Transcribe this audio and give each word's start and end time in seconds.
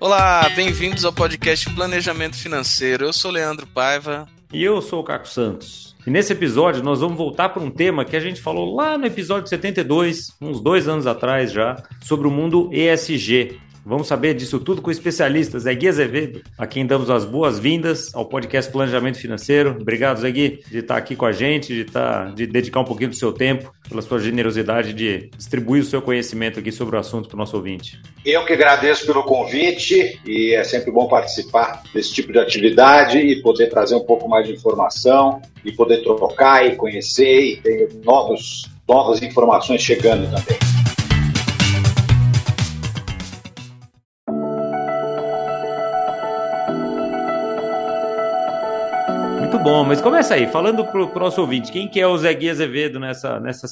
Olá, 0.00 0.48
bem-vindos 0.54 1.04
ao 1.04 1.12
podcast 1.12 1.68
Planejamento 1.74 2.36
Financeiro. 2.36 3.06
Eu 3.06 3.12
sou 3.12 3.32
Leandro 3.32 3.66
Paiva. 3.66 4.28
E 4.52 4.62
eu 4.62 4.80
sou 4.80 5.00
o 5.00 5.04
Caco 5.04 5.26
Santos. 5.26 5.96
E 6.06 6.10
nesse 6.10 6.32
episódio 6.32 6.84
nós 6.84 7.00
vamos 7.00 7.18
voltar 7.18 7.48
para 7.48 7.60
um 7.60 7.68
tema 7.68 8.04
que 8.04 8.16
a 8.16 8.20
gente 8.20 8.40
falou 8.40 8.76
lá 8.76 8.96
no 8.96 9.06
episódio 9.06 9.48
72, 9.48 10.36
uns 10.40 10.60
dois 10.60 10.86
anos 10.86 11.04
atrás 11.04 11.50
já, 11.50 11.82
sobre 12.00 12.28
o 12.28 12.30
mundo 12.30 12.70
ESG, 12.72 13.60
Vamos 13.88 14.06
saber 14.06 14.34
disso 14.34 14.60
tudo 14.60 14.82
com 14.82 14.90
especialistas. 14.90 15.62
Zé 15.62 15.74
Gui 15.74 15.88
Azevedo, 15.88 16.42
a 16.58 16.66
quem 16.66 16.84
damos 16.84 17.08
as 17.08 17.24
boas-vindas 17.24 18.14
ao 18.14 18.26
podcast 18.26 18.70
Planejamento 18.70 19.18
Financeiro. 19.18 19.78
Obrigado, 19.80 20.20
Zé 20.20 20.30
Gui, 20.30 20.60
de 20.70 20.80
estar 20.80 20.98
aqui 20.98 21.16
com 21.16 21.24
a 21.24 21.32
gente, 21.32 21.72
de, 21.72 21.80
estar, 21.80 22.34
de 22.34 22.46
dedicar 22.46 22.80
um 22.80 22.84
pouquinho 22.84 23.08
do 23.08 23.16
seu 23.16 23.32
tempo, 23.32 23.72
pela 23.88 24.02
sua 24.02 24.18
generosidade 24.18 24.92
de 24.92 25.30
distribuir 25.34 25.80
o 25.80 25.86
seu 25.86 26.02
conhecimento 26.02 26.60
aqui 26.60 26.70
sobre 26.70 26.96
o 26.96 26.98
assunto 26.98 27.30
para 27.30 27.36
o 27.36 27.38
nosso 27.38 27.56
ouvinte. 27.56 27.98
Eu 28.26 28.44
que 28.44 28.52
agradeço 28.52 29.06
pelo 29.06 29.22
convite 29.22 30.20
e 30.26 30.52
é 30.52 30.64
sempre 30.64 30.90
bom 30.90 31.08
participar 31.08 31.82
desse 31.94 32.12
tipo 32.12 32.30
de 32.30 32.38
atividade 32.38 33.16
e 33.16 33.40
poder 33.40 33.70
trazer 33.70 33.94
um 33.94 34.04
pouco 34.04 34.28
mais 34.28 34.46
de 34.46 34.52
informação 34.52 35.40
e 35.64 35.72
poder 35.72 36.02
trocar 36.02 36.66
e 36.66 36.76
conhecer 36.76 37.40
e 37.40 37.56
ter 37.56 37.88
novos, 38.04 38.70
novas 38.86 39.22
informações 39.22 39.80
chegando 39.80 40.30
também. 40.30 40.77
Muito 49.58 49.70
bom, 49.70 49.84
mas 49.84 50.00
começa 50.00 50.34
aí, 50.34 50.46
falando 50.46 50.84
pro, 50.84 51.08
pro 51.08 51.18
nosso 51.18 51.40
ouvinte, 51.40 51.72
quem 51.72 51.88
que 51.88 52.00
é 52.00 52.06
o 52.06 52.16
Zé 52.16 52.32
Gui 52.32 52.48
Azevedo 52.48 53.00
nessa, 53.00 53.40
nessa, 53.40 53.66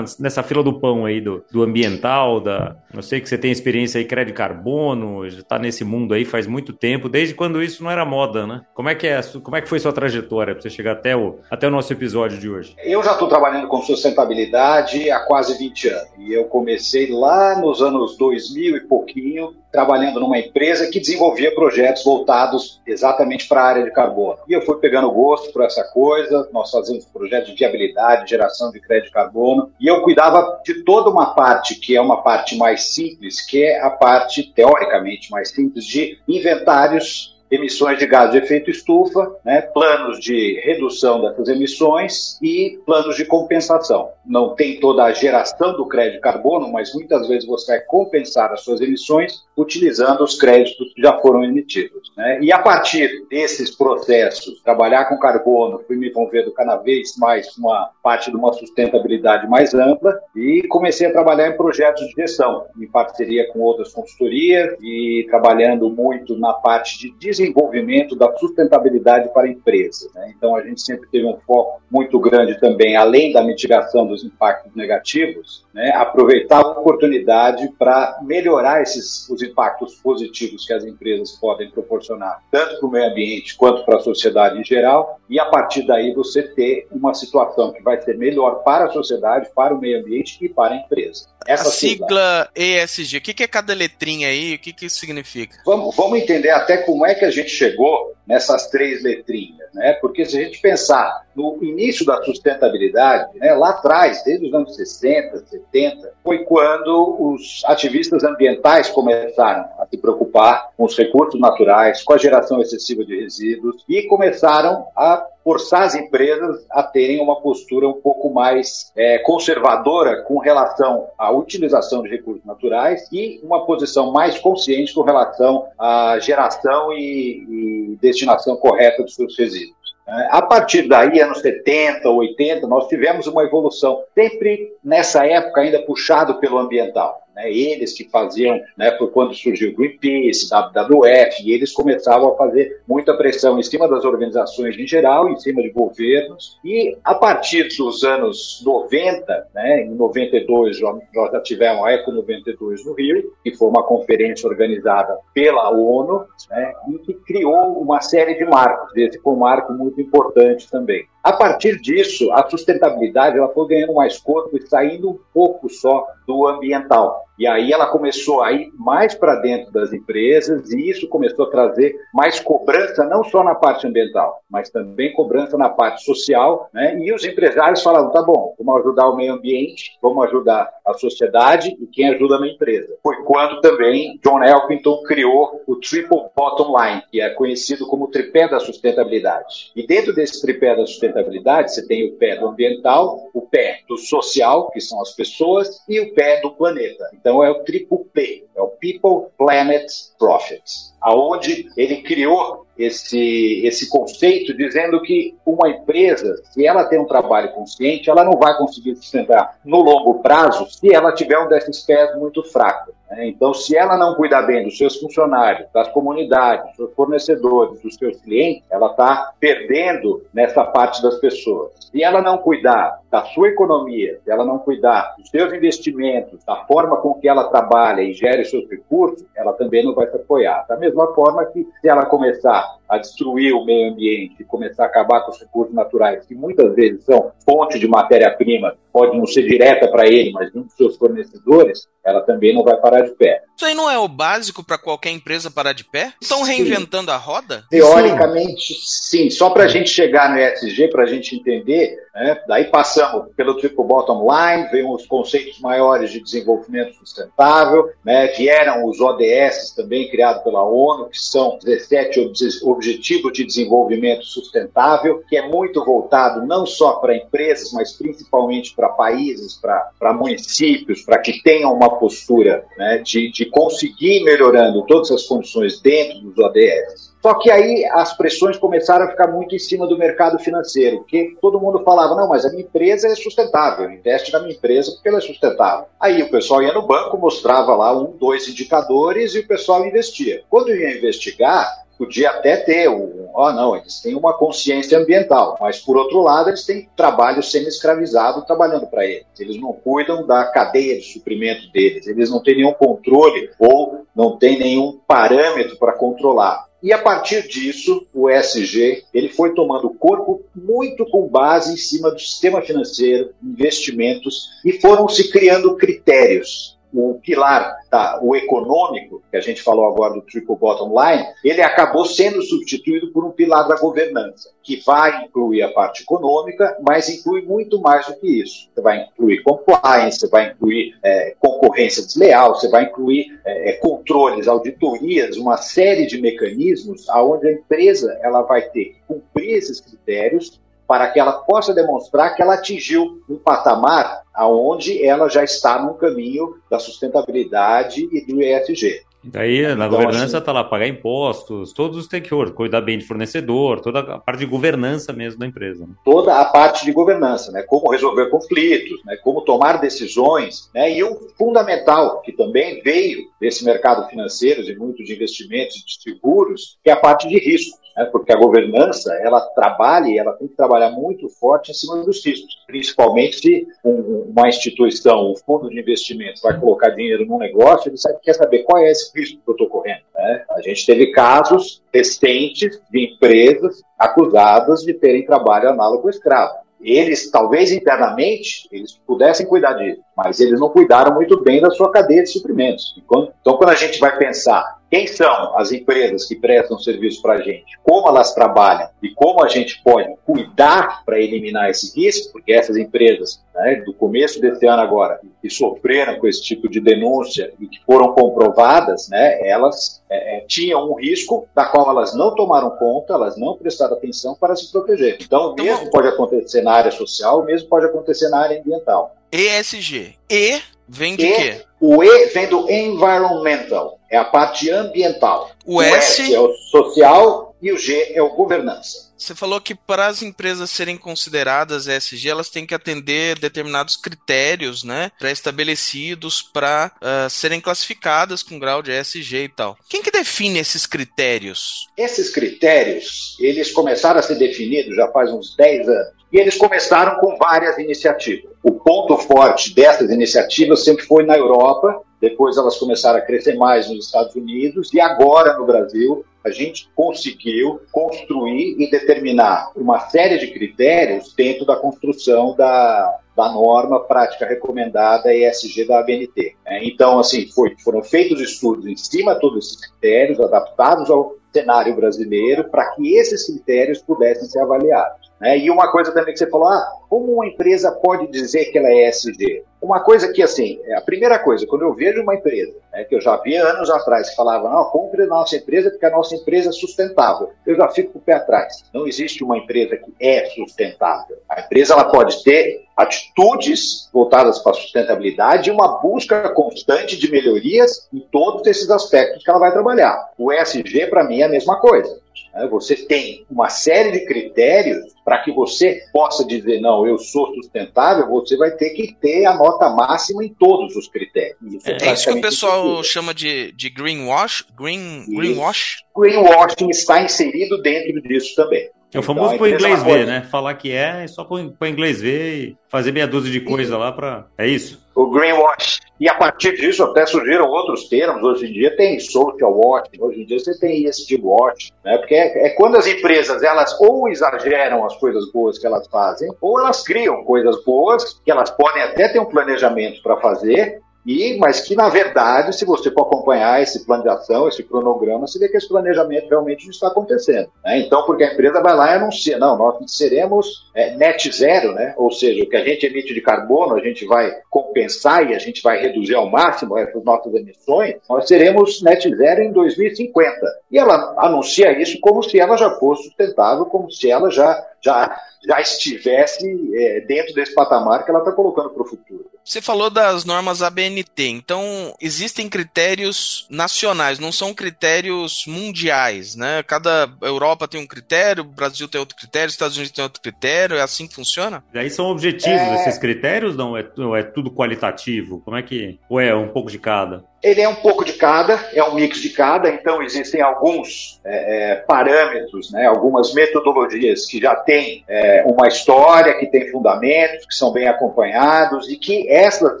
nessa 0.18 0.42
fila 0.42 0.62
do 0.62 0.80
pão 0.80 1.04
aí, 1.04 1.20
do, 1.20 1.44
do 1.52 1.62
ambiental, 1.62 2.40
da... 2.40 2.76
Eu 2.94 3.02
sei 3.02 3.20
que 3.20 3.28
você 3.28 3.36
tem 3.36 3.52
experiência 3.52 3.98
aí, 3.98 4.06
crédito 4.06 4.34
carbono, 4.34 5.28
já 5.28 5.42
tá 5.42 5.58
nesse 5.58 5.84
mundo 5.84 6.14
aí 6.14 6.24
faz 6.24 6.46
muito 6.46 6.72
tempo, 6.72 7.10
desde 7.10 7.34
quando 7.34 7.62
isso 7.62 7.84
não 7.84 7.90
era 7.90 8.06
moda, 8.06 8.46
né? 8.46 8.62
Como 8.72 8.88
é 8.88 8.94
que, 8.94 9.06
é, 9.06 9.20
como 9.42 9.54
é 9.54 9.60
que 9.60 9.68
foi 9.68 9.78
sua 9.78 9.92
trajetória 9.92 10.54
para 10.54 10.62
você 10.62 10.70
chegar 10.70 10.92
até 10.92 11.14
o, 11.14 11.40
até 11.50 11.68
o 11.68 11.70
nosso 11.70 11.92
episódio 11.92 12.38
de 12.38 12.48
hoje? 12.48 12.74
Eu 12.82 13.02
já 13.02 13.12
estou 13.12 13.28
trabalhando 13.28 13.68
com 13.68 13.82
sustentabilidade 13.82 15.10
há 15.10 15.20
quase 15.20 15.58
20 15.58 15.88
anos, 15.88 16.10
e 16.18 16.32
eu 16.32 16.44
comecei 16.44 17.10
lá 17.12 17.58
nos 17.60 17.82
anos 17.82 18.16
2000 18.16 18.78
e 18.78 18.80
pouquinho, 18.80 19.54
trabalhando 19.70 20.20
numa 20.20 20.38
empresa 20.38 20.90
que 20.90 20.98
desenvolvia 20.98 21.54
projetos 21.54 22.02
voltados 22.02 22.80
exatamente 22.86 23.46
para 23.46 23.62
a 23.62 23.66
área 23.66 23.84
de 23.84 23.92
carbono. 23.92 24.38
E 24.48 24.52
eu 24.52 24.62
fui 24.62 24.76
pegando 24.76 25.10
gosto 25.10 25.49
por 25.50 25.62
essa 25.62 25.84
coisa, 25.84 26.48
nós 26.52 26.70
fazíamos 26.70 27.04
projetos 27.06 27.50
de 27.50 27.56
viabilidade, 27.56 28.30
geração 28.30 28.70
de 28.70 28.80
crédito 28.80 29.06
de 29.06 29.12
carbono, 29.12 29.72
e 29.80 29.86
eu 29.86 30.02
cuidava 30.02 30.60
de 30.64 30.82
toda 30.84 31.10
uma 31.10 31.34
parte 31.34 31.74
que 31.74 31.96
é 31.96 32.00
uma 32.00 32.22
parte 32.22 32.56
mais 32.56 32.94
simples, 32.94 33.40
que 33.40 33.62
é 33.62 33.80
a 33.80 33.90
parte 33.90 34.52
teoricamente 34.54 35.30
mais 35.30 35.50
simples 35.50 35.84
de 35.84 36.18
inventários 36.26 37.40
emissões 37.50 37.98
de 37.98 38.06
gás 38.06 38.30
de 38.30 38.38
efeito 38.38 38.70
estufa, 38.70 39.34
né, 39.44 39.60
planos 39.60 40.20
de 40.20 40.60
redução 40.60 41.20
dessas 41.20 41.48
emissões 41.48 42.38
e 42.40 42.78
planos 42.86 43.16
de 43.16 43.24
compensação. 43.24 44.10
Não 44.24 44.54
tem 44.54 44.78
toda 44.78 45.04
a 45.04 45.12
geração 45.12 45.76
do 45.76 45.86
crédito 45.86 46.20
carbono, 46.20 46.70
mas 46.70 46.94
muitas 46.94 47.26
vezes 47.26 47.46
você 47.46 47.72
vai 47.72 47.80
compensar 47.80 48.52
as 48.52 48.60
suas 48.60 48.80
emissões 48.80 49.42
utilizando 49.60 50.22
os 50.22 50.38
créditos 50.38 50.92
que 50.94 51.02
já 51.02 51.18
foram 51.18 51.44
emitidos. 51.44 52.12
Né? 52.16 52.40
E 52.42 52.52
a 52.52 52.58
partir 52.58 53.26
desses 53.28 53.74
processos, 53.74 54.60
trabalhar 54.62 55.06
com 55.06 55.18
carbono, 55.18 55.82
fui 55.86 55.96
me 55.96 56.08
envolvendo 56.08 56.50
cada 56.52 56.76
vez 56.76 57.16
mais 57.16 57.56
uma 57.56 57.90
parte 58.02 58.30
de 58.30 58.36
uma 58.36 58.52
sustentabilidade 58.52 59.48
mais 59.48 59.74
ampla 59.74 60.18
e 60.34 60.62
comecei 60.68 61.06
a 61.06 61.12
trabalhar 61.12 61.48
em 61.48 61.56
projetos 61.56 62.06
de 62.08 62.14
gestão, 62.14 62.66
em 62.78 62.86
parceria 62.86 63.50
com 63.52 63.60
outras 63.60 63.92
consultorias 63.92 64.76
e 64.80 65.26
trabalhando 65.28 65.88
muito 65.90 66.36
na 66.38 66.52
parte 66.52 66.98
de 66.98 67.10
desenvolvimento 67.18 68.16
da 68.16 68.34
sustentabilidade 68.36 69.32
para 69.32 69.46
a 69.46 69.50
empresa. 69.50 70.10
Né? 70.14 70.34
Então, 70.36 70.56
a 70.56 70.62
gente 70.62 70.80
sempre 70.80 71.08
teve 71.08 71.26
um 71.26 71.38
foco 71.46 71.80
muito 71.90 72.18
grande 72.18 72.58
também, 72.60 72.96
além 72.96 73.32
da 73.32 73.42
mitigação 73.42 74.06
dos 74.06 74.24
impactos 74.24 74.74
negativos, 74.74 75.64
né? 75.74 75.90
aproveitar 75.94 76.58
a 76.58 76.70
oportunidade 76.70 77.70
para 77.78 78.18
melhorar 78.22 78.82
esses 78.82 79.28
os 79.28 79.42
impactos 79.50 79.94
positivos 79.96 80.66
que 80.66 80.72
as 80.72 80.84
empresas 80.84 81.32
podem 81.32 81.70
proporcionar, 81.70 82.42
tanto 82.50 82.78
para 82.78 82.88
o 82.88 82.90
meio 82.90 83.10
ambiente 83.10 83.56
quanto 83.56 83.84
para 83.84 83.96
a 83.96 84.00
sociedade 84.00 84.58
em 84.58 84.64
geral, 84.64 85.20
e 85.28 85.38
a 85.38 85.46
partir 85.46 85.86
daí 85.86 86.12
você 86.14 86.42
ter 86.42 86.86
uma 86.90 87.14
situação 87.14 87.72
que 87.72 87.82
vai 87.82 88.00
ser 88.00 88.16
melhor 88.16 88.62
para 88.62 88.86
a 88.86 88.90
sociedade, 88.90 89.48
para 89.54 89.74
o 89.74 89.80
meio 89.80 90.00
ambiente 90.00 90.38
e 90.40 90.48
para 90.48 90.74
a 90.74 90.76
empresa. 90.78 91.26
Essa 91.46 91.68
a 91.68 91.72
sigla 91.72 92.48
ESG, 92.54 93.16
o 93.16 93.20
que 93.20 93.42
é 93.42 93.46
cada 93.46 93.74
letrinha 93.74 94.28
aí? 94.28 94.54
O 94.54 94.58
que, 94.58 94.72
que 94.72 94.86
isso 94.86 94.98
significa? 94.98 95.56
Vamos, 95.64 95.96
vamos 95.96 96.18
entender 96.18 96.50
até 96.50 96.78
como 96.78 97.06
é 97.06 97.14
que 97.14 97.24
a 97.24 97.30
gente 97.30 97.50
chegou 97.50 98.14
nessas 98.30 98.68
três 98.68 99.02
letrinhas, 99.02 99.68
né? 99.74 99.94
Porque 99.94 100.24
se 100.24 100.38
a 100.38 100.44
gente 100.44 100.60
pensar 100.60 101.26
no 101.34 101.58
início 101.60 102.06
da 102.06 102.22
sustentabilidade, 102.22 103.36
né, 103.36 103.52
lá 103.54 103.70
atrás, 103.70 104.22
desde 104.24 104.46
os 104.46 104.54
anos 104.54 104.76
60, 104.76 105.44
70, 105.46 106.12
foi 106.22 106.44
quando 106.44 107.16
os 107.18 107.62
ativistas 107.64 108.22
ambientais 108.22 108.88
começaram 108.88 109.64
a 109.80 109.86
se 109.90 109.98
preocupar 109.98 110.70
com 110.76 110.84
os 110.84 110.96
recursos 110.96 111.40
naturais, 111.40 112.04
com 112.04 112.12
a 112.12 112.18
geração 112.18 112.60
excessiva 112.60 113.04
de 113.04 113.20
resíduos 113.20 113.84
e 113.88 114.02
começaram 114.04 114.86
a 114.94 115.26
forçar 115.50 115.82
as 115.82 115.96
empresas 115.96 116.64
a 116.70 116.80
terem 116.80 117.20
uma 117.20 117.40
postura 117.40 117.88
um 117.88 117.94
pouco 117.94 118.30
mais 118.30 118.92
é, 118.94 119.18
conservadora 119.18 120.22
com 120.22 120.38
relação 120.38 121.08
à 121.18 121.32
utilização 121.32 122.04
de 122.04 122.08
recursos 122.08 122.44
naturais 122.44 123.08
e 123.10 123.40
uma 123.42 123.66
posição 123.66 124.12
mais 124.12 124.38
consciente 124.38 124.94
com 124.94 125.02
relação 125.02 125.66
à 125.76 126.20
geração 126.20 126.92
e, 126.92 127.90
e 127.90 127.98
destinação 128.00 128.54
correta 128.58 129.02
dos 129.02 129.16
seus 129.16 129.36
resíduos. 129.36 129.74
É, 130.06 130.28
a 130.30 130.40
partir 130.40 130.86
daí, 130.86 131.20
anos 131.20 131.40
70, 131.40 132.08
80, 132.08 132.68
nós 132.68 132.86
tivemos 132.86 133.26
uma 133.26 133.42
evolução, 133.42 134.04
sempre 134.14 134.72
nessa 134.84 135.26
época 135.26 135.62
ainda 135.62 135.82
puxado 135.82 136.38
pelo 136.38 136.58
ambiental 136.58 137.20
né, 137.34 137.50
eles 137.50 137.92
que 137.92 138.08
faziam, 138.08 138.60
né, 138.76 138.90
por 138.92 139.10
quando 139.10 139.34
surgiu 139.34 139.70
o 139.70 139.74
Greenpeace, 139.74 140.48
WWF, 140.50 141.42
e 141.44 141.52
eles 141.52 141.72
começavam 141.72 142.32
a 142.32 142.36
fazer 142.36 142.80
muita 142.86 143.16
pressão 143.16 143.58
em 143.58 143.62
cima 143.62 143.88
das 143.88 144.04
organizações 144.04 144.76
em 144.78 144.86
geral, 144.86 145.28
em 145.28 145.36
cima 145.36 145.62
de 145.62 145.70
governos, 145.70 146.58
e 146.64 146.96
a 147.04 147.14
partir 147.14 147.68
dos 147.76 148.04
anos 148.04 148.62
90, 148.64 149.48
né, 149.54 149.82
em 149.84 149.94
92, 149.94 150.80
nós 150.80 151.30
já 151.32 151.40
tivemos 151.40 151.84
a 151.84 151.92
Eco 151.92 152.10
92 152.12 152.84
no 152.84 152.94
Rio, 152.94 153.32
que 153.42 153.54
foi 153.54 153.68
uma 153.68 153.82
conferência 153.82 154.48
organizada 154.48 155.16
pela 155.34 155.70
ONU, 155.70 156.24
né, 156.50 156.72
e 156.88 156.98
que 156.98 157.14
criou 157.14 157.80
uma 157.80 158.00
série 158.00 158.34
de 158.34 158.44
marcos, 158.44 158.96
esse 158.96 159.20
foi 159.20 159.32
um 159.32 159.38
marco 159.38 159.72
muito 159.72 160.00
importante 160.00 160.70
também. 160.70 161.04
A 161.22 161.32
partir 161.32 161.78
disso, 161.80 162.32
a 162.32 162.48
sustentabilidade 162.48 163.36
ela 163.36 163.52
foi 163.52 163.68
ganhando 163.68 163.94
mais 163.94 164.18
corpo 164.18 164.56
e 164.56 164.66
saindo 164.66 165.10
um 165.10 165.18
pouco 165.34 165.68
só 165.68 166.06
do 166.26 166.46
ambiental. 166.48 167.26
E 167.40 167.46
aí 167.46 167.72
ela 167.72 167.86
começou 167.86 168.42
a 168.42 168.52
ir 168.52 168.70
mais 168.76 169.14
para 169.14 169.36
dentro 169.36 169.72
das 169.72 169.94
empresas 169.94 170.70
e 170.70 170.90
isso 170.90 171.08
começou 171.08 171.46
a 171.46 171.50
trazer 171.50 171.96
mais 172.12 172.38
cobrança, 172.38 173.02
não 173.06 173.24
só 173.24 173.42
na 173.42 173.54
parte 173.54 173.86
ambiental, 173.86 174.42
mas 174.50 174.68
também 174.68 175.14
cobrança 175.14 175.56
na 175.56 175.70
parte 175.70 176.04
social. 176.04 176.68
Né? 176.70 176.98
E 176.98 177.10
os 177.14 177.24
empresários 177.24 177.82
falavam: 177.82 178.12
tá 178.12 178.20
bom, 178.20 178.54
vamos 178.58 178.82
ajudar 178.82 179.08
o 179.08 179.16
meio 179.16 179.32
ambiente, 179.32 179.92
vamos 180.02 180.22
ajudar 180.26 180.70
a 180.84 180.92
sociedade 180.92 181.74
e 181.80 181.86
quem 181.86 182.10
ajuda 182.10 182.38
na 182.38 182.46
empresa. 182.46 182.94
Foi 183.02 183.16
quando 183.24 183.62
também 183.62 184.20
John 184.22 184.44
Elkington 184.44 185.02
criou 185.04 185.62
o 185.66 185.76
Triple 185.76 186.26
Bottom 186.36 186.76
Line, 186.78 187.02
que 187.10 187.22
é 187.22 187.30
conhecido 187.30 187.86
como 187.86 188.04
o 188.04 188.10
tripé 188.10 188.48
da 188.48 188.60
sustentabilidade. 188.60 189.72
E 189.74 189.86
dentro 189.86 190.14
desse 190.14 190.42
tripé 190.42 190.76
da 190.76 190.84
sustentabilidade, 190.84 191.72
você 191.72 191.86
tem 191.86 192.06
o 192.06 192.16
pé 192.16 192.36
do 192.36 192.48
ambiental, 192.48 193.30
o 193.32 193.40
pé 193.40 193.80
do 193.88 193.96
social, 193.96 194.70
que 194.70 194.80
são 194.80 195.00
as 195.00 195.14
pessoas, 195.14 195.82
e 195.88 195.98
o 196.00 196.12
pé 196.12 196.42
do 196.42 196.50
planeta. 196.50 197.08
Então, 197.14 197.29
então 197.30 197.44
é 197.44 197.50
o 197.50 197.62
triplo 197.62 198.04
P, 198.12 198.44
é 198.56 198.60
o 198.60 198.70
People, 198.70 199.30
Planet, 199.38 199.86
Profits, 200.18 200.92
aonde 201.00 201.70
ele 201.76 202.02
criou 202.02 202.66
esse, 202.78 203.60
esse 203.64 203.88
conceito 203.90 204.56
dizendo 204.56 205.02
que 205.02 205.36
uma 205.44 205.68
empresa, 205.68 206.40
se 206.50 206.66
ela 206.66 206.84
tem 206.84 206.98
um 206.98 207.06
trabalho 207.06 207.52
consciente, 207.52 208.08
ela 208.08 208.24
não 208.24 208.38
vai 208.38 208.56
conseguir 208.56 208.96
sustentar 208.96 209.58
no 209.64 209.82
longo 209.82 210.20
prazo 210.20 210.66
se 210.70 210.92
ela 210.92 211.12
tiver 211.12 211.38
um 211.38 211.48
desses 211.48 211.80
pés 211.80 212.16
muito 212.18 212.42
fraco. 212.44 212.92
Né? 213.10 213.28
Então, 213.28 213.52
se 213.52 213.76
ela 213.76 213.98
não 213.98 214.14
cuidar 214.14 214.42
bem 214.42 214.64
dos 214.64 214.78
seus 214.78 214.96
funcionários, 214.96 215.68
das 215.74 215.88
comunidades, 215.88 216.66
dos 216.68 216.76
seus 216.76 216.94
fornecedores, 216.94 217.82
dos 217.82 217.94
seus 217.96 218.18
clientes, 218.20 218.64
ela 218.70 218.86
está 218.86 219.32
perdendo 219.38 220.22
nessa 220.32 220.64
parte 220.64 221.02
das 221.02 221.18
pessoas. 221.18 221.72
Se 221.92 222.02
ela 222.02 222.22
não 222.22 222.38
cuidar 222.38 223.00
da 223.10 223.24
sua 223.24 223.48
economia, 223.48 224.20
se 224.24 224.30
ela 224.30 224.44
não 224.44 224.58
cuidar 224.58 225.14
dos 225.18 225.28
seus 225.28 225.52
investimentos, 225.52 226.42
da 226.44 226.64
forma 226.64 226.96
com 226.98 227.14
que 227.14 227.28
ela 227.28 227.48
trabalha 227.48 228.00
e 228.00 228.12
gere 228.12 228.44
seus 228.44 228.68
recursos, 228.70 229.26
ela 229.34 229.52
também 229.52 229.84
não 229.84 229.94
vai 229.94 230.06
se 230.06 230.16
apoiar. 230.16 230.64
Da 230.68 230.76
mesma 230.76 230.89
forma 231.14 231.44
que 231.46 231.68
se 231.80 231.88
ela 231.88 232.06
começar 232.06 232.79
a 232.90 232.98
destruir 232.98 233.54
o 233.54 233.64
meio 233.64 233.92
ambiente 233.92 234.34
e 234.40 234.44
começar 234.44 234.82
a 234.82 234.86
acabar 234.86 235.20
com 235.20 235.30
os 235.30 235.38
recursos 235.38 235.72
naturais, 235.72 236.26
que 236.26 236.34
muitas 236.34 236.74
vezes 236.74 237.04
são 237.04 237.30
fonte 237.48 237.78
de 237.78 237.86
matéria-prima, 237.86 238.76
pode 238.92 239.16
não 239.16 239.26
ser 239.26 239.44
direta 239.44 239.86
para 239.86 240.08
ele, 240.08 240.32
mas 240.32 240.52
um 240.56 240.62
dos 240.62 240.74
seus 240.74 240.96
fornecedores, 240.96 241.86
ela 242.04 242.20
também 242.22 242.52
não 242.52 242.64
vai 242.64 242.76
parar 242.78 243.02
de 243.02 243.12
pé. 243.12 243.42
Isso 243.56 243.64
aí 243.64 243.74
não 243.74 243.88
é 243.88 243.96
o 243.96 244.08
básico 244.08 244.64
para 244.64 244.76
qualquer 244.76 245.10
empresa 245.10 245.50
parar 245.50 245.72
de 245.72 245.84
pé? 245.84 246.12
Estão 246.20 246.42
reinventando 246.42 247.12
a 247.12 247.16
roda? 247.16 247.62
Teoricamente, 247.70 248.74
sim. 248.80 249.30
Só 249.30 249.50
para 249.50 249.64
a 249.64 249.68
gente 249.68 249.88
chegar 249.88 250.30
no 250.30 250.38
ESG, 250.40 250.88
para 250.88 251.04
a 251.04 251.06
gente 251.06 251.36
entender, 251.36 251.96
né? 252.12 252.40
daí 252.48 252.64
passamos 252.64 253.32
pelo 253.36 253.54
triple 253.54 253.84
bottom 253.84 254.26
line, 254.26 254.68
vem 254.72 254.84
os 254.84 255.06
conceitos 255.06 255.60
maiores 255.60 256.10
de 256.10 256.20
desenvolvimento 256.20 256.94
sustentável, 256.94 257.88
né? 258.04 258.26
vieram 258.28 258.84
os 258.86 259.00
ODS 259.00 259.74
também 259.76 260.10
criados 260.10 260.42
pela 260.42 260.64
ONU, 260.64 261.08
que 261.10 261.20
são 261.20 261.56
17 261.62 262.18
Objetivos 262.64 262.79
de 262.80 263.44
Desenvolvimento 263.44 264.24
Sustentável, 264.24 265.22
que 265.28 265.36
é 265.36 265.48
muito 265.48 265.84
voltado 265.84 266.46
não 266.46 266.64
só 266.64 266.94
para 266.94 267.16
empresas, 267.16 267.72
mas 267.72 267.92
principalmente 267.92 268.74
para 268.74 268.88
países, 268.88 269.54
para 269.54 270.12
municípios, 270.12 271.02
para 271.02 271.18
que 271.18 271.42
tenham 271.42 271.72
uma 271.72 271.98
postura 271.98 272.64
né, 272.76 272.98
de, 272.98 273.30
de 273.30 273.46
conseguir 273.46 274.24
melhorando 274.24 274.84
todas 274.86 275.10
as 275.10 275.24
condições 275.24 275.80
dentro 275.80 276.20
dos 276.20 276.38
ODS. 276.38 277.10
Só 277.22 277.34
que 277.34 277.50
aí 277.50 277.84
as 277.92 278.16
pressões 278.16 278.56
começaram 278.56 279.04
a 279.04 279.10
ficar 279.10 279.26
muito 279.26 279.54
em 279.54 279.58
cima 279.58 279.86
do 279.86 279.98
mercado 279.98 280.38
financeiro, 280.38 280.98
porque 280.98 281.36
todo 281.40 281.60
mundo 281.60 281.82
falava, 281.84 282.14
não, 282.14 282.28
mas 282.28 282.46
a 282.46 282.50
minha 282.50 282.62
empresa 282.62 283.08
é 283.08 283.14
sustentável, 283.14 283.90
investe 283.90 284.32
na 284.32 284.40
minha 284.40 284.54
empresa 284.54 284.92
porque 284.92 285.08
ela 285.08 285.18
é 285.18 285.20
sustentável. 285.20 285.84
Aí 286.00 286.22
o 286.22 286.30
pessoal 286.30 286.62
ia 286.62 286.72
no 286.72 286.86
banco, 286.86 287.18
mostrava 287.18 287.76
lá 287.76 287.94
um, 287.96 288.16
dois 288.16 288.48
indicadores 288.48 289.34
e 289.34 289.40
o 289.40 289.46
pessoal 289.46 289.86
investia. 289.86 290.42
Quando 290.48 290.74
ia 290.74 290.96
investigar, 290.96 291.70
podia 292.00 292.30
até 292.30 292.56
ter 292.56 292.88
um, 292.88 293.28
ó, 293.34 293.50
oh, 293.50 293.52
não, 293.52 293.76
eles 293.76 294.00
têm 294.00 294.14
uma 294.14 294.32
consciência 294.32 294.98
ambiental, 294.98 295.58
mas 295.60 295.78
por 295.78 295.98
outro 295.98 296.22
lado 296.22 296.48
eles 296.48 296.64
têm 296.64 296.88
trabalho 296.96 297.42
semi-escravizado 297.42 298.46
trabalhando 298.46 298.86
para 298.86 299.04
eles. 299.04 299.26
Eles 299.38 299.60
não 299.60 299.74
cuidam 299.74 300.26
da 300.26 300.46
cadeia 300.46 300.98
de 300.98 301.12
suprimento 301.12 301.70
deles, 301.70 302.06
eles 302.06 302.30
não 302.30 302.42
têm 302.42 302.56
nenhum 302.56 302.72
controle 302.72 303.50
ou 303.58 304.06
não 304.16 304.38
têm 304.38 304.58
nenhum 304.58 304.98
parâmetro 305.06 305.76
para 305.76 305.92
controlar. 305.92 306.70
E 306.82 306.90
a 306.90 306.98
partir 306.98 307.46
disso, 307.46 308.06
o 308.14 308.30
ESG 308.30 309.04
ele 309.12 309.28
foi 309.28 309.52
tomando 309.52 309.90
corpo 309.90 310.40
muito 310.56 311.04
com 311.04 311.28
base 311.28 311.74
em 311.74 311.76
cima 311.76 312.10
do 312.10 312.18
sistema 312.18 312.62
financeiro, 312.62 313.34
investimentos, 313.42 314.48
e 314.64 314.72
foram 314.80 315.06
se 315.06 315.30
criando 315.30 315.76
critérios 315.76 316.79
o 316.92 317.20
pilar, 317.22 317.78
tá, 317.90 318.18
o 318.22 318.34
econômico, 318.34 319.22
que 319.30 319.36
a 319.36 319.40
gente 319.40 319.62
falou 319.62 319.86
agora 319.86 320.14
do 320.14 320.22
triple 320.22 320.56
bottom 320.56 320.92
line, 321.00 321.26
ele 321.44 321.62
acabou 321.62 322.04
sendo 322.04 322.42
substituído 322.42 323.12
por 323.12 323.24
um 323.24 323.30
pilar 323.30 323.68
da 323.68 323.76
governança, 323.76 324.50
que 324.62 324.82
vai 324.84 325.24
incluir 325.24 325.62
a 325.62 325.72
parte 325.72 326.02
econômica, 326.02 326.76
mas 326.86 327.08
inclui 327.08 327.42
muito 327.42 327.80
mais 327.80 328.06
do 328.06 328.14
que 328.16 328.42
isso. 328.42 328.68
Você 328.74 328.80
vai 328.80 329.02
incluir 329.04 329.42
compliance, 329.42 330.20
você 330.20 330.28
vai 330.28 330.50
incluir 330.50 330.96
é, 331.02 331.34
concorrência 331.38 332.04
desleal, 332.04 332.54
você 332.54 332.68
vai 332.68 332.84
incluir 332.84 333.38
é, 333.44 333.70
é 333.70 333.72
controles, 333.74 334.48
auditorias, 334.48 335.36
uma 335.36 335.56
série 335.56 336.06
de 336.06 336.20
mecanismos 336.20 337.08
aonde 337.08 337.48
a 337.48 337.52
empresa 337.52 338.18
ela 338.22 338.42
vai 338.42 338.62
ter 338.62 338.86
que 338.86 338.96
cumprir 339.06 339.54
esses 339.56 339.80
critérios 339.80 340.60
para 340.90 341.06
que 341.06 341.20
ela 341.20 341.34
possa 341.34 341.72
demonstrar 341.72 342.34
que 342.34 342.42
ela 342.42 342.54
atingiu 342.54 343.22
um 343.28 343.36
patamar 343.36 344.24
aonde 344.34 345.06
ela 345.06 345.28
já 345.28 345.44
está 345.44 345.80
no 345.80 345.94
caminho 345.94 346.56
da 346.68 346.80
sustentabilidade 346.80 348.08
e 348.10 348.26
do 348.26 348.42
ESG. 348.42 349.04
Daí 349.22 349.62
na 349.62 349.86
então, 349.86 349.90
governança 349.90 350.38
está 350.38 350.50
assim, 350.50 350.58
lá 350.58 350.64
pagar 350.64 350.88
impostos, 350.88 351.72
todos 351.72 351.96
os 351.96 352.06
stakeholders, 352.06 352.56
cuidar 352.56 352.80
bem 352.80 352.98
de 352.98 353.04
fornecedor, 353.04 353.80
toda 353.80 354.00
a 354.00 354.18
parte 354.18 354.40
de 354.40 354.46
governança 354.46 355.12
mesmo 355.12 355.38
da 355.38 355.46
empresa. 355.46 355.86
Né? 355.86 355.92
Toda 356.04 356.40
a 356.40 356.46
parte 356.46 356.84
de 356.84 356.90
governança, 356.90 357.52
né? 357.52 357.62
Como 357.62 357.90
resolver 357.90 358.28
conflitos, 358.28 359.04
né? 359.04 359.16
Como 359.22 359.42
tomar 359.42 359.76
decisões, 359.76 360.70
né? 360.74 360.90
E 360.92 361.04
o 361.04 361.28
fundamental 361.38 362.20
que 362.22 362.32
também 362.32 362.82
veio 362.82 363.28
desse 363.40 363.64
mercado 363.64 364.08
financeiro 364.08 364.62
e 364.62 364.74
muito 364.74 365.04
de 365.04 365.12
investimentos 365.12 365.76
e 365.76 365.84
de 365.84 366.02
seguros, 366.02 366.78
que 366.82 366.90
é 366.90 366.94
a 366.94 366.96
parte 366.96 367.28
de 367.28 367.38
risco 367.38 367.78
né, 368.00 368.06
porque 368.06 368.32
a 368.32 368.36
governança 368.36 369.12
ela 369.20 369.40
trabalha 369.40 370.08
e 370.08 370.16
ela 370.16 370.32
tem 370.32 370.48
que 370.48 370.56
trabalhar 370.56 370.90
muito 370.90 371.28
forte 371.28 371.70
em 371.70 371.74
cima 371.74 372.02
dos 372.02 372.24
riscos, 372.24 372.58
principalmente 372.66 373.36
se 373.38 373.68
um, 373.84 374.32
uma 374.34 374.48
instituição, 374.48 375.30
um 375.30 375.36
fundo 375.36 375.68
de 375.68 375.78
investimento 375.78 376.40
vai 376.42 376.58
colocar 376.58 376.88
dinheiro 376.90 377.26
num 377.26 377.38
negócio, 377.38 377.90
ele 377.90 377.98
sabe, 377.98 378.18
quer 378.22 378.32
saber 378.32 378.60
qual 378.60 378.78
é 378.78 378.90
esse 378.90 379.12
risco 379.14 379.40
que 379.44 379.50
eu 379.50 379.52
estou 379.52 379.68
correndo. 379.68 380.00
Né? 380.14 380.44
A 380.50 380.62
gente 380.62 380.86
teve 380.86 381.12
casos 381.12 381.82
recentes 381.92 382.80
de 382.90 383.12
empresas 383.12 383.82
acusadas 383.98 384.80
de 384.80 384.94
terem 384.94 385.26
trabalho 385.26 385.68
análogo 385.68 386.08
escravo. 386.08 386.54
Eles, 386.80 387.30
talvez 387.30 387.70
internamente, 387.70 388.66
eles 388.72 388.98
pudessem 389.06 389.44
cuidar 389.44 389.74
disso, 389.74 390.00
mas 390.16 390.40
eles 390.40 390.58
não 390.58 390.70
cuidaram 390.70 391.14
muito 391.14 391.42
bem 391.42 391.60
da 391.60 391.70
sua 391.70 391.90
cadeia 391.90 392.22
de 392.22 392.30
suprimentos. 392.30 392.94
Então, 392.96 393.30
quando 393.58 393.68
a 393.68 393.74
gente 393.74 394.00
vai 394.00 394.16
pensar 394.16 394.79
quem 394.90 395.06
são 395.06 395.56
as 395.56 395.70
empresas 395.70 396.26
que 396.26 396.34
prestam 396.34 396.76
serviço 396.78 397.22
para 397.22 397.34
a 397.34 397.40
gente, 397.40 397.78
como 397.84 398.08
elas 398.08 398.34
trabalham 398.34 398.88
e 399.00 399.10
como 399.10 399.44
a 399.44 399.48
gente 399.48 399.80
pode 399.84 400.12
cuidar 400.26 401.04
para 401.04 401.20
eliminar 401.20 401.70
esse 401.70 401.96
risco, 401.96 402.32
porque 402.32 402.52
essas 402.52 402.76
empresas, 402.76 403.40
né, 403.54 403.76
do 403.86 403.94
começo 403.94 404.40
desse 404.40 404.66
ano 404.66 404.82
agora, 404.82 405.20
que 405.40 405.48
sofreram 405.48 406.18
com 406.18 406.26
esse 406.26 406.42
tipo 406.42 406.68
de 406.68 406.80
denúncia 406.80 407.52
e 407.60 407.68
que 407.68 407.78
foram 407.84 408.12
comprovadas, 408.12 409.08
né, 409.08 409.48
elas 409.48 410.02
é, 410.10 410.38
é, 410.38 410.40
tinham 410.40 410.90
um 410.90 410.94
risco 410.94 411.46
da 411.54 411.66
qual 411.66 411.88
elas 411.88 412.12
não 412.14 412.34
tomaram 412.34 412.70
conta, 412.70 413.14
elas 413.14 413.36
não 413.38 413.56
prestaram 413.56 413.94
atenção 413.94 414.34
para 414.34 414.56
se 414.56 414.72
proteger. 414.72 415.18
Então, 415.20 415.50
o 415.50 415.52
então, 415.52 415.64
mesmo 415.64 415.90
pode 415.90 416.08
acontecer 416.08 416.62
na 416.62 416.72
área 416.72 416.90
social, 416.90 417.42
o 417.42 417.44
mesmo 417.44 417.68
pode 417.68 417.86
acontecer 417.86 418.28
na 418.28 418.40
área 418.40 418.58
ambiental. 418.58 419.14
ESG. 419.30 420.16
E 420.28 420.60
vem 420.88 421.14
de 421.14 421.26
e, 421.26 421.32
quê? 421.32 421.62
O 421.80 422.02
E 422.02 422.26
vem 422.26 422.48
do 422.48 422.68
environmental, 422.68 423.99
é 424.10 424.18
a 424.18 424.24
parte 424.24 424.70
ambiental. 424.70 425.50
O, 425.64 425.76
o 425.76 425.82
S... 425.82 426.22
S 426.22 426.34
é 426.34 426.40
o 426.40 426.52
social 426.52 427.54
e 427.62 427.72
o 427.72 427.78
G 427.78 428.12
é 428.14 428.22
o 428.22 428.34
governança. 428.34 429.10
Você 429.16 429.34
falou 429.34 429.60
que 429.60 429.74
para 429.74 430.06
as 430.06 430.22
empresas 430.22 430.70
serem 430.70 430.96
consideradas 430.96 431.86
ESG, 431.86 432.30
elas 432.30 432.48
têm 432.48 432.66
que 432.66 432.74
atender 432.74 433.38
determinados 433.38 433.94
critérios, 433.94 434.82
né, 434.82 435.12
pré-estabelecidos 435.18 436.40
para 436.40 436.90
uh, 436.96 437.28
serem 437.28 437.60
classificadas 437.60 438.42
com 438.42 438.58
grau 438.58 438.82
de 438.82 438.90
ESG 438.90 439.44
e 439.44 439.48
tal. 439.50 439.76
Quem 439.90 440.02
que 440.02 440.10
define 440.10 440.58
esses 440.58 440.86
critérios? 440.86 441.86
Esses 441.98 442.30
critérios, 442.30 443.36
eles 443.38 443.70
começaram 443.70 444.18
a 444.18 444.22
ser 444.22 444.36
definidos 444.36 444.96
já 444.96 445.06
faz 445.08 445.30
uns 445.30 445.54
10 445.54 445.86
anos. 445.86 446.20
E 446.32 446.38
eles 446.38 446.56
começaram 446.56 447.18
com 447.18 447.36
várias 447.36 447.76
iniciativas. 447.76 448.52
O 448.62 448.72
ponto 448.72 449.18
forte 449.18 449.74
dessas 449.74 450.10
iniciativas 450.10 450.82
sempre 450.84 451.04
foi 451.04 451.24
na 451.26 451.36
Europa, 451.36 452.00
depois 452.20 452.56
elas 452.56 452.76
começaram 452.76 453.18
a 453.18 453.22
crescer 453.22 453.54
mais 453.54 453.88
nos 453.88 454.06
Estados 454.06 454.34
Unidos 454.34 454.92
e 454.92 455.00
agora 455.00 455.56
no 455.56 455.66
Brasil 455.66 456.24
a 456.44 456.50
gente 456.50 456.90
conseguiu 456.94 457.80
construir 457.92 458.76
e 458.78 458.90
determinar 458.90 459.70
uma 459.76 460.00
série 460.08 460.38
de 460.38 460.48
critérios 460.48 461.34
dentro 461.34 461.66
da 461.66 461.76
construção 461.76 462.54
da, 462.56 463.20
da 463.36 463.52
norma 463.52 464.00
prática 464.00 464.46
recomendada 464.46 465.34
ESG 465.34 465.86
da 465.86 466.00
ABNT. 466.00 466.56
É, 466.64 466.84
então, 466.84 467.18
assim, 467.18 467.46
foi, 467.48 467.76
foram 467.84 468.02
feitos 468.02 468.40
estudos 468.40 468.86
em 468.86 468.96
cima 468.96 469.34
de 469.34 469.40
todos 469.40 469.66
esses 469.66 469.80
critérios, 469.80 470.40
adaptados 470.40 471.10
ao 471.10 471.36
cenário 471.52 471.94
brasileiro, 471.94 472.70
para 472.70 472.90
que 472.92 473.14
esses 473.14 473.46
critérios 473.46 473.98
pudessem 473.98 474.48
ser 474.48 474.60
avaliados. 474.60 475.29
Né? 475.40 475.58
E 475.58 475.70
uma 475.70 475.90
coisa 475.90 476.12
também 476.12 476.34
que 476.34 476.38
você 476.38 476.48
falou, 476.48 476.68
ah, 476.68 476.86
como 477.08 477.32
uma 477.32 477.46
empresa 477.46 477.90
pode 477.90 478.26
dizer 478.28 478.66
que 478.66 478.78
ela 478.78 478.88
é 478.88 479.08
ESG? 479.08 479.64
Uma 479.80 480.00
coisa 480.00 480.30
que, 480.30 480.42
assim, 480.42 480.78
é 480.84 480.94
a 480.94 481.00
primeira 481.00 481.38
coisa, 481.38 481.66
quando 481.66 481.82
eu 481.82 481.94
vejo 481.94 482.20
uma 482.20 482.34
empresa, 482.34 482.74
né, 482.92 483.02
que 483.04 483.14
eu 483.14 483.20
já 483.20 483.36
vi 483.38 483.56
anos 483.56 483.88
atrás, 483.88 484.28
que 484.28 484.36
falava, 484.36 484.68
não, 484.68 484.84
compre 484.90 485.22
a 485.22 485.26
nossa 485.26 485.56
empresa 485.56 485.90
porque 485.90 486.04
a 486.04 486.10
nossa 486.10 486.36
empresa 486.36 486.68
é 486.68 486.72
sustentável, 486.72 487.50
eu 487.66 487.74
já 487.74 487.88
fico 487.88 488.12
com 488.12 488.18
o 488.18 488.22
pé 488.22 488.34
atrás. 488.34 488.84
Não 488.92 489.06
existe 489.06 489.42
uma 489.42 489.56
empresa 489.56 489.96
que 489.96 490.12
é 490.20 490.44
sustentável. 490.50 491.38
A 491.48 491.62
empresa 491.62 491.94
ela 491.94 492.04
pode 492.04 492.44
ter 492.44 492.84
atitudes 492.94 494.10
voltadas 494.12 494.58
para 494.58 494.72
a 494.72 494.74
sustentabilidade 494.74 495.70
e 495.70 495.72
uma 495.72 496.00
busca 496.02 496.50
constante 496.50 497.16
de 497.16 497.30
melhorias 497.30 498.06
em 498.12 498.20
todos 498.30 498.66
esses 498.66 498.90
aspectos 498.90 499.42
que 499.42 499.48
ela 499.48 499.58
vai 499.58 499.72
trabalhar. 499.72 500.30
O 500.36 500.52
ESG, 500.52 501.06
para 501.06 501.24
mim, 501.24 501.40
é 501.40 501.44
a 501.44 501.48
mesma 501.48 501.80
coisa. 501.80 502.20
Né? 502.54 502.66
Você 502.68 502.96
tem 502.96 503.44
uma 503.50 503.68
série 503.68 504.12
de 504.12 504.24
critérios 504.24 505.14
para 505.24 505.38
que 505.38 505.52
você 505.52 506.02
possa 506.12 506.44
dizer, 506.46 506.80
não, 506.80 507.06
eu 507.06 507.18
sou 507.18 507.54
sustentável, 507.54 508.28
você 508.28 508.56
vai 508.56 508.70
ter 508.72 508.90
que 508.90 509.14
ter 509.14 509.44
a 509.46 509.54
nota 509.54 509.88
máxima 509.90 510.44
em 510.44 510.48
todos 510.48 510.96
os 510.96 511.08
critérios. 511.08 511.56
Isso 511.62 511.90
é, 511.90 511.98
é 512.00 512.12
isso 512.12 512.32
que 512.32 512.38
o 512.38 512.40
pessoal 512.40 513.02
chama 513.04 513.32
de, 513.32 513.72
de 513.72 513.90
greenwash? 513.90 514.64
Green, 514.76 515.24
greenwash? 515.28 515.98
Greenwashing 516.16 516.90
está 516.90 517.22
inserido 517.22 517.80
dentro 517.82 518.20
disso 518.22 518.54
também. 518.54 518.88
É 519.12 519.18
o 519.18 519.22
famoso 519.22 519.54
então, 519.54 519.66
inglês 519.66 520.02
ver, 520.04 520.24
né? 520.24 520.42
Falar 520.42 520.74
que 520.74 520.92
é, 520.92 521.24
é 521.24 521.26
só 521.26 521.44
para 521.44 521.88
inglês 521.88 522.20
ver 522.20 522.54
e 522.54 522.76
fazer 522.88 523.10
meia 523.10 523.26
dúzia 523.26 523.50
de 523.50 523.60
coisa 523.60 523.98
lá 523.98 524.12
para. 524.12 524.46
É 524.56 524.68
isso? 524.68 525.04
O 525.20 525.26
greenwash. 525.28 526.00
E 526.18 526.26
a 526.30 526.34
partir 526.34 526.76
disso 526.76 527.04
até 527.04 527.26
surgiram 527.26 527.66
outros 527.66 528.08
termos. 528.08 528.42
Hoje 528.42 528.66
em 528.66 528.72
dia 528.72 528.96
tem 528.96 529.20
social 529.20 529.70
watch, 529.70 530.10
hoje 530.18 530.40
em 530.40 530.46
dia 530.46 530.58
você 530.58 530.78
tem 530.78 531.04
ESG 531.04 531.38
watch, 531.42 531.92
né? 532.02 532.16
Porque 532.16 532.34
é, 532.34 532.68
é, 532.68 532.70
quando 532.70 532.96
as 532.96 533.06
empresas 533.06 533.62
elas 533.62 533.94
ou 534.00 534.30
exageram 534.30 535.04
as 535.04 535.14
coisas 535.18 535.52
boas 535.52 535.78
que 535.78 535.86
elas 535.86 536.06
fazem, 536.08 536.50
ou 536.58 536.80
elas 536.80 537.02
criam 537.02 537.44
coisas 537.44 537.84
boas 537.84 538.40
que 538.42 538.50
elas 538.50 538.70
podem 538.70 539.02
até 539.02 539.28
ter 539.28 539.40
um 539.40 539.44
planejamento 539.44 540.22
para 540.22 540.38
fazer, 540.38 541.02
e, 541.26 541.58
mas 541.58 541.80
que, 541.80 541.94
na 541.94 542.08
verdade, 542.08 542.74
se 542.74 542.84
você 542.84 543.10
for 543.10 543.22
acompanhar 543.22 543.82
esse 543.82 544.04
plano 544.06 544.22
de 544.22 544.28
ação, 544.30 544.66
esse 544.66 544.82
cronograma, 544.82 545.46
você 545.46 545.58
vê 545.58 545.68
que 545.68 545.76
esse 545.76 545.88
planejamento 545.88 546.48
realmente 546.48 546.84
não 546.84 546.90
está 546.90 547.08
acontecendo. 547.08 547.68
Né? 547.84 548.00
Então, 548.00 548.24
porque 548.24 548.42
a 548.42 548.52
empresa 548.52 548.80
vai 548.80 548.94
lá 548.94 549.12
e 549.12 549.16
anuncia, 549.18 549.58
não, 549.58 549.76
nós 549.76 549.96
seremos 550.06 550.90
é, 550.94 551.14
net 551.16 551.50
zero, 551.54 551.92
né? 551.92 552.14
ou 552.16 552.30
seja, 552.30 552.64
o 552.64 552.68
que 552.68 552.76
a 552.76 552.84
gente 552.84 553.06
emite 553.06 553.34
de 553.34 553.40
carbono, 553.40 553.96
a 553.96 554.00
gente 554.00 554.24
vai 554.26 554.50
compensar 554.70 555.50
e 555.50 555.54
a 555.54 555.58
gente 555.58 555.82
vai 555.82 556.00
reduzir 556.00 556.34
ao 556.34 556.48
máximo 556.48 556.96
essas 556.96 557.22
nossas 557.22 557.52
emissões, 557.54 558.14
nós 558.28 558.48
seremos 558.48 559.02
net 559.02 559.28
zero 559.36 559.62
em 559.62 559.72
2050. 559.72 560.50
E 560.90 560.98
ela 560.98 561.34
anuncia 561.38 562.00
isso 562.00 562.18
como 562.20 562.42
se 562.42 562.58
ela 562.58 562.76
já 562.76 562.90
fosse 562.92 563.24
sustentável, 563.24 563.84
como 563.84 564.10
se 564.10 564.30
ela 564.30 564.50
já, 564.50 564.86
já, 565.02 565.38
já 565.66 565.80
estivesse 565.80 566.66
é, 566.94 567.20
dentro 567.20 567.54
desse 567.54 567.74
patamar 567.74 568.24
que 568.24 568.30
ela 568.30 568.40
está 568.40 568.52
colocando 568.52 568.90
para 568.90 569.02
o 569.02 569.06
futuro. 569.06 569.49
Você 569.70 569.80
falou 569.80 570.10
das 570.10 570.44
normas 570.44 570.82
ABNT, 570.82 571.46
então 571.46 572.12
existem 572.20 572.68
critérios 572.68 573.68
nacionais, 573.70 574.40
não 574.40 574.50
são 574.50 574.74
critérios 574.74 575.64
mundiais, 575.64 576.56
né? 576.56 576.82
Cada 576.82 577.32
Europa 577.40 577.86
tem 577.86 578.00
um 578.00 578.06
critério, 578.06 578.64
o 578.64 578.66
Brasil 578.66 579.06
tem 579.06 579.20
outro 579.20 579.36
critério, 579.36 579.68
os 579.68 579.74
Estados 579.74 579.96
Unidos 579.96 580.12
tem 580.12 580.24
outro 580.24 580.42
critério, 580.42 580.96
é 580.96 581.02
assim 581.02 581.28
que 581.28 581.36
funciona? 581.36 581.84
E 581.94 582.00
aí 582.00 582.10
são 582.10 582.26
objetivos 582.26 582.80
é... 582.80 582.94
esses 582.96 583.16
critérios, 583.16 583.76
não? 583.76 583.96
É, 583.96 584.00
é 584.00 584.42
tudo 584.42 584.72
qualitativo? 584.72 585.60
Como 585.60 585.76
é 585.76 585.82
que. 585.82 586.18
Ou 586.28 586.40
é 586.40 586.52
um 586.52 586.66
pouco 586.66 586.90
de 586.90 586.98
cada? 586.98 587.44
Ele 587.62 587.80
é 587.80 587.88
um 587.88 587.96
pouco 587.96 588.24
de 588.24 588.32
cada, 588.32 588.80
é 588.94 589.04
um 589.04 589.14
mix 589.14 589.40
de 589.40 589.50
cada, 589.50 589.90
então 589.90 590.22
existem 590.22 590.62
alguns 590.62 591.38
é, 591.44 591.92
é, 591.92 591.96
parâmetros, 591.96 592.90
né, 592.90 593.06
algumas 593.06 593.52
metodologias 593.52 594.46
que 594.46 594.58
já 594.58 594.74
têm 594.74 595.24
é, 595.28 595.64
uma 595.66 595.86
história, 595.86 596.58
que 596.58 596.66
tem 596.66 596.90
fundamentos, 596.90 597.66
que 597.66 597.74
são 597.74 597.92
bem 597.92 598.08
acompanhados 598.08 599.10
e 599.10 599.16
que 599.16 599.46
essas 599.50 600.00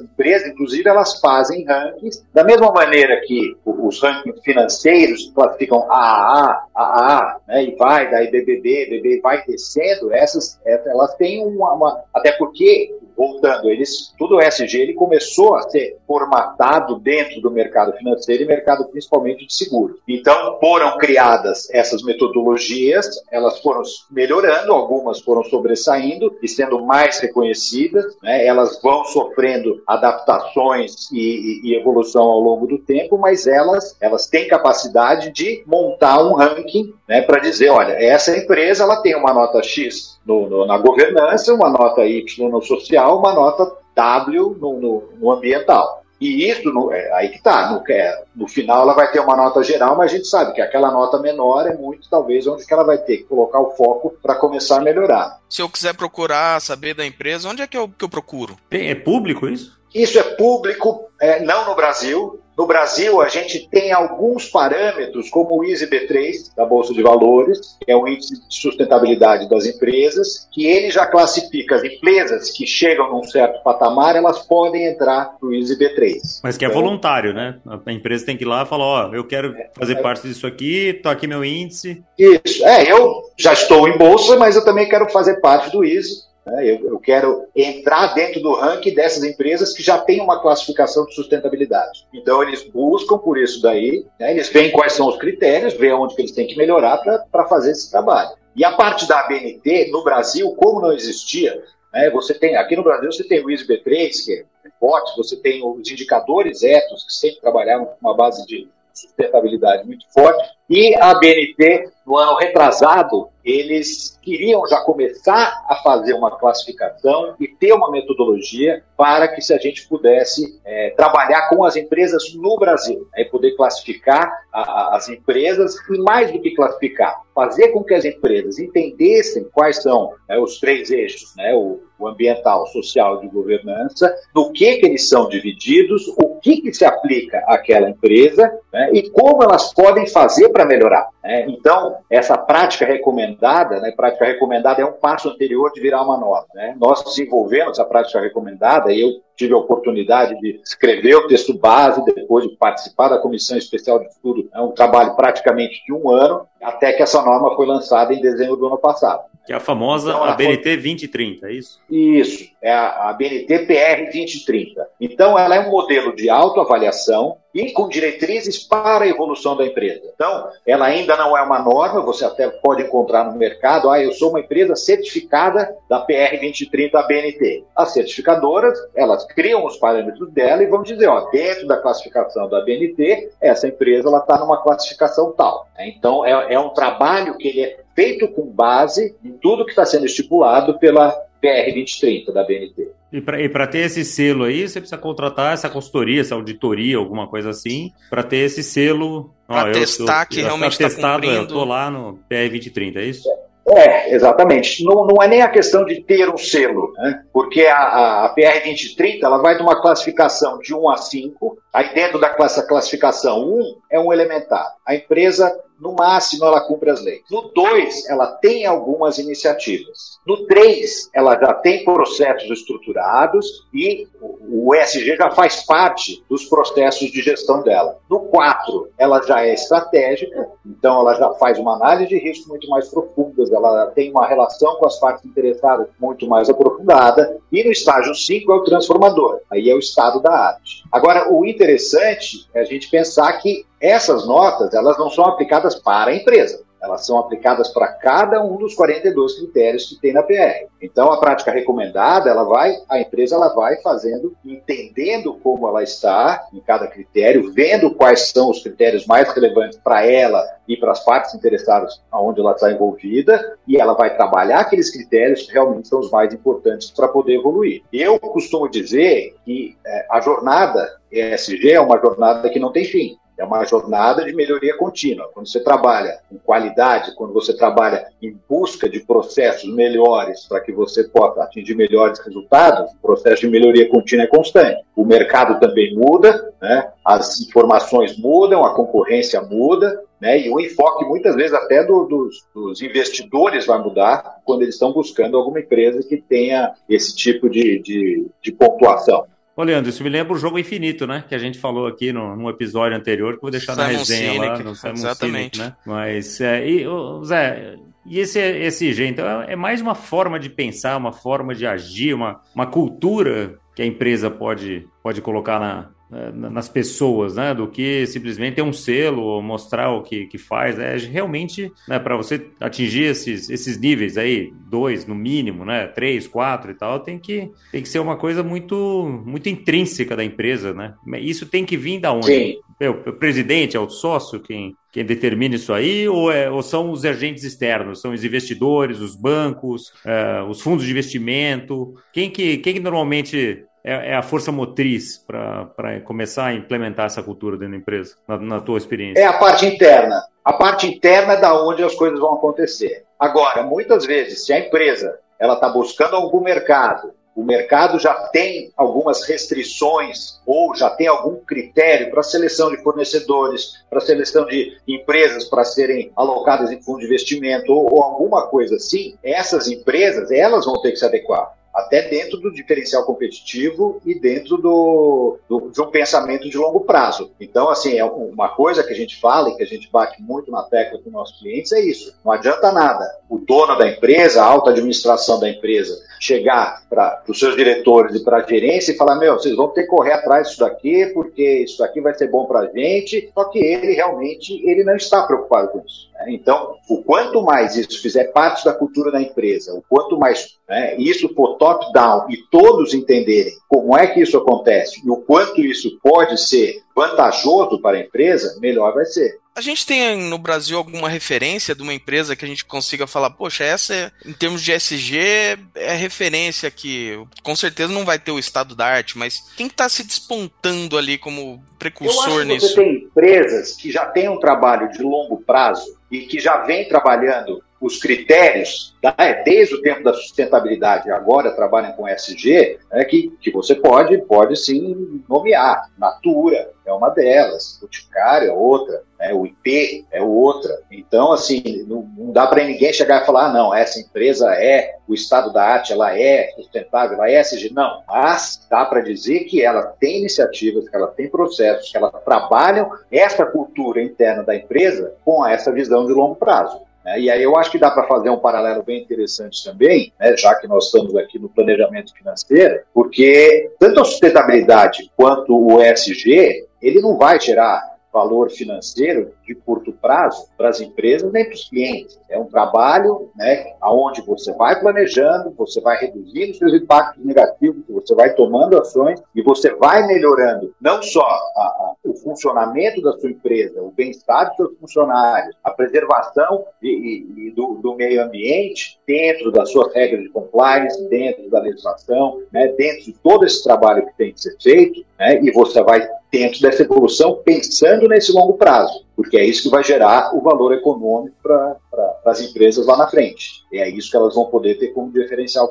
empresas, 0.00 0.48
inclusive, 0.48 0.88
elas 0.88 1.20
fazem 1.20 1.64
rankings. 1.64 2.24
Da 2.32 2.44
mesma 2.44 2.72
maneira 2.72 3.20
que 3.26 3.54
os 3.64 4.00
rankings 4.02 4.40
financeiros 4.42 5.30
classificam 5.34 5.86
AAA, 5.90 6.64
AA, 6.74 7.36
né, 7.46 7.64
e 7.64 7.76
vai, 7.76 8.10
daí 8.10 8.30
BBB, 8.30 8.86
BB 8.88 9.20
vai 9.20 9.44
descendo, 9.44 10.12
essas 10.14 10.58
elas 10.64 11.14
têm 11.16 11.44
uma, 11.44 11.74
uma 11.74 12.04
até 12.14 12.32
porque 12.32 12.94
voltando, 13.20 13.68
eles, 13.68 14.14
tudo 14.16 14.36
o 14.36 14.40
SG 14.40 14.78
ele 14.78 14.94
começou 14.94 15.54
a 15.54 15.68
ser 15.68 15.98
formatado 16.06 16.98
dentro 16.98 17.38
do 17.42 17.50
mercado 17.50 17.92
financeiro 17.92 18.44
e 18.44 18.46
mercado 18.46 18.88
principalmente 18.88 19.46
de 19.46 19.52
seguros. 19.52 19.98
Então, 20.08 20.58
foram 20.58 20.96
criadas 20.96 21.68
essas 21.70 22.02
metodologias, 22.02 23.06
elas 23.30 23.60
foram 23.60 23.82
melhorando, 24.10 24.72
algumas 24.72 25.20
foram 25.20 25.44
sobressaindo 25.44 26.34
e 26.42 26.48
sendo 26.48 26.82
mais 26.82 27.20
reconhecidas, 27.20 28.16
né? 28.22 28.46
elas 28.46 28.80
vão 28.80 29.04
sofrendo 29.04 29.82
adaptações 29.86 31.10
e, 31.12 31.18
e, 31.18 31.60
e 31.68 31.76
evolução 31.76 32.22
ao 32.22 32.40
longo 32.40 32.66
do 32.66 32.78
tempo, 32.78 33.18
mas 33.18 33.46
elas, 33.46 33.98
elas 34.00 34.28
têm 34.28 34.48
capacidade 34.48 35.30
de 35.30 35.62
montar 35.66 36.22
um 36.22 36.34
ranking 36.34 36.94
né, 37.06 37.20
para 37.20 37.38
dizer, 37.38 37.68
olha, 37.68 37.92
essa 37.92 38.34
empresa 38.34 38.84
ela 38.84 39.02
tem 39.02 39.14
uma 39.14 39.34
nota 39.34 39.62
X 39.62 40.18
no, 40.30 40.48
no, 40.48 40.66
na 40.66 40.78
governança, 40.78 41.52
uma 41.52 41.68
nota 41.68 42.06
Y 42.06 42.48
no 42.48 42.62
social, 42.62 43.18
uma 43.18 43.32
nota 43.32 43.72
W 43.96 44.56
no, 44.60 44.80
no, 44.80 45.08
no 45.18 45.32
ambiental. 45.32 46.04
E 46.20 46.48
isso, 46.48 46.70
no, 46.70 46.92
é, 46.92 47.12
aí 47.14 47.30
que 47.30 47.38
está, 47.38 47.70
no, 47.70 47.82
é, 47.90 48.24
no 48.36 48.46
final 48.46 48.82
ela 48.82 48.92
vai 48.92 49.10
ter 49.10 49.20
uma 49.20 49.34
nota 49.34 49.62
geral, 49.64 49.96
mas 49.96 50.12
a 50.12 50.16
gente 50.16 50.28
sabe 50.28 50.52
que 50.52 50.60
aquela 50.60 50.90
nota 50.90 51.18
menor 51.18 51.66
é 51.66 51.74
muito, 51.74 52.08
talvez, 52.10 52.46
onde 52.46 52.64
que 52.64 52.72
ela 52.72 52.84
vai 52.84 52.98
ter 52.98 53.18
que 53.18 53.24
colocar 53.24 53.58
o 53.58 53.70
foco 53.70 54.14
para 54.22 54.34
começar 54.34 54.76
a 54.76 54.82
melhorar. 54.82 55.38
Se 55.48 55.62
eu 55.62 55.68
quiser 55.68 55.94
procurar 55.94 56.60
saber 56.60 56.94
da 56.94 57.06
empresa, 57.06 57.48
onde 57.48 57.62
é 57.62 57.66
que 57.66 57.76
eu, 57.76 57.88
que 57.88 58.04
eu 58.04 58.08
procuro? 58.08 58.56
É 58.70 58.94
público 58.94 59.48
isso? 59.48 59.80
Isso 59.94 60.18
é 60.18 60.22
público, 60.22 61.10
é, 61.20 61.40
não 61.40 61.66
no 61.66 61.74
Brasil, 61.74 62.38
no 62.60 62.66
Brasil, 62.66 63.22
a 63.22 63.28
gente 63.28 63.66
tem 63.70 63.90
alguns 63.90 64.46
parâmetros, 64.50 65.30
como 65.30 65.58
o 65.58 65.64
ISB3, 65.64 66.54
da 66.54 66.66
Bolsa 66.66 66.92
de 66.92 67.02
Valores, 67.02 67.78
que 67.82 67.90
é 67.90 67.96
o 67.96 68.06
índice 68.06 68.34
de 68.34 68.54
sustentabilidade 68.54 69.48
das 69.48 69.64
empresas, 69.64 70.46
que 70.52 70.66
ele 70.66 70.90
já 70.90 71.06
classifica 71.06 71.76
as 71.76 71.84
empresas 71.84 72.50
que 72.50 72.66
chegam 72.66 73.10
num 73.10 73.24
certo 73.24 73.62
patamar, 73.62 74.14
elas 74.14 74.40
podem 74.40 74.84
entrar 74.84 75.36
no 75.40 75.48
ISB3. 75.48 76.40
Mas 76.42 76.58
que 76.58 76.66
é 76.66 76.68
então, 76.68 76.82
voluntário, 76.82 77.32
né? 77.32 77.56
A 77.86 77.92
empresa 77.92 78.26
tem 78.26 78.36
que 78.36 78.44
ir 78.44 78.46
lá 78.46 78.64
e 78.64 78.66
falar, 78.66 78.84
ó, 78.84 79.14
eu 79.14 79.26
quero 79.26 79.54
fazer 79.72 79.94
é, 79.94 80.02
parte 80.02 80.28
disso 80.28 80.46
aqui, 80.46 81.00
tô 81.02 81.08
aqui 81.08 81.26
meu 81.26 81.42
índice. 81.42 82.04
Isso, 82.18 82.62
é, 82.66 82.92
eu 82.92 83.22
já 83.38 83.54
estou 83.54 83.88
em 83.88 83.96
bolsa, 83.96 84.36
mas 84.36 84.54
eu 84.54 84.64
também 84.66 84.86
quero 84.86 85.08
fazer 85.08 85.40
parte 85.40 85.72
do 85.72 85.82
ISO. 85.82 86.28
Né? 86.50 86.68
Eu, 86.68 86.84
eu, 86.84 86.98
quero 86.98 87.46
entrar 87.54 88.08
dentro 88.14 88.40
do 88.40 88.54
ranking 88.54 88.94
dessas 88.94 89.22
empresas 89.22 89.72
que 89.72 89.82
já 89.82 89.98
têm 89.98 90.20
uma 90.20 90.40
classificação 90.40 91.06
de 91.06 91.14
sustentabilidade. 91.14 92.06
Então, 92.12 92.42
eles 92.42 92.62
buscam 92.64 93.18
por 93.18 93.38
isso 93.38 93.62
daí, 93.62 94.04
né? 94.18 94.32
eles 94.32 94.48
veem 94.48 94.72
quais 94.72 94.92
são 94.92 95.08
os 95.08 95.16
critérios, 95.16 95.74
veem 95.74 95.92
onde 95.92 96.14
que 96.14 96.22
eles 96.22 96.32
têm 96.32 96.46
que 96.46 96.56
melhorar 96.56 96.98
para 97.30 97.46
fazer 97.46 97.70
esse 97.70 97.90
trabalho. 97.90 98.30
E 98.56 98.64
a 98.64 98.72
parte 98.72 99.06
da 99.06 99.20
ABNT, 99.20 99.90
no 99.92 100.02
Brasil, 100.02 100.50
como 100.56 100.80
não 100.80 100.92
existia, 100.92 101.62
né? 101.92 102.10
você 102.10 102.34
tem, 102.34 102.56
aqui 102.56 102.74
no 102.74 102.82
Brasil 102.82 103.12
você 103.12 103.22
tem 103.22 103.44
o 103.44 103.48
ISB3, 103.48 104.10
que 104.24 104.32
é 104.66 104.70
forte, 104.80 105.16
você 105.16 105.36
tem 105.36 105.64
os 105.64 105.88
indicadores 105.88 106.64
etos, 106.64 107.04
que 107.04 107.12
sempre 107.12 107.40
trabalharam 107.40 107.84
com 107.84 107.96
uma 108.00 108.16
base 108.16 108.44
de 108.46 108.68
sustentabilidade 109.00 109.86
muito 109.86 110.04
forte, 110.12 110.42
e 110.68 110.94
a 110.94 111.10
ABNT, 111.10 111.90
no 112.06 112.16
ano 112.16 112.36
retrasado, 112.36 113.28
eles 113.44 114.16
queriam 114.22 114.64
já 114.68 114.80
começar 114.82 115.64
a 115.68 115.74
fazer 115.76 116.14
uma 116.14 116.38
classificação 116.38 117.34
e 117.40 117.48
ter 117.48 117.72
uma 117.72 117.90
metodologia 117.90 118.84
para 118.96 119.26
que 119.28 119.40
se 119.40 119.52
a 119.52 119.58
gente 119.58 119.88
pudesse 119.88 120.60
é, 120.64 120.90
trabalhar 120.90 121.48
com 121.48 121.64
as 121.64 121.74
empresas 121.74 122.34
no 122.34 122.56
Brasil, 122.56 123.08
né, 123.16 123.24
poder 123.24 123.56
classificar 123.56 124.30
a, 124.52 124.96
as 124.96 125.08
empresas 125.08 125.74
e 125.88 125.98
mais 125.98 126.30
do 126.30 126.40
que 126.40 126.54
classificar, 126.54 127.20
fazer 127.34 127.68
com 127.68 127.82
que 127.82 127.94
as 127.94 128.04
empresas 128.04 128.58
entendessem 128.58 129.48
quais 129.52 129.82
são 129.82 130.12
né, 130.28 130.38
os 130.38 130.60
três 130.60 130.90
eixos, 130.90 131.34
né, 131.36 131.52
o, 131.54 131.80
o, 132.00 132.08
ambiental, 132.08 132.66
social 132.68 133.18
e 133.18 133.20
de 133.22 133.28
governança, 133.28 134.12
do 134.34 134.50
que, 134.52 134.76
que 134.76 134.86
eles 134.86 135.08
são 135.08 135.28
divididos, 135.28 136.08
o 136.16 136.36
que, 136.40 136.60
que 136.62 136.72
se 136.72 136.84
aplica 136.84 137.38
àquela 137.46 137.88
empresa 137.88 138.50
né, 138.72 138.90
e 138.92 139.08
como 139.10 139.42
elas 139.42 139.72
podem 139.72 140.06
fazer 140.06 140.48
para 140.50 140.64
melhorar. 140.64 141.08
Né. 141.22 141.46
Então, 141.48 141.96
essa 142.10 142.36
prática 142.36 142.86
recomendada 142.86 143.80
né, 143.80 143.92
prática 143.92 144.24
recomendada 144.24 144.82
é 144.82 144.84
um 144.84 144.92
passo 144.92 145.28
anterior 145.28 145.70
de 145.72 145.80
virar 145.80 146.02
uma 146.02 146.16
norma. 146.16 146.46
Né? 146.54 146.76
Nós 146.80 147.04
desenvolvemos 147.04 147.78
a 147.78 147.84
prática 147.84 148.20
recomendada 148.20 148.92
e 148.92 149.00
eu 149.00 149.10
tive 149.40 149.54
a 149.54 149.56
oportunidade 149.56 150.38
de 150.38 150.60
escrever 150.62 151.16
o 151.16 151.26
texto 151.26 151.54
base, 151.54 152.04
depois 152.04 152.46
de 152.46 152.54
participar 152.56 153.08
da 153.08 153.18
comissão 153.18 153.56
especial 153.56 153.98
de 153.98 154.06
estudo, 154.06 154.50
é 154.54 154.60
um 154.60 154.72
trabalho 154.72 155.16
praticamente 155.16 155.82
de 155.86 155.94
um 155.94 156.10
ano, 156.10 156.46
até 156.62 156.92
que 156.92 157.02
essa 157.02 157.22
norma 157.22 157.56
foi 157.56 157.66
lançada 157.66 158.12
em 158.12 158.20
dezembro 158.20 158.56
do 158.56 158.66
ano 158.66 158.76
passado. 158.76 159.22
Que 159.46 159.54
é 159.54 159.56
a 159.56 159.60
famosa 159.60 160.10
então, 160.10 160.24
ABNT 160.24 160.62
foi... 160.62 160.76
2030, 160.76 161.46
é 161.48 161.52
isso? 161.54 161.80
Isso, 161.88 162.50
é 162.62 162.72
a 162.72 163.10
ABNT 163.10 163.60
PR 163.60 164.04
2030. 164.04 164.86
Então, 165.00 165.38
ela 165.38 165.56
é 165.56 165.60
um 165.60 165.70
modelo 165.70 166.14
de 166.14 166.28
autoavaliação 166.28 167.38
e 167.52 167.72
com 167.72 167.88
diretrizes 167.88 168.58
para 168.58 169.04
a 169.04 169.08
evolução 169.08 169.56
da 169.56 169.66
empresa. 169.66 170.02
Então, 170.14 170.48
ela 170.64 170.86
ainda 170.86 171.16
não 171.16 171.36
é 171.36 171.42
uma 171.42 171.58
norma, 171.58 172.00
você 172.00 172.24
até 172.24 172.48
pode 172.48 172.82
encontrar 172.82 173.24
no 173.24 173.36
mercado, 173.36 173.90
ah, 173.90 174.00
eu 174.00 174.12
sou 174.12 174.30
uma 174.30 174.40
empresa 174.40 174.76
certificada 174.76 175.74
da 175.88 176.00
PR 176.00 176.38
2030 176.40 176.98
ABNT. 176.98 177.64
As 177.74 177.92
certificadoras, 177.92 178.78
elas 178.94 179.24
criam 179.24 179.64
os 179.64 179.76
parâmetros 179.76 180.30
dela 180.30 180.62
e 180.62 180.66
vão 180.66 180.82
dizer, 180.82 181.08
ó, 181.08 181.28
dentro 181.30 181.66
da 181.66 181.78
classificação 181.78 182.48
da 182.48 182.58
ABNT, 182.58 183.30
essa 183.40 183.66
empresa 183.66 184.08
está 184.16 184.38
numa 184.38 184.62
classificação 184.62 185.32
tal. 185.32 185.66
Então, 185.78 186.24
é, 186.24 186.54
é 186.54 186.60
um 186.60 186.68
trabalho 186.70 187.36
que 187.36 187.48
ele 187.48 187.62
é 187.62 187.76
feito 188.00 188.26
com 188.28 188.46
base 188.46 189.14
em 189.22 189.32
tudo 189.32 189.64
que 189.66 189.72
está 189.72 189.84
sendo 189.84 190.06
estipulado 190.06 190.78
pela 190.78 191.10
PR 191.38 191.66
2030 191.74 192.32
da 192.32 192.42
BNT. 192.42 192.88
E 193.12 193.20
para 193.20 193.66
ter 193.66 193.80
esse 193.80 194.04
selo 194.04 194.44
aí, 194.44 194.66
você 194.66 194.80
precisa 194.80 194.96
contratar 194.96 195.52
essa 195.52 195.68
consultoria, 195.68 196.22
essa 196.22 196.34
auditoria, 196.34 196.96
alguma 196.96 197.26
coisa 197.26 197.50
assim, 197.50 197.92
para 198.08 198.22
ter 198.22 198.38
esse 198.38 198.62
selo. 198.62 199.34
Para 199.46 199.72
testar 199.72 200.22
eu, 200.22 200.26
que 200.28 200.40
eu, 200.40 200.44
realmente 200.46 200.82
está 200.82 201.12
cumprindo. 201.12 201.34
Eu 201.34 201.42
estou 201.42 201.64
lá 201.64 201.90
no 201.90 202.14
PR 202.26 202.48
2030, 202.48 203.00
é 203.00 203.04
isso? 203.04 203.28
É, 203.68 204.14
exatamente. 204.14 204.82
Não, 204.82 205.06
não 205.06 205.22
é 205.22 205.28
nem 205.28 205.42
a 205.42 205.48
questão 205.48 205.84
de 205.84 206.00
ter 206.02 206.28
um 206.30 206.38
selo, 206.38 206.92
né? 206.96 207.22
porque 207.32 207.66
a, 207.66 208.24
a 208.24 208.28
PR 208.30 208.64
2030 208.64 209.26
ela 209.26 209.38
vai 209.38 209.56
de 209.56 209.62
uma 209.62 209.80
classificação 209.80 210.58
de 210.58 210.74
1 210.74 210.88
a 210.88 210.96
5, 210.96 211.58
aí 211.72 211.92
dentro 211.92 212.18
da 212.18 212.30
classificação 212.30 213.44
1 213.44 213.79
é 213.90 213.98
um 213.98 214.12
elementar. 214.12 214.76
A 214.86 214.94
empresa 214.94 215.52
no 215.80 215.92
máximo 215.92 216.44
ela 216.44 216.60
cumpre 216.60 216.90
as 216.90 217.02
leis. 217.02 217.22
No 217.30 217.50
2, 217.54 218.08
ela 218.08 218.26
tem 218.26 218.66
algumas 218.66 219.18
iniciativas. 219.18 220.20
No 220.26 220.46
3, 220.46 221.10
ela 221.14 221.38
já 221.38 221.54
tem 221.54 221.84
processos 221.84 222.50
estruturados 222.50 223.66
e 223.72 224.06
o 224.20 224.74
ESG 224.74 225.16
já 225.16 225.30
faz 225.30 225.64
parte 225.64 226.22
dos 226.28 226.44
processos 226.44 227.10
de 227.10 227.22
gestão 227.22 227.62
dela. 227.62 227.98
No 228.08 228.20
4, 228.20 228.90
ela 228.98 229.22
já 229.22 229.44
é 229.46 229.54
estratégica, 229.54 230.48
então 230.66 231.00
ela 231.00 231.14
já 231.14 231.30
faz 231.34 231.58
uma 231.58 231.76
análise 231.76 232.10
de 232.10 232.18
risco 232.18 232.50
muito 232.50 232.68
mais 232.68 232.88
profunda, 232.88 233.42
ela 233.50 233.86
tem 233.86 234.10
uma 234.10 234.26
relação 234.26 234.76
com 234.76 234.86
as 234.86 234.98
partes 235.00 235.24
interessadas 235.24 235.88
muito 235.98 236.28
mais 236.28 236.50
aprofundada. 236.50 237.38
E 237.50 237.64
no 237.64 237.72
estágio 237.72 238.14
5 238.14 238.52
é 238.52 238.54
o 238.54 238.64
transformador, 238.64 239.40
aí 239.50 239.70
é 239.70 239.74
o 239.74 239.78
estado 239.78 240.20
da 240.20 240.32
arte. 240.32 240.84
Agora, 240.92 241.32
o 241.32 241.46
interessante 241.46 242.46
é 242.52 242.60
a 242.60 242.64
gente 242.64 242.90
pensar 242.90 243.32
que 243.38 243.64
essas 243.80 244.26
notas, 244.26 244.74
elas 244.74 244.98
não 244.98 245.10
são 245.10 245.24
aplicadas 245.24 245.74
para 245.74 246.10
a 246.10 246.14
empresa. 246.14 246.62
Elas 246.82 247.04
são 247.04 247.18
aplicadas 247.18 247.68
para 247.68 247.88
cada 247.88 248.42
um 248.42 248.56
dos 248.56 248.74
42 248.74 249.34
critérios 249.34 249.86
que 249.86 250.00
tem 250.00 250.14
na 250.14 250.22
PR. 250.22 250.66
Então, 250.80 251.12
a 251.12 251.18
prática 251.18 251.50
recomendada, 251.50 252.30
ela 252.30 252.42
vai, 252.44 252.74
a 252.88 252.98
empresa 252.98 253.36
ela 253.36 253.54
vai 253.54 253.76
fazendo, 253.82 254.34
entendendo 254.44 255.34
como 255.34 255.68
ela 255.68 255.82
está 255.82 256.46
em 256.54 256.60
cada 256.60 256.86
critério, 256.86 257.52
vendo 257.52 257.94
quais 257.94 258.28
são 258.28 258.48
os 258.48 258.62
critérios 258.62 259.06
mais 259.06 259.30
relevantes 259.34 259.78
para 259.78 260.06
ela 260.06 260.42
e 260.66 260.76
para 260.76 260.92
as 260.92 261.04
partes 261.04 261.34
interessadas 261.34 262.00
aonde 262.10 262.40
ela 262.40 262.52
está 262.52 262.72
envolvida, 262.72 263.58
e 263.66 263.76
ela 263.76 263.92
vai 263.92 264.16
trabalhar 264.16 264.60
aqueles 264.60 264.90
critérios 264.90 265.42
que 265.42 265.52
realmente 265.52 265.88
são 265.88 266.00
os 266.00 266.10
mais 266.10 266.32
importantes 266.32 266.90
para 266.90 267.08
poder 267.08 267.34
evoluir. 267.34 267.82
Eu 267.92 268.18
costumo 268.18 268.70
dizer 268.70 269.34
que 269.44 269.76
é, 269.84 270.06
a 270.10 270.20
jornada 270.20 270.98
ESG 271.12 271.72
é 271.72 271.80
uma 271.80 271.98
jornada 271.98 272.48
que 272.48 272.58
não 272.58 272.72
tem 272.72 272.84
fim. 272.84 273.18
É 273.40 273.44
uma 273.44 273.64
jornada 273.64 274.22
de 274.22 274.34
melhoria 274.34 274.76
contínua. 274.76 275.30
Quando 275.32 275.48
você 275.48 275.64
trabalha 275.64 276.20
em 276.30 276.36
qualidade, 276.36 277.14
quando 277.14 277.32
você 277.32 277.56
trabalha 277.56 278.06
em 278.20 278.38
busca 278.46 278.86
de 278.86 279.00
processos 279.00 279.74
melhores 279.74 280.46
para 280.46 280.60
que 280.60 280.70
você 280.70 281.04
possa 281.04 281.42
atingir 281.42 281.74
melhores 281.74 282.18
resultados, 282.18 282.92
o 282.92 283.00
processo 283.00 283.40
de 283.40 283.48
melhoria 283.48 283.88
contínua 283.88 284.24
é 284.24 284.28
constante. 284.28 284.84
O 284.94 285.06
mercado 285.06 285.58
também 285.58 285.94
muda, 285.94 286.52
né? 286.60 286.92
as 287.02 287.40
informações 287.40 288.18
mudam, 288.18 288.62
a 288.62 288.74
concorrência 288.74 289.40
muda, 289.40 290.02
né? 290.20 290.38
e 290.38 290.50
o 290.50 290.60
enfoque, 290.60 291.06
muitas 291.06 291.34
vezes, 291.34 291.54
até 291.54 291.82
do, 291.82 292.04
dos, 292.04 292.46
dos, 292.54 292.82
investidores 292.82 293.64
vai 293.64 293.78
mudar 293.78 294.42
quando 294.44 294.62
eles 294.62 294.74
estão 294.74 294.92
buscando 294.92 295.38
alguma 295.38 295.60
empresa 295.60 296.06
que 296.06 296.18
tenha 296.18 296.74
esse 296.86 297.16
tipo 297.16 297.48
de, 297.48 297.78
de, 297.78 298.26
de 298.42 298.52
pontuação. 298.52 299.24
Ô, 299.60 299.62
Leandro, 299.62 299.90
isso 299.90 300.02
me 300.02 300.08
lembra 300.08 300.32
o 300.32 300.38
jogo 300.38 300.58
infinito, 300.58 301.06
né? 301.06 301.22
Que 301.28 301.34
a 301.34 301.38
gente 301.38 301.58
falou 301.58 301.86
aqui 301.86 302.14
no, 302.14 302.34
num 302.34 302.48
episódio 302.48 302.96
anterior, 302.96 303.32
que 303.32 303.36
eu 303.36 303.42
vou 303.42 303.50
deixar 303.50 303.74
Simon 303.74 303.86
na 303.86 303.92
resenha 303.92 304.32
Sinek, 304.32 304.48
lá 304.48 304.58
no 304.58 304.74
Simon 304.74 304.92
Exatamente. 304.94 305.56
Sinek, 305.58 305.70
né? 305.70 305.76
Mas, 305.84 306.40
é, 306.40 306.66
e, 306.66 306.86
Zé, 307.26 307.76
e 308.06 308.18
esse, 308.18 308.38
esse 308.38 308.90
jeito 308.94 309.20
então, 309.20 309.42
é 309.42 309.54
mais 309.54 309.82
uma 309.82 309.94
forma 309.94 310.40
de 310.40 310.48
pensar, 310.48 310.96
uma 310.96 311.12
forma 311.12 311.54
de 311.54 311.66
agir, 311.66 312.14
uma, 312.14 312.40
uma 312.54 312.64
cultura 312.64 313.58
que 313.76 313.82
a 313.82 313.86
empresa 313.86 314.30
pode, 314.30 314.88
pode 315.02 315.20
colocar 315.20 315.60
na, 315.60 315.90
nas 316.34 316.68
pessoas, 316.68 317.36
né, 317.36 317.54
do 317.54 317.68
que 317.68 318.04
simplesmente 318.06 318.56
ter 318.56 318.62
um 318.62 318.72
selo 318.72 319.22
ou 319.22 319.40
mostrar 319.40 319.90
o 319.90 320.02
que, 320.02 320.26
que 320.26 320.38
faz. 320.38 320.78
É 320.78 320.96
realmente, 320.96 321.72
né, 321.88 321.98
para 321.98 322.16
você 322.16 322.48
atingir 322.58 323.04
esses, 323.04 323.48
esses 323.48 323.78
níveis 323.78 324.18
aí, 324.18 324.52
dois 324.68 325.06
no 325.06 325.14
mínimo, 325.14 325.64
né, 325.64 325.86
três, 325.86 326.26
quatro 326.26 326.72
e 326.72 326.74
tal, 326.74 326.98
tem 327.00 327.18
que, 327.18 327.50
tem 327.70 327.82
que 327.82 327.88
ser 327.88 328.00
uma 328.00 328.16
coisa 328.16 328.42
muito, 328.42 329.22
muito 329.24 329.48
intrínseca 329.48 330.16
da 330.16 330.24
empresa, 330.24 330.74
né? 330.74 330.94
Isso 331.20 331.46
tem 331.46 331.64
que 331.64 331.76
vir 331.76 332.00
da 332.00 332.12
onde? 332.12 332.26
Sim. 332.26 332.56
o 332.88 333.12
presidente, 333.12 333.76
é 333.76 333.80
o 333.80 333.88
sócio 333.88 334.40
quem, 334.40 334.74
quem 334.92 335.04
determina 335.04 335.54
isso 335.54 335.72
aí, 335.72 336.08
ou, 336.08 336.32
é, 336.32 336.50
ou, 336.50 336.62
são 336.62 336.90
os 336.90 337.04
agentes 337.04 337.44
externos, 337.44 338.00
são 338.00 338.12
os 338.12 338.24
investidores, 338.24 338.98
os 338.98 339.14
bancos, 339.14 339.92
é, 340.04 340.42
os 340.42 340.60
fundos 340.60 340.84
de 340.84 340.90
investimento? 340.90 341.94
Quem 342.12 342.30
que, 342.30 342.58
quem 342.58 342.74
que 342.74 342.80
normalmente 342.80 343.64
é, 343.84 344.10
é 344.10 344.14
a 344.14 344.22
força 344.22 344.52
motriz 344.52 345.18
para 345.18 346.00
começar 346.04 346.46
a 346.46 346.54
implementar 346.54 347.06
essa 347.06 347.22
cultura 347.22 347.56
dentro 347.56 347.72
da 347.72 347.78
empresa, 347.78 348.14
na, 348.26 348.38
na 348.38 348.60
tua 348.60 348.78
experiência? 348.78 349.20
É 349.20 349.26
a 349.26 349.34
parte 349.34 349.66
interna. 349.66 350.22
A 350.44 350.52
parte 350.52 350.86
interna 350.86 351.34
é 351.34 351.40
da 351.40 351.62
onde 351.62 351.82
as 351.82 351.94
coisas 351.94 352.18
vão 352.18 352.34
acontecer. 352.34 353.04
Agora, 353.18 353.62
muitas 353.62 354.06
vezes, 354.06 354.44
se 354.46 354.52
a 354.52 354.58
empresa 354.58 355.18
ela 355.38 355.54
está 355.54 355.68
buscando 355.68 356.16
algum 356.16 356.40
mercado, 356.40 357.12
o 357.34 357.42
mercado 357.42 357.98
já 357.98 358.14
tem 358.28 358.72
algumas 358.76 359.26
restrições 359.26 360.40
ou 360.44 360.74
já 360.74 360.90
tem 360.90 361.06
algum 361.06 361.36
critério 361.36 362.10
para 362.10 362.22
seleção 362.22 362.70
de 362.70 362.82
fornecedores, 362.82 363.82
para 363.88 364.00
seleção 364.00 364.44
de 364.46 364.76
empresas 364.86 365.44
para 365.44 365.64
serem 365.64 366.12
alocadas 366.16 366.70
em 366.70 366.82
fundo 366.82 366.98
de 366.98 367.06
investimento 367.06 367.72
ou, 367.72 367.94
ou 367.94 368.02
alguma 368.02 368.46
coisa 368.48 368.76
assim, 368.76 369.16
essas 369.22 369.68
empresas 369.68 370.30
elas 370.30 370.66
vão 370.66 370.82
ter 370.82 370.90
que 370.90 370.98
se 370.98 371.04
adequar 371.04 371.54
até 371.72 372.08
dentro 372.08 372.38
do 372.38 372.52
diferencial 372.52 373.04
competitivo 373.04 374.00
e 374.04 374.18
dentro 374.18 374.56
do, 374.56 375.38
do, 375.48 375.70
de 375.70 375.80
um 375.80 375.90
pensamento 375.90 376.48
de 376.48 376.56
longo 376.56 376.80
prazo. 376.80 377.30
Então, 377.40 377.68
assim, 377.68 377.96
é 377.96 378.04
uma 378.04 378.48
coisa 378.48 378.82
que 378.82 378.92
a 378.92 378.96
gente 378.96 379.20
fala 379.20 379.50
e 379.50 379.56
que 379.56 379.62
a 379.62 379.66
gente 379.66 379.90
bate 379.90 380.20
muito 380.20 380.50
na 380.50 380.62
tecla 380.62 380.98
com 380.98 381.10
nossos 381.10 381.38
clientes 381.38 381.72
é 381.72 381.80
isso. 381.80 382.14
Não 382.24 382.32
adianta 382.32 382.72
nada 382.72 383.08
o 383.28 383.38
dono 383.38 383.78
da 383.78 383.88
empresa, 383.88 384.42
a 384.42 384.44
alta 384.44 384.70
administração 384.70 385.38
da 385.38 385.48
empresa, 385.48 385.96
chegar 386.18 386.82
para 386.90 387.22
os 387.28 387.38
seus 387.38 387.54
diretores 387.54 388.16
e 388.16 388.24
para 388.24 388.38
a 388.38 388.46
gerência 388.46 388.92
e 388.92 388.96
falar: 388.96 389.14
meu, 389.16 389.34
vocês 389.34 389.54
vão 389.54 389.68
ter 389.68 389.82
que 389.82 389.88
correr 389.88 390.12
atrás 390.12 390.48
disso 390.48 390.60
daqui, 390.60 391.06
porque 391.14 391.60
isso 391.60 391.78
daqui 391.78 392.00
vai 392.00 392.12
ser 392.14 392.28
bom 392.28 392.46
para 392.46 392.60
a 392.60 392.66
gente. 392.66 393.30
Só 393.32 393.44
que 393.44 393.60
ele 393.60 393.94
realmente 393.94 394.52
ele 394.68 394.82
não 394.82 394.96
está 394.96 395.22
preocupado 395.22 395.68
com 395.68 395.78
isso. 395.86 396.09
Né? 396.20 396.26
Então, 396.28 396.76
o 396.88 397.02
quanto 397.02 397.42
mais 397.42 397.76
isso 397.76 398.00
fizer 398.00 398.24
parte 398.32 398.64
da 398.64 398.74
cultura 398.74 399.10
da 399.10 399.20
empresa, 399.20 399.74
o 399.74 399.82
quanto 399.88 400.18
mais 400.18 400.56
né, 400.68 400.96
isso 400.96 401.32
for 401.34 401.56
top-down 401.56 402.26
e 402.30 402.36
todos 402.50 402.94
entenderem 402.94 403.52
como 403.68 403.96
é 403.96 404.06
que 404.06 404.20
isso 404.20 404.36
acontece 404.36 405.00
e 405.04 405.10
o 405.10 405.16
quanto 405.16 405.60
isso 405.60 405.98
pode 406.02 406.40
ser 406.40 406.82
vantajoso 406.94 407.80
para 407.80 407.96
a 407.96 408.00
empresa, 408.00 408.58
melhor 408.60 408.94
vai 408.94 409.06
ser. 409.06 409.38
A 409.54 409.60
gente 409.60 409.84
tem 409.84 410.16
no 410.16 410.38
Brasil 410.38 410.78
alguma 410.78 411.08
referência 411.08 411.74
de 411.74 411.82
uma 411.82 411.92
empresa 411.92 412.36
que 412.36 412.44
a 412.44 412.48
gente 412.48 412.64
consiga 412.64 413.06
falar, 413.06 413.30
poxa, 413.30 413.64
essa, 413.64 413.94
é, 413.94 414.10
em 414.24 414.32
termos 414.32 414.62
de 414.62 414.72
SG, 414.72 415.58
é 415.74 415.94
referência 415.94 416.68
aqui. 416.68 417.18
Com 417.42 417.56
certeza 417.56 417.92
não 417.92 418.04
vai 418.04 418.18
ter 418.18 418.30
o 418.30 418.38
estado 418.38 418.74
da 418.74 418.86
arte, 418.86 419.18
mas 419.18 419.40
quem 419.56 419.66
está 419.66 419.88
se 419.88 420.04
despontando 420.04 420.96
ali 420.96 421.18
como 421.18 421.62
precursor 421.78 422.24
Eu 422.24 422.30
acho 422.30 422.38
que 422.38 422.44
nisso? 422.44 422.68
Você 422.68 422.74
tem 422.76 422.94
empresas 422.94 423.76
que 423.76 423.90
já 423.90 424.06
têm 424.06 424.28
um 424.28 424.38
trabalho 424.38 424.90
de 424.90 425.02
longo 425.02 425.42
prazo 425.42 425.98
e 426.10 426.20
que 426.20 426.38
já 426.38 426.58
vem 426.58 426.88
trabalhando 426.88 427.62
os 427.80 427.98
critérios, 427.98 428.94
tá? 429.00 429.14
é, 429.16 429.42
desde 429.42 429.74
o 429.74 429.80
tempo 429.80 430.04
da 430.04 430.12
sustentabilidade, 430.12 431.10
agora 431.10 431.50
trabalham 431.50 431.92
com 431.92 432.06
SG, 432.06 432.78
é 432.92 433.04
que, 433.04 433.30
que 433.40 433.50
você 433.50 433.74
pode, 433.74 434.18
pode 434.18 434.54
sim 434.56 435.22
nomear. 435.26 435.88
Natura 435.96 436.70
é 436.84 436.92
uma 436.92 437.08
delas, 437.08 437.78
Boticário 437.80 438.50
é 438.50 438.52
outra, 438.52 439.02
né? 439.18 439.32
o 439.32 439.46
IP 439.46 440.04
é 440.10 440.20
outra. 440.20 440.82
Então, 440.90 441.32
assim, 441.32 441.84
não, 441.88 442.02
não 442.18 442.32
dá 442.32 442.46
para 442.46 442.64
ninguém 442.64 442.92
chegar 442.92 443.22
e 443.22 443.26
falar, 443.26 443.46
ah, 443.46 443.52
não, 443.52 443.74
essa 443.74 443.98
empresa 443.98 444.52
é, 444.54 444.96
o 445.08 445.14
estado 445.14 445.50
da 445.50 445.64
arte, 445.64 445.94
ela 445.94 446.18
é 446.18 446.50
sustentável, 446.56 447.14
ela 447.14 447.30
é 447.30 447.40
SG. 447.40 447.70
Não, 447.72 448.02
mas 448.06 448.66
dá 448.68 448.84
para 448.84 449.00
dizer 449.00 449.44
que 449.44 449.64
ela 449.64 449.82
tem 449.98 450.18
iniciativas, 450.18 450.86
que 450.86 450.94
ela 450.94 451.08
tem 451.08 451.30
processos, 451.30 451.90
que 451.90 451.96
ela 451.96 452.10
trabalham 452.10 452.90
essa 453.10 453.46
cultura 453.46 454.02
interna 454.02 454.42
da 454.42 454.54
empresa 454.54 455.14
com 455.24 455.46
essa 455.46 455.72
visão 455.72 456.06
de 456.06 456.12
longo 456.12 456.34
prazo. 456.36 456.89
Né? 457.10 457.20
E 457.20 457.30
aí 457.30 457.42
eu 457.42 457.56
acho 457.56 457.70
que 457.70 457.78
dá 457.78 457.90
para 457.90 458.06
fazer 458.06 458.30
um 458.30 458.38
paralelo 458.38 458.82
bem 458.82 459.02
interessante 459.02 459.64
também, 459.64 460.12
né, 460.18 460.36
já 460.36 460.54
que 460.54 460.68
nós 460.68 460.86
estamos 460.86 461.16
aqui 461.16 461.38
no 461.38 461.48
planejamento 461.48 462.14
financeiro, 462.14 462.80
porque 462.94 463.70
tanto 463.78 464.00
a 464.00 464.04
sustentabilidade 464.04 465.10
quanto 465.16 465.54
o 465.54 465.82
ESG, 465.82 466.66
ele 466.80 467.00
não 467.00 467.16
vai 467.18 467.40
gerar 467.40 467.90
valor 468.12 468.50
financeiro 468.50 469.32
de 469.44 469.54
curto 469.54 469.92
prazo 469.92 470.46
para 470.56 470.68
as 470.68 470.80
empresas 470.80 471.30
nem 471.32 471.44
para 471.44 471.54
os 471.54 471.68
clientes. 471.68 472.18
É 472.28 472.38
um 472.38 472.46
trabalho 472.46 473.30
né, 473.36 473.72
onde 473.84 474.20
você 474.22 474.52
vai 474.54 474.80
planejando, 474.80 475.54
você 475.56 475.80
vai 475.80 475.96
reduzindo 475.96 476.50
os 476.50 476.58
seus 476.58 476.74
impactos 476.74 477.24
negativos, 477.24 477.84
você 477.88 478.14
vai 478.14 478.34
tomando 478.34 478.78
ações 478.78 479.22
e 479.34 479.42
você 479.42 479.72
vai 479.74 480.06
melhorando 480.08 480.74
não 480.80 481.00
só 481.02 481.22
a, 481.22 481.62
a, 481.62 481.94
o 482.10 482.14
funcionamento 482.14 483.00
da 483.00 483.12
sua 483.12 483.30
empresa, 483.30 483.80
o 483.82 483.90
bem-estar 483.90 484.48
dos 484.48 484.56
seus 484.56 484.78
funcionários, 484.78 485.56
a 485.62 485.70
preservação 485.70 486.64
e, 486.82 487.52
do, 487.54 487.74
do, 487.74 487.94
meio 487.94 488.22
ambiente 488.22 488.98
dentro 489.06 489.50
das 489.50 489.70
suas 489.70 489.92
regras 489.94 490.22
de 490.22 490.28
compliance, 490.28 491.08
dentro 491.08 491.48
da 491.50 491.60
legislação, 491.60 492.42
né, 492.52 492.68
dentro 492.68 493.04
de 493.04 493.12
todo 493.12 493.44
esse 493.44 493.62
trabalho 493.62 494.06
que 494.06 494.16
tem 494.16 494.32
que 494.32 494.40
ser 494.40 494.56
feito, 494.60 495.04
né, 495.18 495.40
e 495.42 495.50
você 495.52 495.82
vai 495.82 496.06
dentro 496.30 496.60
dessa 496.60 496.82
evolução, 496.82 497.40
pensando 497.44 498.06
nesse 498.08 498.32
longo 498.32 498.54
prazo, 498.54 499.04
porque 499.16 499.36
é 499.36 499.44
isso 499.44 499.64
que 499.64 499.68
vai 499.68 499.82
gerar 499.82 500.34
o 500.34 500.40
valor 500.40 500.72
econômico 500.72 501.36
para 501.42 501.76
as 502.24 502.40
empresas 502.40 502.86
lá 502.86 502.96
na 502.96 503.08
frente. 503.08 503.64
E 503.72 503.78
é 503.78 503.88
isso 503.88 504.10
que 504.10 504.16
elas 504.16 504.34
vão 504.34 504.46
poder 504.46 504.76
ter 504.76 504.88
como 504.88 505.12
diferencial, 505.12 505.68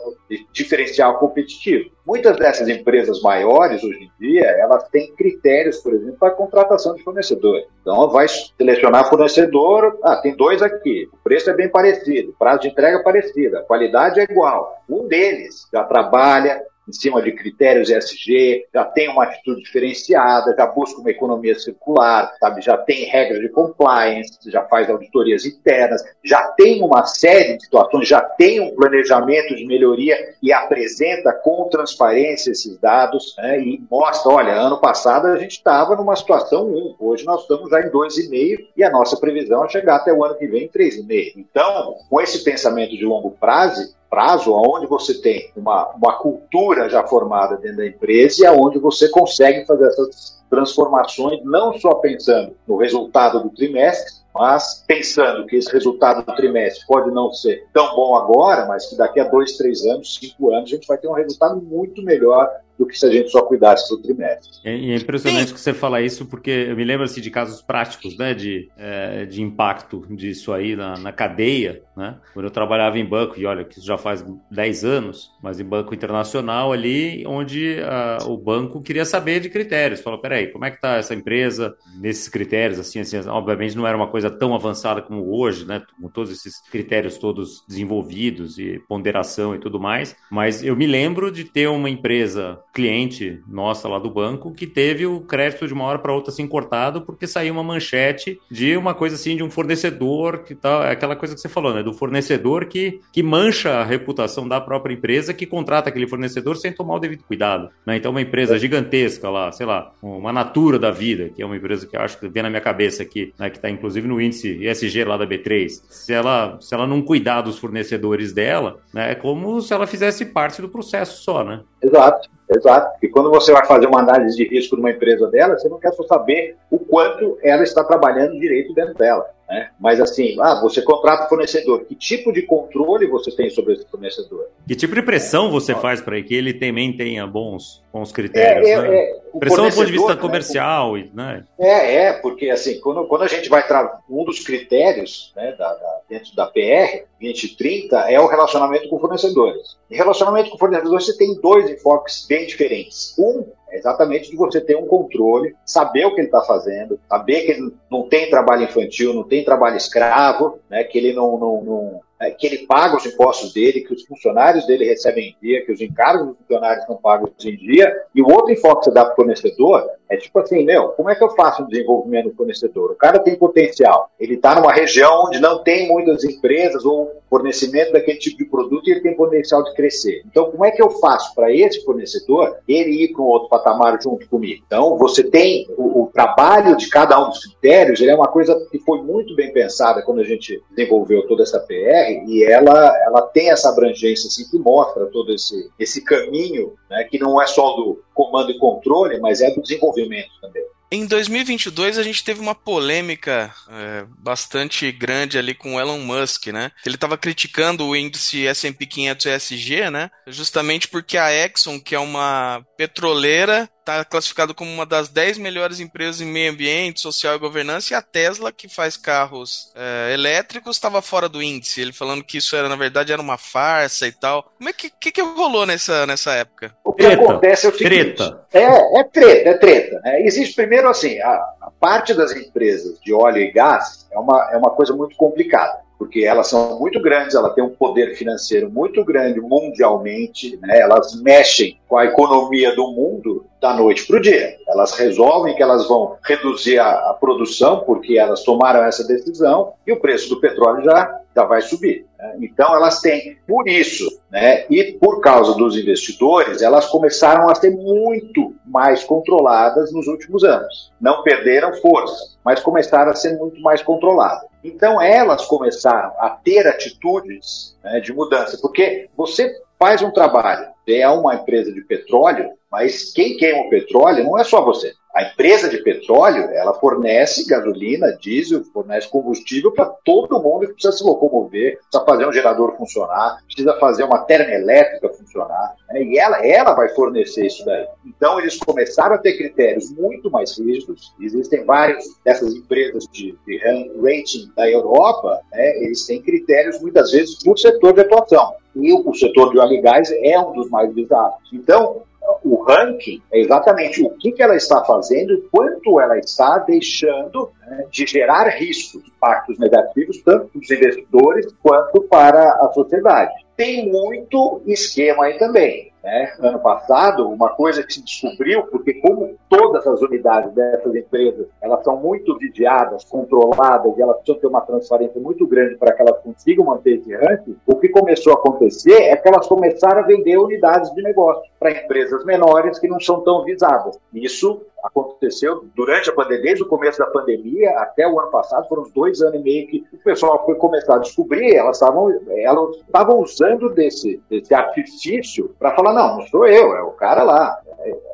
diferencial 0.52 1.18
competitivo. 1.18 1.90
Muitas 2.06 2.38
dessas 2.38 2.68
empresas 2.68 3.22
maiores, 3.22 3.84
hoje 3.84 4.04
em 4.04 4.12
dia, 4.20 4.46
elas 4.46 4.88
têm 4.90 5.14
critérios, 5.16 5.78
por 5.78 5.94
exemplo, 5.94 6.18
para 6.20 6.32
contratação 6.32 6.94
de 6.94 7.04
fornecedor. 7.04 7.64
Então, 7.82 8.10
vai 8.10 8.28
selecionar 8.28 9.10
fornecedor, 9.10 9.98
ah, 10.04 10.18
tem 10.18 10.36
dois 10.36 10.62
aqui, 10.62 11.08
o 11.14 11.18
preço 11.24 11.50
é 11.50 11.54
bem 11.54 11.70
parecido, 11.70 12.32
o 12.32 12.34
prazo 12.34 12.62
de 12.62 12.68
entrega 12.70 12.98
é 12.98 13.04
parecido, 13.04 13.58
a 13.58 13.64
qualidade 13.64 14.20
é 14.20 14.24
igual. 14.24 14.84
Um 14.90 15.08
deles 15.08 15.68
já 15.72 15.84
trabalha 15.84 16.62
em 16.90 16.94
cima 16.94 17.22
de 17.22 17.32
critérios 17.32 17.90
ESG, 17.90 18.66
já 18.74 18.84
tem 18.84 19.10
uma 19.10 19.24
atitude 19.24 19.62
diferenciada, 19.62 20.56
já 20.58 20.66
busca 20.66 21.00
uma 21.00 21.12
economia 21.12 21.58
circular, 21.58 22.34
sabe? 22.40 22.62
já 22.62 22.76
tem 22.78 23.06
regras 23.06 23.40
de 23.40 23.50
compliance, 23.50 24.40
já 24.48 24.64
faz 24.64 24.90
auditorias 24.90 25.46
internas, 25.46 26.04
já 26.24 26.42
tem 26.54 26.84
uma 26.84 27.06
série 27.06 27.58
de 27.58 27.64
situações, 27.64 28.08
já 28.08 28.22
tem 28.22 28.60
um 28.60 28.76
planejamento 28.76 29.56
de 29.56 29.66
melhoria 29.66 30.18
e 30.42 30.52
apresenta 30.52 31.32
com 31.32 31.70
transparência 31.70 32.52
esses 32.52 32.78
dados 32.80 33.36
né? 33.38 33.60
e 33.62 33.82
mostra, 33.90 34.32
olha, 34.32 34.54
ano 34.54 34.80
passado 34.80 35.28
a 35.28 35.38
gente 35.38 35.52
estava 35.52 35.96
numa 35.96 36.16
situação 36.16 36.68
1, 36.68 36.96
hoje 37.00 37.26
nós 37.26 37.42
estamos 37.42 37.70
já 37.70 37.82
em 37.82 37.90
2,5 37.90 38.68
e 38.76 38.84
a 38.84 38.90
nossa 38.90 39.18
previsão 39.18 39.64
é 39.64 39.70
chegar 39.70 39.98
até 39.98 40.12
o 40.12 40.24
ano 40.24 40.36
que 40.36 40.48
vem 40.48 40.64
em 40.64 40.70
3,5. 40.70 41.34
Então, 41.38 41.96
com 42.10 42.20
esse 42.20 42.44
pensamento 42.44 42.98
de 42.98 43.06
longo 43.06 43.32
prazo, 43.32 43.94
prazo, 44.10 44.52
onde 44.54 44.88
você 44.88 45.14
tem 45.22 45.52
uma, 45.56 45.90
uma 45.96 46.14
cultura 46.14 46.90
já 46.90 47.06
formada 47.06 47.58
dentro 47.58 47.78
da 47.78 47.88
empresa 47.88 48.44
e 48.44 48.46
aonde 48.46 48.80
você 48.80 49.10
consegue 49.10 49.66
fazer 49.66 49.86
essas 49.86 50.40
transformações, 50.50 51.40
não 51.44 51.74
só 51.80 51.94
pensando 51.96 52.56
no 52.68 52.78
resultado 52.78 53.44
do 53.44 53.50
trimestre, 53.50 54.20
mas 54.34 54.84
pensando 54.88 55.46
que 55.46 55.58
esse 55.58 55.72
resultado 55.72 56.26
do 56.26 56.36
trimestre 56.36 56.86
pode 56.88 57.12
não 57.12 57.32
ser 57.32 57.68
tão 57.72 57.96
bom 57.96 58.16
agora, 58.16 58.66
mas 58.66 58.88
que 58.88 58.96
daqui 58.96 59.20
a 59.20 59.26
dois, 59.26 59.58
três 59.58 59.86
anos, 59.86 60.16
cinco 60.16 60.52
anos, 60.52 60.72
a 60.72 60.76
gente 60.76 60.88
vai 60.88 60.98
ter 60.98 61.08
um 61.08 61.14
resultado 61.14 61.62
muito 61.62 62.02
melhor 62.02 62.50
do 62.80 62.88
que 62.88 62.98
se 62.98 63.06
a 63.06 63.12
gente 63.12 63.30
só 63.30 63.42
cuidasse 63.42 63.90
do 63.90 64.02
trimestre. 64.02 64.58
É, 64.64 64.74
é 64.74 64.96
impressionante 64.96 65.50
Sim. 65.50 65.54
que 65.54 65.60
você 65.60 65.74
fala 65.74 66.02
isso, 66.02 66.26
porque 66.26 66.68
eu 66.70 66.78
me 66.78 66.86
lembro 66.86 67.04
assim, 67.04 67.20
de 67.20 67.30
casos 67.30 67.62
práticos, 67.62 68.18
né, 68.18 68.34
de, 68.34 68.70
é, 68.78 69.26
de 69.26 69.42
impacto 69.42 70.06
disso 70.10 70.54
aí 70.54 70.78
na, 70.78 70.98
na, 70.98 71.12
cadeia, 71.12 71.84
né? 71.98 72.16
Quando 72.34 72.46
eu 72.46 72.52
trabalhava 72.52 72.98
em 72.98 73.04
banco, 73.04 73.38
e 73.38 73.46
olha, 73.46 73.66
que 73.66 73.78
isso 73.78 73.86
já 73.86 73.98
faz 73.98 74.24
10 74.50 74.86
anos, 74.86 75.30
mas 75.44 75.60
em 75.60 75.66
banco 75.66 75.94
internacional 75.94 76.72
ali, 76.72 77.26
onde 77.28 77.82
a, 77.82 78.20
o 78.26 78.38
banco 78.38 78.82
queria 78.82 79.04
saber 79.04 79.42
de 79.42 79.50
critérios. 79.50 80.00
Falou, 80.00 80.22
peraí, 80.22 80.48
como 80.48 80.64
é 80.64 80.70
que 80.70 80.78
está 80.78 80.96
essa 80.96 81.14
empresa 81.14 81.76
nesses 82.00 82.30
critérios, 82.30 82.80
assim, 82.80 83.02
assim, 83.02 83.18
obviamente 83.28 83.76
não 83.76 83.86
era 83.86 83.98
uma 83.98 84.08
coisa 84.08 84.30
tão 84.30 84.56
avançada 84.56 85.02
como 85.02 85.38
hoje, 85.38 85.66
né, 85.66 85.84
com 86.02 86.08
todos 86.08 86.32
esses 86.32 86.62
critérios 86.70 87.18
todos 87.18 87.62
desenvolvidos 87.68 88.58
e 88.58 88.80
ponderação 88.88 89.54
e 89.54 89.60
tudo 89.60 89.82
mais, 89.82 90.16
mas 90.32 90.64
eu 90.64 90.78
me 90.78 90.88
lembro 90.88 91.30
de 91.30 91.44
ter 91.44 91.68
uma 91.68 91.90
empresa 91.90 92.58
cliente 92.74 93.42
nossa 93.48 93.88
lá 93.88 94.00
do 94.00 94.10
banco 94.10 94.54
que 94.54 94.68
teve 94.68 95.06
o 95.06 95.22
crédito 95.22 95.68
de 95.68 95.74
uma 95.74 95.86
hora 95.86 96.00
para 96.00 96.14
outra 96.14 96.32
assim 96.32 96.48
cortado 96.48 97.02
porque 97.02 97.28
saiu 97.28 97.54
uma 97.54 97.64
manchete 97.64 98.40
de 98.50 98.78
uma 98.78 98.94
coisa 98.94 99.16
assim 99.16 99.36
de 99.36 99.44
um 99.44 99.50
fornecedor 99.50 100.44
que 100.44 100.56
tá 100.56 100.92
aquela 100.92 101.16
coisa 101.16 101.36
que 101.36 101.42
você 101.42 101.50
falou, 101.50 101.74
né, 101.74 101.84
do 101.84 101.94
fornecedor 101.94 102.66
que, 102.66 103.02
que 103.12 103.24
mancha 103.24 103.72
a 103.72 103.84
reputação 103.84 104.48
da 104.48 104.62
própria 104.62 104.94
empresa 104.94 105.34
que 105.34 105.46
contrata 105.46 105.90
aquele 105.90 106.08
fornecedor 106.08 106.56
sem 106.58 106.72
tomar 106.72 106.96
o 106.96 107.00
devido 107.00 107.24
cuidado, 107.24 107.70
né? 107.86 107.98
Então 107.98 108.12
uma 108.12 108.22
empresa 108.22 108.58
gigantesca 108.58 109.30
lá, 109.30 109.52
sei 109.52 109.66
lá, 109.66 109.92
uma 110.02 110.32
Natura 110.32 110.80
da 110.80 110.92
vida, 110.92 111.30
que 111.30 111.42
é 111.42 111.46
uma 111.46 111.58
empresa 111.58 111.86
que 111.86 111.96
eu 111.96 112.02
acho 112.02 112.20
que 112.20 112.28
vem 112.30 112.44
na 112.44 112.50
minha 112.50 112.62
cabeça 112.62 113.04
aqui, 113.04 113.34
né, 113.38 113.50
que 113.50 113.58
está 113.58 113.70
inclusive 113.70 114.08
no 114.08 114.22
índice 114.22 114.66
ESG 114.66 115.04
lá 115.04 115.18
da 115.18 115.28
B3. 115.28 115.82
Se 115.90 116.14
ela 116.14 116.58
se 116.62 116.74
ela 116.74 116.88
não 116.88 117.02
cuidar 117.02 117.42
dos 117.42 117.58
fornecedores 117.58 118.34
dela, 118.34 118.80
né, 118.94 119.12
é 119.12 119.16
como 119.16 119.62
se 119.62 119.74
ela 119.74 119.88
fizesse 119.88 120.26
parte 120.26 120.62
do 120.62 120.70
processo 120.70 121.24
só, 121.24 121.44
né? 121.44 121.62
Exato. 121.82 122.30
Exato. 122.50 122.98
E 123.04 123.08
quando 123.08 123.30
você 123.30 123.52
vai 123.52 123.64
fazer 123.66 123.86
uma 123.86 124.00
análise 124.00 124.36
de 124.36 124.48
risco 124.48 124.76
numa 124.76 124.90
empresa 124.90 125.28
dela, 125.28 125.58
você 125.58 125.70
não 125.70 125.80
quer 125.80 125.94
só 125.94 126.04
saber 126.04 126.58
o 126.72 126.80
quanto 126.80 127.38
ela 127.44 127.62
está 127.62 127.84
trabalhando 127.84 128.40
direito 128.40 128.74
dentro 128.74 128.96
dela. 128.96 129.30
Né? 129.50 129.72
Mas 129.80 130.00
assim, 130.00 130.36
ah, 130.40 130.62
você 130.62 130.80
contrata 130.80 131.26
o 131.26 131.30
fornecedor. 131.30 131.84
Que 131.86 131.96
tipo 131.96 132.32
de 132.32 132.44
controle 132.44 133.08
você 133.08 133.32
tem 133.32 133.50
sobre 133.50 133.74
esse 133.74 133.86
fornecedor? 133.88 134.48
Que 134.68 134.76
tipo 134.76 134.94
de 134.94 135.02
pressão 135.02 135.50
você 135.50 135.74
faz 135.74 136.00
para 136.00 136.22
que 136.22 136.36
ele 136.36 136.54
também 136.54 136.96
tenha 136.96 137.26
bons, 137.26 137.84
bons 137.92 138.12
critérios? 138.12 138.68
É, 138.68 138.72
é, 138.74 138.82
né? 138.82 138.96
é, 138.96 139.20
pressão 139.40 139.68
do 139.68 139.76
ponto 139.76 139.86
de 139.88 139.92
vista 139.92 140.14
né, 140.14 140.22
comercial, 140.22 140.94
né? 141.14 141.44
É, 141.58 141.96
é, 141.96 142.14
porque 142.14 142.52
assim, 142.52 142.80
quando, 142.80 143.06
quando 143.08 143.24
a 143.24 143.28
gente 143.28 143.50
vai 143.50 143.66
trazer 143.66 143.90
um 144.08 144.24
dos 144.24 144.40
critérios 144.40 145.34
né, 145.36 145.56
da, 145.58 145.74
da, 145.74 146.00
dentro 146.08 146.36
da 146.36 146.46
PR 146.46 147.08
2030 147.20 147.98
é 148.12 148.20
o 148.20 148.28
relacionamento 148.28 148.88
com 148.88 149.00
fornecedores. 149.00 149.80
Em 149.90 149.96
relacionamento 149.96 150.52
com 150.52 150.60
fornecedores, 150.60 151.08
você 151.08 151.18
tem 151.18 151.40
dois 151.42 151.68
enfoques 151.68 152.28
bem 152.28 152.46
diferentes. 152.46 153.16
Um 153.18 153.48
é 153.72 153.78
exatamente 153.78 154.30
de 154.30 154.38
você 154.38 154.60
ter 154.60 154.76
um 154.76 154.88
controle, 154.88 155.56
saber 155.66 156.06
o 156.06 156.14
que 156.14 156.22
ele 156.22 156.28
está 156.28 156.42
fazendo, 156.42 157.00
saber 157.08 157.42
que 157.42 157.52
ele 157.52 157.74
não 157.90 158.08
tem 158.08 158.30
trabalho 158.30 158.64
infantil, 158.64 159.14
não 159.14 159.24
tem 159.24 159.44
trabalho 159.44 159.78
escravo, 159.78 160.60
né, 160.70 160.84
que 160.84 160.98
ele 160.98 161.14
não, 161.14 161.38
não, 161.38 161.64
não 161.64 162.02
é, 162.20 162.32
que 162.32 162.46
ele 162.46 162.66
paga 162.66 162.98
os 162.98 163.06
impostos 163.06 163.54
dele, 163.54 163.82
que 163.82 163.94
os 163.94 164.04
funcionários 164.06 164.68
dele 164.68 164.86
recebem 164.86 165.30
em 165.30 165.36
dia, 165.42 165.66
que 165.66 165.72
os 165.72 165.80
encargos 165.80 166.28
dos 166.28 166.38
funcionários 166.38 166.86
são 166.86 166.98
pagos 166.98 167.32
em 167.46 167.56
dia. 167.56 167.96
E 168.14 168.22
o 168.22 168.30
outro 168.30 168.52
enfoque 168.52 168.80
que 168.80 168.86
você 168.86 168.92
dá 168.92 169.06
para 169.06 169.14
o 169.14 169.16
fornecedor 169.16 169.90
é 170.10 170.18
tipo 170.18 170.40
assim, 170.40 170.66
meu, 170.66 170.90
como 170.90 171.10
é 171.10 171.16
que 171.16 171.24
eu 171.24 171.30
faço 171.32 171.64
um 171.64 171.68
desenvolvimento 171.68 172.30
do 172.30 172.36
fornecedor? 172.36 172.92
O 172.92 172.96
cara 172.96 173.20
tem 173.20 173.36
potencial, 173.36 174.10
ele 174.20 174.36
está 174.36 174.56
numa 174.56 174.74
região 174.74 175.26
onde 175.26 175.40
não 175.40 175.64
tem 175.64 175.88
muitas 175.88 176.24
empresas 176.24 176.84
ou 176.84 177.20
fornecimento 177.30 177.94
daquele 177.94 178.18
tipo 178.18 178.38
de 178.38 178.46
produto 178.46 178.88
e 178.88 178.92
ele 178.92 179.02
tem 179.02 179.16
potencial 179.16 179.64
de 179.64 179.74
crescer. 179.76 180.24
Então, 180.26 180.50
como 180.50 180.66
é 180.66 180.72
que 180.72 180.82
eu 180.82 180.90
faço 180.90 181.34
para 181.36 181.54
esse 181.54 181.84
fornecedor 181.86 182.58
ele 182.68 183.04
ir 183.04 183.14
para 183.14 183.22
um 183.22 183.28
outro 183.28 183.50
patamar 183.50 184.02
junto 184.02 184.28
comigo? 184.28 184.64
Então, 184.66 184.98
você 184.98 185.24
tem 185.24 185.68
o, 185.78 186.04
o, 186.04 186.12
trabalho 186.12 186.76
de 186.76 186.90
cada 186.90 187.24
um 187.24 187.30
dos 187.30 187.46
critérios, 187.46 188.02
ele 188.02 188.10
é 188.10 188.16
uma 188.16 188.28
coisa 188.28 188.60
que 188.72 188.80
foi 188.80 189.02
muito 189.02 189.36
bem 189.36 189.54
pensada 189.54 190.02
quando 190.02 190.22
a 190.22 190.24
gente 190.24 190.62
desenvolveu 190.72 191.28
toda 191.28 191.44
essa 191.44 191.60
PR, 191.60 192.26
e 192.28 192.44
ela, 192.44 192.98
ela 193.06 193.22
tem 193.22 193.52
essa 193.52 193.70
abrangência 193.70 194.28
assim, 194.28 194.50
que 194.50 194.58
mostra 194.58 195.06
todo 195.06 195.32
esse, 195.32 195.70
esse 195.78 196.04
caminho, 196.04 196.74
né, 196.90 197.04
que 197.04 197.20
não 197.20 197.40
é 197.40 197.46
só 197.46 197.76
do 197.76 198.02
comando 198.20 198.52
e 198.52 198.58
controle, 198.58 199.18
mas 199.20 199.40
é 199.40 199.50
do 199.50 199.62
desenvolvimento 199.62 200.30
também. 200.42 200.62
Em 200.92 201.06
2022 201.06 201.98
a 201.98 202.04
gente 202.04 202.24
teve 202.24 202.42
uma 202.42 202.56
polêmica 202.56 203.54
é, 203.70 204.06
bastante 204.18 204.92
grande 204.92 205.38
ali 205.38 205.54
com 205.54 205.76
o 205.76 205.80
Elon 205.80 206.00
Musk, 206.00 206.48
né? 206.48 206.72
Ele 206.84 206.96
estava 206.96 207.16
criticando 207.16 207.86
o 207.86 207.96
índice 207.96 208.48
S&P 208.48 208.88
500 208.88 209.26
ESG, 209.28 209.90
né? 209.92 210.10
Justamente 210.28 210.88
porque 210.88 211.16
a 211.16 211.32
Exxon, 211.32 211.80
que 211.80 211.94
é 211.94 212.00
uma 212.00 212.66
petroleira, 212.80 213.70
está 213.78 214.06
classificado 214.06 214.56
como 214.56 214.72
uma 214.72 214.86
das 214.86 215.10
10 215.10 215.38
melhores 215.38 215.82
empresas 215.82 216.22
em 216.22 216.26
meio 216.26 216.50
ambiente, 216.50 217.02
social 217.02 217.36
e 217.36 217.38
governança, 217.38 217.94
e 217.94 217.98
a 217.98 218.02
Tesla, 218.02 218.54
que 218.54 218.70
faz 218.70 218.96
carros 218.96 219.70
é, 219.76 220.14
elétricos, 220.14 220.78
estava 220.78 221.02
fora 221.02 221.28
do 221.28 221.44
índice. 221.44 221.82
Ele 221.82 221.92
falando 221.92 222.24
que 222.24 222.38
isso 222.38 222.56
era, 222.56 222.70
na 222.70 222.78
verdade, 222.78 223.12
era 223.12 223.22
uma 223.22 223.38
farsa 223.38 224.08
e 224.08 224.14
tal. 224.14 224.50
Como 224.58 224.70
é 224.70 224.72
que, 224.72 224.90
que, 224.90 225.12
que 225.12 225.22
rolou 225.22 225.66
nessa, 225.66 226.08
nessa 226.08 226.32
época? 226.36 226.74
O 226.86 226.94
que 226.94 227.04
treta, 227.04 227.22
acontece 227.22 227.66
é 227.66 227.70
o 227.70 227.78
seguinte: 227.78 228.16
treta. 228.16 228.48
É, 228.54 229.00
é 229.00 229.04
treta, 229.04 229.50
é 229.50 229.54
treta. 229.58 230.02
É, 230.06 230.26
existe 230.26 230.56
primeiro 230.56 230.88
assim, 230.88 231.20
a, 231.20 231.34
a 231.64 231.72
parte 231.82 232.14
das 232.14 232.32
empresas 232.32 232.98
de 233.02 233.14
óleo 233.14 233.40
e 233.40 233.52
gás 233.52 234.08
é 234.10 234.18
uma, 234.18 234.52
é 234.54 234.58
uma 234.58 234.70
coisa 234.70 234.94
muito 234.94 235.18
complicada 235.18 235.89
porque 236.00 236.22
elas 236.22 236.48
são 236.48 236.80
muito 236.80 237.02
grandes, 237.02 237.36
ela 237.36 237.50
tem 237.50 237.62
um 237.62 237.70
poder 237.70 238.16
financeiro 238.16 238.72
muito 238.72 239.04
grande 239.04 239.42
mundialmente, 239.42 240.58
né? 240.62 240.80
elas 240.80 241.22
mexem 241.22 241.78
com 241.90 241.98
a 241.98 242.06
economia 242.06 242.74
do 242.74 242.90
mundo 242.94 243.46
da 243.60 243.74
noite 243.74 244.08
para 244.08 244.16
o 244.16 244.22
dia. 244.22 244.56
Elas 244.66 244.94
resolvem 244.98 245.54
que 245.54 245.62
elas 245.62 245.86
vão 245.90 246.16
reduzir 246.24 246.80
a, 246.80 246.90
a, 247.10 247.14
produção 247.14 247.82
porque 247.82 248.18
elas 248.18 248.44
tomaram 248.44 248.82
essa 248.86 249.06
decisão 249.06 249.74
e 249.86 249.92
o 249.92 250.00
preço 250.00 250.30
do 250.30 250.40
petróleo 250.40 250.86
já, 250.86 251.20
já 251.36 251.44
vai 251.44 251.62
subir. 251.62 252.06
Né? 252.18 252.38
Então 252.44 252.74
elas 252.74 253.02
têm, 253.02 253.38
por 253.46 253.68
isso, 253.68 254.08
né, 254.32 254.66
e 254.70 254.94
por 254.94 255.20
causa 255.20 255.54
dos 255.56 255.78
investidores, 255.78 256.62
elas 256.62 256.86
começaram 256.86 257.50
a 257.50 257.56
ser 257.56 257.72
muito 257.72 258.56
mais 258.66 259.04
controladas 259.04 259.92
nos 259.92 260.08
últimos 260.08 260.46
anos. 260.46 260.94
Não 261.02 261.24
perderam 261.24 261.74
força, 261.74 262.38
mas 262.46 262.62
começaram 262.62 263.12
a 263.12 263.16
ser 263.16 263.38
muito 263.38 263.60
mais 263.62 263.84
controladas. 263.84 264.49
Então 264.64 265.02
elas 265.02 265.46
começaram 265.46 266.14
a 266.20 266.30
ter 266.30 266.68
atitudes 266.68 267.78
né, 267.84 268.00
de 268.00 268.14
mudança, 268.14 268.58
porque 268.62 269.10
você 269.16 269.54
faz 269.78 270.02
um 270.02 270.12
trabalho, 270.12 270.68
é 270.88 271.08
uma 271.08 271.36
empresa 271.36 271.72
de 271.72 271.82
petróleo, 271.82 272.50
mas 272.70 273.12
quem 273.14 273.38
queima 273.38 273.62
o 273.62 273.70
petróleo 273.70 274.24
não 274.24 274.38
é 274.38 274.44
só 274.44 274.64
você. 274.64 274.94
A 275.20 275.24
empresa 275.24 275.68
de 275.68 275.80
petróleo, 275.80 276.46
ela 276.54 276.74
fornece 276.76 277.46
gasolina, 277.46 278.16
diesel, 278.22 278.64
fornece 278.64 279.06
combustível 279.10 279.70
para 279.74 279.88
todo 280.06 280.42
mundo 280.42 280.66
que 280.66 280.72
precisa 280.72 280.96
se 280.96 281.04
locomover, 281.04 281.78
precisa 281.78 282.06
fazer 282.06 282.26
um 282.26 282.32
gerador 282.32 282.78
funcionar, 282.78 283.44
precisa 283.44 283.78
fazer 283.82 284.06
uma 284.06 284.20
termoelétrica 284.20 285.10
funcionar, 285.10 285.76
né? 285.90 286.04
e 286.04 286.18
ela, 286.18 286.48
ela 286.48 286.74
vai 286.74 286.88
fornecer 286.96 287.48
isso 287.48 287.66
daí. 287.66 287.86
Então, 288.06 288.40
eles 288.40 288.58
começaram 288.60 289.16
a 289.16 289.18
ter 289.18 289.36
critérios 289.38 289.92
muito 289.92 290.32
mais 290.32 290.58
rígidos. 290.58 291.14
Existem 291.20 291.66
várias 291.66 292.06
dessas 292.24 292.54
empresas 292.54 293.04
de, 293.12 293.38
de 293.46 293.58
rating 294.02 294.50
da 294.56 294.72
Europa, 294.72 295.42
né? 295.52 295.84
eles 295.84 296.06
têm 296.06 296.22
critérios 296.22 296.82
muitas 296.82 297.12
vezes 297.12 297.44
por 297.44 297.60
setor 297.60 297.92
de 297.92 298.00
atuação. 298.00 298.54
E 298.74 298.94
o, 298.94 299.14
setor 299.14 299.52
de 299.52 299.60
óleo 299.60 299.74
e 299.74 299.82
gás 299.82 300.10
é 300.22 300.40
um 300.40 300.54
dos 300.54 300.70
mais 300.70 300.94
visados. 300.96 301.40
Então, 301.52 302.04
o 302.44 302.64
ranking 302.64 303.22
é 303.32 303.40
exatamente 303.40 304.02
o 304.02 304.10
que, 304.12 304.32
que 304.32 304.42
ela 304.42 304.56
está 304.56 304.84
fazendo 304.84 305.48
quanto 305.52 306.00
ela 306.00 306.18
está 306.18 306.60
deixando 306.60 307.52
né, 307.70 307.86
de 307.90 308.06
gerar 308.06 308.48
riscos, 308.50 309.04
impactos 309.08 309.60
negativos, 309.60 310.22
tanto 310.24 310.48
para 310.48 310.60
os 310.60 310.72
investidores 310.72 311.46
quanto 311.62 312.02
para 312.04 312.42
a 312.42 312.72
sociedade. 312.74 313.34
Tem 313.56 313.92
muito 313.92 314.62
esquema 314.66 315.26
aí 315.26 315.38
também. 315.38 315.90
Né? 316.04 316.34
Ano 316.40 316.60
passado, 316.60 317.28
uma 317.28 317.50
coisa 317.50 317.84
que 317.84 317.94
se 317.94 318.04
descobriu, 318.04 318.64
porque 318.68 318.94
como 318.96 319.36
todas 319.50 319.86
as 319.86 320.02
unidades 320.02 320.54
dessas 320.54 320.96
empresas 320.96 321.48
elas 321.62 321.84
são 321.84 321.98
muito 321.98 322.38
vigiadas, 322.38 323.04
controladas, 323.04 323.98
e 323.98 324.02
elas 324.02 324.16
precisam 324.18 324.40
ter 324.40 324.48
uma 324.48 324.62
transparência 324.62 325.20
muito 325.20 325.46
grande 325.46 325.76
para 325.76 325.94
que 325.94 326.02
elas 326.02 326.18
consigam 326.22 326.66
manter 326.66 327.00
esse 327.00 327.14
ranking, 327.14 327.58
o 327.68 327.76
que 327.76 327.90
começou 327.90 328.34
a 328.34 328.38
acontecer 328.38 328.94
é 328.94 329.18
que 329.18 329.28
elas 329.28 329.46
começaram 329.48 330.02
a 330.02 330.06
vender 330.06 330.38
unidades 330.38 330.94
de 330.94 331.02
negócio 331.02 331.44
para 331.60 331.72
empresas 331.72 332.24
menores 332.24 332.80
que 332.80 332.88
não 332.88 333.00
são 333.00 333.22
tão 333.22 333.44
visadas. 333.44 334.00
Isso 334.14 334.62
aconteceu 334.84 335.66
durante 335.76 336.10
a 336.10 336.14
pandemia, 336.14 336.44
desde 336.44 336.64
o 336.64 336.68
começo 336.68 337.00
da 337.00 337.08
pandemia 337.08 337.72
até 337.80 338.08
o 338.08 338.20
ano 338.20 338.32
passado, 338.32 338.68
foram 338.68 338.84
uns 338.84 338.92
dois 338.92 339.22
anos 339.22 339.40
e 339.40 339.44
meio 339.44 339.68
que 339.68 339.84
o 339.94 339.98
pessoal 339.98 340.46
foi 340.46 340.56
começar 340.56 340.96
a 340.96 341.00
descobrir, 341.00 341.56
elas 341.56 341.78
estavam 341.78 342.10
elas 342.30 342.78
estavam 342.78 343.20
usando 343.20 343.70
desse, 343.70 344.22
desse 344.30 344.54
artifício 344.54 345.56
para 345.60 345.76
falar, 345.76 345.94
não, 345.94 346.18
não 346.18 346.28
sou 346.28 346.48
eu, 346.48 346.76
é 346.76 346.82
o 346.82 346.92
cara 346.92 347.24
lá, 347.24 347.60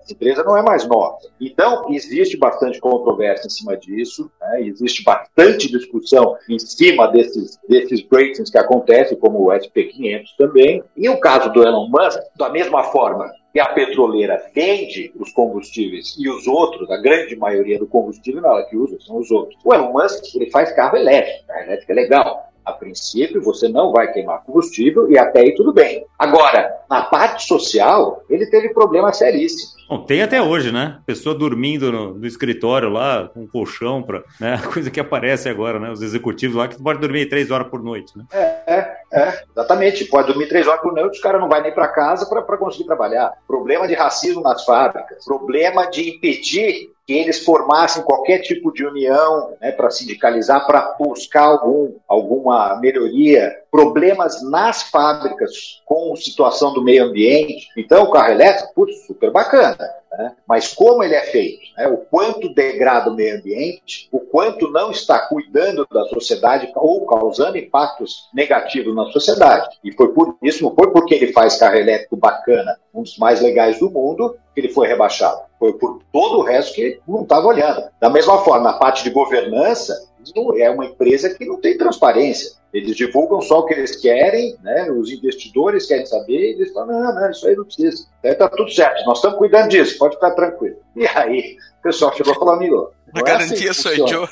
a 0.08 0.12
empresa 0.12 0.44
não 0.44 0.56
é 0.56 0.62
mais 0.62 0.88
nossa. 0.88 1.30
Então, 1.42 1.88
existe 1.90 2.38
bastante 2.38 2.80
controvérsia 2.80 3.48
em 3.48 3.50
cima 3.50 3.76
disso, 3.76 4.30
né? 4.40 4.62
existe 4.62 5.04
bastante 5.04 5.70
discussão 5.70 6.38
em 6.50 6.60
cima 6.60 7.08
desses, 7.08 7.60
desses 7.68 8.06
ratings 8.12 8.50
que 8.50 8.58
acontecem, 8.58 9.18
como 9.18 9.40
o 9.40 9.48
SP500 9.48 10.24
também. 10.38 10.84
E 10.96 11.10
o 11.10 11.20
caso 11.20 11.52
do 11.52 11.64
Elon 11.64 11.90
Musk, 11.90 12.20
da 12.38 12.50
mesma 12.50 12.84
forma 12.86 13.32
que 13.56 13.60
a 13.62 13.68
petroleira 13.68 14.52
vende 14.54 15.14
os 15.16 15.32
combustíveis 15.32 16.14
e 16.20 16.28
os 16.28 16.46
outros, 16.46 16.92
a 16.92 16.98
grande 16.98 17.38
maioria 17.38 17.80
do 17.80 17.88
combustível 17.88 18.42
não 18.42 18.50
é 18.50 18.52
ela 18.52 18.70
que 18.70 18.76
usa, 18.76 18.98
são 19.00 19.18
os 19.18 19.32
outros. 19.32 19.58
O 19.64 19.74
Elon 19.74 19.94
Musk 19.94 20.36
ele 20.36 20.52
faz 20.52 20.74
carro 20.74 20.98
elétrico, 20.98 21.50
a 21.50 21.64
elétrica 21.64 21.94
é 21.94 21.96
legal. 21.96 22.52
A 22.66 22.74
princípio, 22.74 23.42
você 23.42 23.70
não 23.70 23.94
vai 23.94 24.12
queimar 24.12 24.44
combustível 24.44 25.10
e 25.10 25.18
até 25.18 25.40
aí 25.40 25.56
tudo 25.56 25.72
bem. 25.72 26.04
Agora, 26.20 26.70
na 26.90 27.04
parte 27.04 27.48
social, 27.48 28.24
ele 28.30 28.46
teve 28.48 28.74
problemas 28.74 29.18
seríssimos. 29.18 29.76
Bom, 29.88 30.04
tem 30.04 30.24
até 30.24 30.42
hoje, 30.42 30.72
né? 30.72 31.00
Pessoa 31.06 31.36
dormindo 31.36 31.92
no, 31.92 32.16
no 32.16 32.26
escritório 32.26 32.90
lá, 32.90 33.30
com 33.32 33.42
um 33.42 33.48
colchão, 33.48 34.02
pra, 34.02 34.24
né? 34.42 34.60
coisa 34.74 34.90
que 34.90 35.00
aparece 35.00 35.48
agora, 35.48 35.80
né? 35.80 35.92
Os 35.92 36.02
executivos 36.02 36.56
lá 36.56 36.68
que 36.68 36.82
pode 36.82 37.00
dormir 37.00 37.30
três 37.30 37.52
horas 37.52 37.68
por 37.68 37.84
noite, 37.84 38.18
né? 38.18 38.26
É, 38.34 38.74
é, 38.74 38.98
é 39.16 39.44
exatamente. 39.52 40.06
Pode 40.06 40.28
dormir 40.28 40.48
três 40.48 40.68
horas 40.68 40.82
por 40.82 40.94
noite, 40.94 41.16
os 41.16 41.22
caras 41.22 41.40
não 41.40 41.48
vai 41.48 41.62
nem 41.62 41.74
para 41.74 41.88
casa 41.88 42.26
para 42.26 42.58
conseguir 42.58 42.86
trabalhar. 42.86 43.34
Problema 43.48 43.88
de 43.88 43.94
racismo 43.94 44.42
nas 44.42 44.66
fábricas, 44.66 45.24
problema 45.24 45.86
de 45.86 46.10
impedir 46.10 46.94
que 47.06 47.14
eles 47.14 47.46
formassem 47.46 48.04
qualquer 48.04 48.40
tipo 48.40 48.74
de 48.74 48.84
união 48.84 49.54
né, 49.62 49.72
para 49.72 49.92
sindicalizar, 49.92 50.66
para 50.66 50.96
buscar 51.00 51.44
algum, 51.44 51.94
alguma 52.08 52.80
melhoria, 52.80 53.56
problemas 53.70 54.42
nas 54.42 54.84
fábricas 54.84 55.82
com 55.86 56.16
situação 56.16 56.74
do 56.74 56.84
meio 56.84 57.06
ambiente. 57.06 57.68
Então, 57.78 58.04
o 58.04 58.12
carro 58.12 58.32
elétrico, 58.32 58.74
putz, 58.74 59.06
super 59.06 59.32
bacana. 59.32 59.78
Né? 60.18 60.34
Mas 60.48 60.74
como 60.74 61.04
ele 61.04 61.16
é 61.16 61.24
feito? 61.24 61.62
Né? 61.78 61.88
O 61.88 61.98
quanto 61.98 62.54
degrada 62.54 63.10
o 63.10 63.14
meio 63.14 63.38
ambiente, 63.38 64.08
o 64.12 64.20
quanto 64.20 64.72
não 64.72 64.92
está 64.92 65.20
cuidando 65.28 65.88
da 65.92 66.06
sociedade 66.06 66.72
ou 66.76 67.06
causando 67.06 67.58
impactos 67.58 68.30
negativos 68.34 68.96
na 68.96 69.06
sociedade. 69.06 69.78
E 69.84 69.92
foi 69.92 70.14
por 70.14 70.38
isso, 70.42 70.64
não 70.64 70.74
foi 70.74 70.92
porque 70.92 71.16
ele 71.16 71.34
faz 71.34 71.58
carro 71.58 71.76
elétrico 71.76 72.16
bacana, 72.16 72.78
um 72.94 73.04
dos 73.04 73.18
mais 73.18 73.42
legais 73.42 73.80
do 73.80 73.90
mundo, 73.90 74.38
que 74.54 74.62
ele 74.62 74.70
foi 74.70 74.88
rebaixado. 74.88 75.42
Foi 75.60 75.74
por 75.74 76.02
todo 76.12 76.40
o 76.40 76.44
resto 76.44 76.74
que 76.74 76.82
ele 76.82 77.02
não 77.08 77.24
estava 77.24 77.48
olhando. 77.48 77.84
Da 78.00 78.10
mesma 78.10 78.40
forma, 78.40 78.72
na 78.72 78.78
parte 78.78 79.04
de 79.04 79.10
governança, 79.10 80.10
é 80.58 80.70
uma 80.70 80.86
empresa 80.86 81.34
que 81.34 81.46
não 81.46 81.60
tem 81.60 81.78
transparência. 81.78 82.52
Eles 82.76 82.96
divulgam 82.96 83.42
só 83.42 83.60
o 83.60 83.66
que 83.66 83.74
eles 83.74 83.96
querem, 83.96 84.56
né? 84.62 84.92
os 84.92 85.10
investidores 85.12 85.86
querem 85.86 86.06
saber, 86.06 86.52
e 86.52 86.54
eles 86.54 86.74
falam, 86.74 87.00
não, 87.00 87.16
não, 87.16 87.32
isso 87.32 87.48
aí 87.48 87.56
não 87.56 87.64
precisa. 87.64 88.06
Está 88.24 88.50
tudo 88.50 88.70
certo, 88.70 89.06
nós 89.06 89.18
estamos 89.18 89.38
cuidando 89.38 89.70
disso, 89.70 89.98
pode 89.98 90.16
ficar 90.16 90.32
tranquilo. 90.32 90.78
E 90.96 91.08
aí, 91.08 91.58
o 91.80 91.84
pessoal 91.84 92.14
chegou 92.16 92.34
e 92.34 92.36
falou, 92.38 92.54
amigo, 92.54 92.92
a 93.14 93.22
garantia 93.22 93.68
é 93.68 93.72
assim 93.72 93.96
sou 93.96 94.08
eu. 94.08 94.30